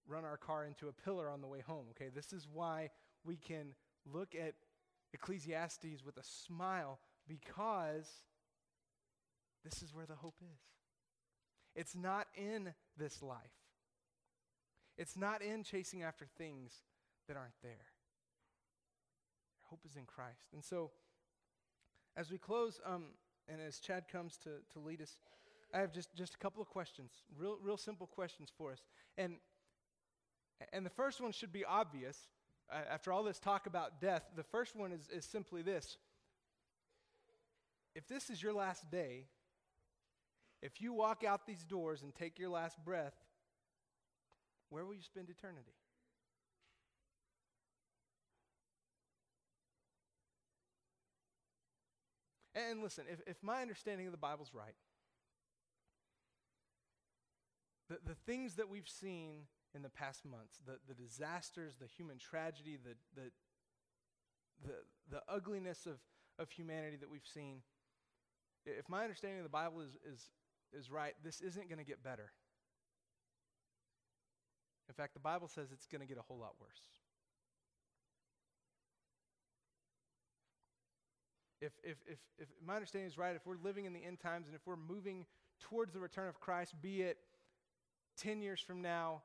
run 0.07 0.25
our 0.25 0.37
car 0.37 0.65
into 0.65 0.87
a 0.87 0.93
pillar 0.93 1.29
on 1.29 1.41
the 1.41 1.47
way 1.47 1.59
home, 1.59 1.85
okay? 1.91 2.09
This 2.13 2.31
is 2.33 2.47
why 2.51 2.89
we 3.23 3.35
can 3.35 3.73
look 4.05 4.35
at 4.35 4.53
Ecclesiastes 5.13 6.03
with 6.05 6.17
a 6.17 6.23
smile 6.23 6.99
because 7.27 8.09
this 9.63 9.81
is 9.81 9.93
where 9.93 10.05
the 10.05 10.15
hope 10.15 10.37
is. 10.41 10.59
It's 11.75 11.95
not 11.95 12.27
in 12.35 12.73
this 12.97 13.21
life, 13.21 13.37
it's 14.97 15.15
not 15.15 15.41
in 15.41 15.63
chasing 15.63 16.03
after 16.03 16.25
things 16.37 16.71
that 17.27 17.37
aren't 17.37 17.61
there. 17.61 17.91
Hope 19.69 19.81
is 19.85 19.97
in 19.97 20.05
Christ. 20.05 20.47
And 20.53 20.63
so, 20.63 20.91
as 22.15 22.31
we 22.31 22.37
close, 22.37 22.79
um, 22.85 23.07
and 23.47 23.61
as 23.61 23.79
Chad 23.79 24.07
comes 24.11 24.37
to, 24.43 24.49
to 24.73 24.79
lead 24.79 25.01
us, 25.01 25.17
I 25.73 25.79
have 25.79 25.91
just, 25.91 26.13
just 26.15 26.35
a 26.35 26.37
couple 26.37 26.61
of 26.61 26.69
questions, 26.69 27.11
real, 27.37 27.57
real 27.61 27.77
simple 27.77 28.07
questions 28.07 28.51
for 28.57 28.71
us. 28.71 28.81
And, 29.17 29.35
and 30.73 30.85
the 30.85 30.89
first 30.89 31.21
one 31.21 31.31
should 31.31 31.51
be 31.51 31.65
obvious. 31.65 32.17
Uh, 32.71 32.79
after 32.91 33.11
all 33.11 33.23
this 33.23 33.39
talk 33.39 33.67
about 33.67 34.01
death, 34.01 34.23
the 34.35 34.43
first 34.43 34.75
one 34.75 34.91
is, 34.91 35.07
is 35.09 35.25
simply 35.25 35.61
this. 35.61 35.97
If 37.95 38.07
this 38.07 38.29
is 38.29 38.41
your 38.41 38.53
last 38.53 38.89
day, 38.91 39.25
if 40.61 40.81
you 40.81 40.93
walk 40.93 41.23
out 41.23 41.45
these 41.45 41.63
doors 41.63 42.01
and 42.01 42.13
take 42.13 42.39
your 42.39 42.49
last 42.49 42.77
breath, 42.83 43.13
where 44.69 44.85
will 44.85 44.93
you 44.93 45.01
spend 45.01 45.29
eternity? 45.29 45.73
And 52.57 52.81
listen, 52.81 53.05
if, 53.11 53.19
if 53.27 53.43
my 53.43 53.61
understanding 53.61 54.07
of 54.07 54.11
the 54.11 54.17
Bible's 54.17 54.51
right, 54.53 54.73
the, 57.87 57.97
the 58.03 58.15
things 58.25 58.55
that 58.55 58.67
we've 58.67 58.89
seen 58.89 59.43
in 59.75 59.83
the 59.83 59.89
past 59.89 60.25
months, 60.25 60.59
the, 60.65 60.79
the 60.87 60.95
disasters, 60.95 61.75
the 61.79 61.85
human 61.85 62.17
tragedy, 62.17 62.79
the, 62.83 62.95
the, 63.15 63.29
the, 64.65 64.73
the 65.11 65.21
ugliness 65.29 65.85
of, 65.85 65.99
of 66.39 66.49
humanity 66.49 66.97
that 66.97 67.11
we've 67.11 67.27
seen, 67.31 67.61
if 68.65 68.89
my 68.89 69.03
understanding 69.03 69.39
of 69.39 69.45
the 69.45 69.49
Bible 69.49 69.81
is, 69.81 69.95
is, 70.11 70.31
is 70.73 70.89
right, 70.89 71.13
this 71.23 71.41
isn't 71.41 71.69
going 71.69 71.79
to 71.79 71.85
get 71.85 72.03
better. 72.03 72.31
In 74.89 74.95
fact, 74.95 75.13
the 75.13 75.19
Bible 75.19 75.47
says 75.47 75.67
it's 75.71 75.85
going 75.85 76.01
to 76.01 76.07
get 76.07 76.17
a 76.17 76.23
whole 76.23 76.39
lot 76.39 76.53
worse. 76.59 76.81
If, 81.59 81.71
if, 81.83 81.97
if, 82.07 82.19
if 82.37 82.47
my 82.65 82.75
understanding 82.75 83.09
is 83.09 83.17
right, 83.17 83.35
if 83.35 83.45
we're 83.45 83.57
living 83.63 83.85
in 83.85 83.93
the 83.93 84.03
end 84.03 84.19
times 84.19 84.47
and 84.47 84.55
if 84.55 84.61
we're 84.65 84.75
moving 84.75 85.25
towards 85.59 85.93
the 85.93 85.99
return 85.99 86.27
of 86.27 86.39
Christ, 86.39 86.75
be 86.81 87.01
it 87.01 87.17
10 88.17 88.41
years 88.41 88.59
from 88.59 88.81
now, 88.81 89.21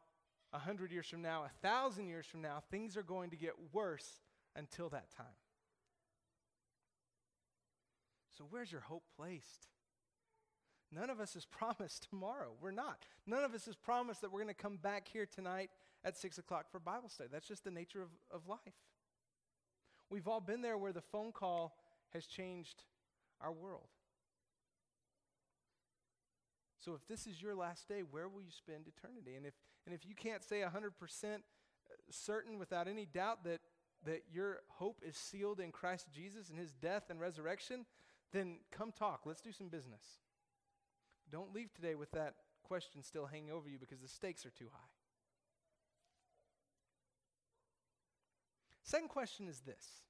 100 0.51 0.93
years 0.93 1.07
from 1.07 1.23
now, 1.23 1.41
1,000 1.41 2.09
years 2.09 2.27
from 2.27 2.43
now, 2.43 2.63
things 2.71 2.97
are 2.97 3.03
going 3.03 3.31
to 3.31 3.37
get 3.37 3.53
worse 3.73 4.21
until 4.57 4.89
that 4.91 5.11
time. 5.11 5.27
So, 8.37 8.45
where's 8.49 8.73
your 8.73 8.81
hope 8.83 9.05
placed? 9.17 9.69
None 10.91 11.11
of 11.11 11.21
us 11.21 11.37
is 11.37 11.45
promised 11.51 12.09
tomorrow. 12.09 12.53
We're 12.61 12.71
not. 12.71 13.07
None 13.27 13.45
of 13.45 13.55
us 13.55 13.69
is 13.69 13.77
promised 13.77 14.21
that 14.23 14.33
we're 14.33 14.43
going 14.43 14.55
to 14.55 14.63
come 14.63 14.77
back 14.77 15.09
here 15.09 15.27
tonight 15.27 15.71
at 16.05 16.17
6 16.17 16.39
o'clock 16.39 16.71
for 16.71 16.79
Bible 16.79 17.09
study. 17.09 17.29
That's 17.33 17.47
just 17.47 17.65
the 17.65 17.71
nature 17.71 18.03
of, 18.03 18.09
of 18.33 18.49
life. 18.49 18.59
We've 20.11 20.29
all 20.29 20.41
been 20.41 20.61
there 20.61 20.77
where 20.77 20.93
the 20.93 21.01
phone 21.01 21.33
call 21.33 21.75
has 22.13 22.27
changed 22.27 22.85
our 23.41 23.53
world. 23.53 23.89
So 26.85 26.95
if 26.95 27.07
this 27.07 27.27
is 27.27 27.41
your 27.41 27.55
last 27.55 27.89
day, 27.89 28.03
where 28.09 28.29
will 28.29 28.43
you 28.43 28.51
spend 28.51 28.87
eternity? 28.89 29.37
And 29.37 29.47
if, 29.47 29.55
and 29.87 29.95
if 29.95 30.05
you 30.05 30.15
can't 30.15 30.43
say 30.43 30.61
100% 30.61 30.69
uh, 30.75 31.39
certain 32.11 32.59
without 32.59 32.89
any 32.89 33.07
doubt 33.07 33.45
that, 33.45 33.61
that 34.05 34.25
your 34.33 34.61
hope 34.69 35.01
is 35.07 35.17
sealed 35.17 35.61
in 35.61 35.71
Christ 35.71 36.09
Jesus 36.13 36.51
and 36.51 36.59
his 36.59 36.73
death 36.73 37.05
and 37.09 37.21
resurrection, 37.21 37.87
then 38.33 38.57
come 38.73 38.91
talk. 38.91 39.21
Let's 39.25 39.41
do 39.41 39.53
some 39.53 39.69
business. 39.69 40.03
Don't 41.31 41.55
leave 41.55 41.73
today 41.73 41.95
with 41.95 42.11
that 42.13 42.35
question 42.65 43.03
still 43.03 43.27
hanging 43.27 43.51
over 43.51 43.69
you 43.69 43.79
because 43.79 44.01
the 44.01 44.09
stakes 44.09 44.45
are 44.45 44.51
too 44.51 44.69
high. 44.73 44.91
Second 48.83 49.09
question 49.09 49.49
is 49.49 49.61
this 49.61 50.03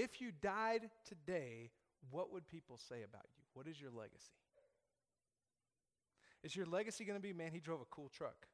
If 0.00 0.18
you 0.18 0.30
died 0.32 0.88
today, 1.06 1.68
what 2.10 2.32
would 2.32 2.48
people 2.48 2.78
say 2.78 3.02
about 3.02 3.26
you? 3.36 3.42
What 3.52 3.66
is 3.66 3.78
your 3.78 3.90
legacy? 3.90 4.32
Is 6.42 6.56
your 6.56 6.64
legacy 6.64 7.04
going 7.04 7.18
to 7.18 7.22
be, 7.22 7.34
man, 7.34 7.50
he 7.52 7.60
drove 7.60 7.82
a 7.82 7.84
cool 7.90 8.08
truck? 8.08 8.46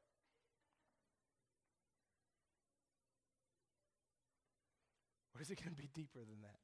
Or 5.33 5.41
is 5.41 5.49
it 5.49 5.57
going 5.63 5.73
to 5.73 5.81
be 5.81 5.87
deeper 5.93 6.19
than 6.19 6.41
that? 6.41 6.59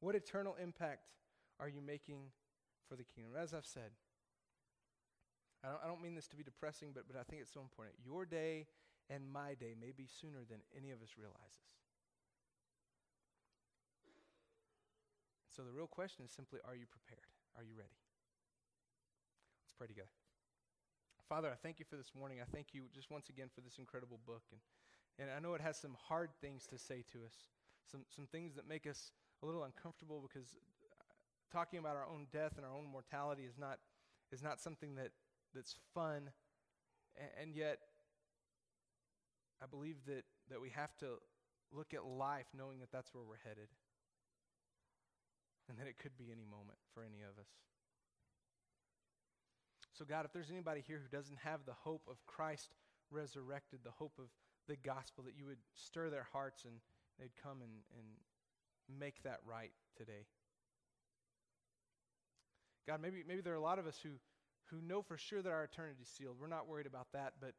What 0.00 0.16
eternal 0.16 0.56
impact 0.60 1.10
are 1.60 1.68
you 1.68 1.80
making 1.80 2.22
for 2.88 2.96
the 2.96 3.04
kingdom? 3.04 3.34
As 3.40 3.54
I've 3.54 3.66
said, 3.66 3.92
I 5.62 5.68
don't, 5.68 5.80
I 5.84 5.86
don't 5.86 6.02
mean 6.02 6.16
this 6.16 6.26
to 6.26 6.36
be 6.36 6.42
depressing, 6.42 6.88
but, 6.92 7.04
but 7.06 7.16
I 7.16 7.22
think 7.22 7.40
it's 7.40 7.52
so 7.52 7.60
important. 7.60 7.94
Your 8.04 8.26
day 8.26 8.66
and 9.10 9.28
my 9.28 9.54
day 9.54 9.74
may 9.78 9.92
be 9.92 10.08
sooner 10.08 10.44
than 10.48 10.60
any 10.76 10.90
of 10.90 11.02
us 11.02 11.16
realizes. 11.18 11.64
So 15.54 15.62
the 15.62 15.70
real 15.70 15.86
question 15.86 16.24
is 16.24 16.32
simply 16.32 16.58
are 16.64 16.74
you 16.74 16.86
prepared? 16.90 17.30
Are 17.56 17.62
you 17.62 17.78
ready? 17.78 17.94
Let's 19.62 19.74
pray 19.78 19.86
together. 19.86 20.10
Father, 21.28 21.48
I 21.48 21.56
thank 21.56 21.78
you 21.78 21.86
for 21.88 21.96
this 21.96 22.12
morning. 22.12 22.38
I 22.42 22.48
thank 22.50 22.74
you 22.74 22.84
just 22.94 23.10
once 23.10 23.28
again 23.30 23.48
for 23.54 23.60
this 23.60 23.78
incredible 23.78 24.20
book. 24.26 24.42
And, 24.52 24.60
and 25.18 25.30
I 25.30 25.40
know 25.40 25.54
it 25.54 25.62
has 25.62 25.78
some 25.78 25.96
hard 26.08 26.30
things 26.40 26.66
to 26.68 26.78
say 26.78 27.04
to 27.12 27.24
us, 27.24 27.48
some, 27.90 28.04
some 28.10 28.26
things 28.26 28.54
that 28.56 28.68
make 28.68 28.86
us 28.86 29.12
a 29.42 29.46
little 29.46 29.64
uncomfortable 29.64 30.20
because 30.20 30.54
uh, 30.54 31.04
talking 31.52 31.78
about 31.78 31.96
our 31.96 32.06
own 32.10 32.26
death 32.32 32.54
and 32.56 32.66
our 32.66 32.72
own 32.72 32.86
mortality 32.90 33.44
is 33.44 33.56
not, 33.58 33.78
is 34.32 34.42
not 34.42 34.60
something 34.60 34.96
that, 34.96 35.12
that's 35.54 35.76
fun. 35.94 36.30
And, 37.16 37.30
and 37.40 37.54
yet, 37.54 37.78
I 39.62 39.66
believe 39.66 39.96
that, 40.06 40.24
that 40.50 40.60
we 40.60 40.70
have 40.70 40.96
to 40.98 41.18
look 41.72 41.94
at 41.94 42.04
life 42.04 42.46
knowing 42.56 42.80
that 42.80 42.92
that's 42.92 43.14
where 43.14 43.24
we're 43.24 43.42
headed 43.44 43.68
and 45.68 45.78
that 45.78 45.86
it 45.86 45.98
could 45.98 46.16
be 46.16 46.30
any 46.30 46.44
moment 46.44 46.78
for 46.92 47.02
any 47.02 47.22
of 47.22 47.38
us. 47.40 47.48
So, 49.92 50.04
God, 50.04 50.24
if 50.24 50.32
there's 50.32 50.50
anybody 50.50 50.82
here 50.86 51.00
who 51.00 51.16
doesn't 51.16 51.38
have 51.38 51.60
the 51.64 51.72
hope 51.72 52.02
of 52.10 52.24
Christ 52.26 52.74
resurrected, 53.10 53.80
the 53.84 53.92
hope 53.92 54.18
of 54.18 54.26
the 54.68 54.76
gospel, 54.76 55.24
that 55.24 55.36
you 55.38 55.46
would 55.46 55.62
stir 55.74 56.10
their 56.10 56.26
hearts 56.32 56.64
and 56.64 56.74
they'd 57.18 57.34
come 57.40 57.62
and, 57.62 57.72
and 57.96 58.98
make 58.98 59.22
that 59.22 59.38
right 59.46 59.72
today. 59.96 60.26
God, 62.86 63.00
maybe, 63.00 63.22
maybe 63.26 63.40
there 63.40 63.52
are 63.52 63.56
a 63.56 63.62
lot 63.62 63.78
of 63.78 63.86
us 63.86 63.98
who, 64.02 64.10
who 64.66 64.82
know 64.82 65.00
for 65.00 65.16
sure 65.16 65.40
that 65.40 65.50
our 65.50 65.64
eternity 65.64 66.02
is 66.02 66.08
sealed. 66.08 66.36
We're 66.40 66.48
not 66.48 66.68
worried 66.68 66.86
about 66.86 67.06
that, 67.12 67.34
but, 67.40 67.54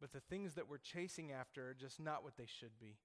but 0.00 0.12
the 0.12 0.20
things 0.20 0.54
that 0.54 0.68
we're 0.68 0.78
chasing 0.78 1.32
after 1.32 1.70
are 1.70 1.74
just 1.74 2.00
not 2.00 2.22
what 2.24 2.36
they 2.36 2.46
should 2.46 2.78
be. 2.80 2.96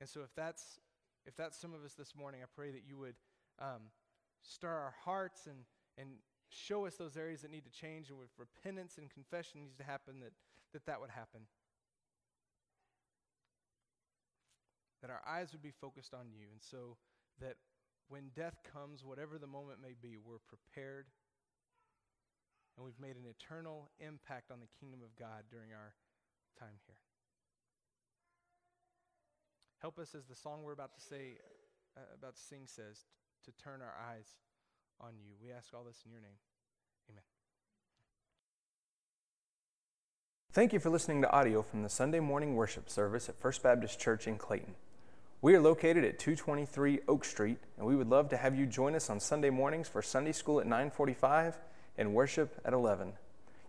And 0.00 0.08
so 0.08 0.20
if 0.20 0.34
that's, 0.34 0.80
if 1.26 1.36
that's 1.36 1.58
some 1.58 1.74
of 1.74 1.84
us 1.84 1.94
this 1.94 2.14
morning, 2.14 2.40
I 2.42 2.46
pray 2.54 2.70
that 2.70 2.82
you 2.86 2.98
would 2.98 3.14
um, 3.60 3.90
stir 4.42 4.70
our 4.70 4.94
hearts 5.04 5.46
and, 5.46 5.58
and 5.98 6.18
show 6.48 6.86
us 6.86 6.96
those 6.96 7.16
areas 7.16 7.42
that 7.42 7.50
need 7.50 7.64
to 7.64 7.70
change, 7.70 8.10
and 8.10 8.18
with 8.18 8.30
repentance 8.38 8.98
and 8.98 9.10
confession 9.10 9.60
needs 9.60 9.76
to 9.76 9.84
happen, 9.84 10.20
that 10.20 10.32
that, 10.72 10.86
that 10.86 11.00
would 11.00 11.10
happen. 11.10 11.42
That 15.02 15.10
our 15.10 15.20
eyes 15.26 15.52
would 15.52 15.62
be 15.62 15.72
focused 15.72 16.14
on 16.14 16.30
you, 16.32 16.46
and 16.50 16.60
so 16.62 16.96
that 17.40 17.56
when 18.08 18.30
death 18.34 18.60
comes, 18.72 19.04
whatever 19.04 19.38
the 19.38 19.46
moment 19.46 19.80
may 19.80 19.94
be, 20.00 20.16
we're 20.16 20.42
prepared 20.48 21.06
and 22.76 22.84
we've 22.84 23.00
made 23.00 23.16
an 23.16 23.28
eternal 23.28 23.90
impact 24.00 24.50
on 24.50 24.60
the 24.60 24.68
kingdom 24.80 25.00
of 25.04 25.14
God 25.16 25.44
during 25.50 25.72
our 25.72 25.92
time 26.58 26.78
here. 26.86 26.96
Help 29.80 29.98
us 29.98 30.14
as 30.14 30.26
the 30.26 30.34
song 30.34 30.62
we're 30.62 30.72
about 30.72 30.94
to 30.94 31.00
say, 31.00 31.38
uh, 31.96 32.00
about 32.16 32.36
to 32.36 32.40
sing 32.40 32.62
says, 32.66 33.06
to 33.44 33.52
turn 33.52 33.82
our 33.82 33.94
eyes 34.10 34.26
on 35.00 35.14
you. 35.18 35.34
We 35.42 35.50
ask 35.50 35.74
all 35.74 35.84
this 35.84 36.02
in 36.06 36.12
your 36.12 36.20
name. 36.20 36.38
Amen. 37.10 37.22
Thank 40.52 40.72
you 40.72 40.78
for 40.78 40.90
listening 40.90 41.22
to 41.22 41.30
audio 41.32 41.62
from 41.62 41.82
the 41.82 41.88
Sunday 41.88 42.20
morning 42.20 42.54
worship 42.54 42.88
service 42.88 43.28
at 43.28 43.40
First 43.40 43.62
Baptist 43.62 43.98
Church 43.98 44.28
in 44.28 44.38
Clayton. 44.38 44.74
We 45.40 45.56
are 45.56 45.60
located 45.60 46.04
at 46.04 46.20
223 46.20 47.00
Oak 47.08 47.24
Street, 47.24 47.58
and 47.76 47.84
we 47.84 47.96
would 47.96 48.08
love 48.08 48.28
to 48.28 48.36
have 48.36 48.54
you 48.54 48.66
join 48.66 48.94
us 48.94 49.10
on 49.10 49.18
Sunday 49.18 49.50
mornings 49.50 49.88
for 49.88 50.00
Sunday 50.00 50.30
school 50.30 50.60
at 50.60 50.66
945 50.66 51.58
and 51.98 52.14
worship 52.14 52.60
at 52.64 52.72
11. 52.72 53.14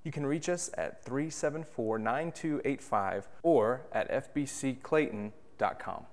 You 0.04 0.12
can 0.12 0.26
reach 0.26 0.50
us 0.50 0.70
at 0.78 1.04
374 1.06 2.00
9285 2.00 3.30
or 3.42 3.86
at 3.92 4.34
fbcclayton.com. 4.34 6.06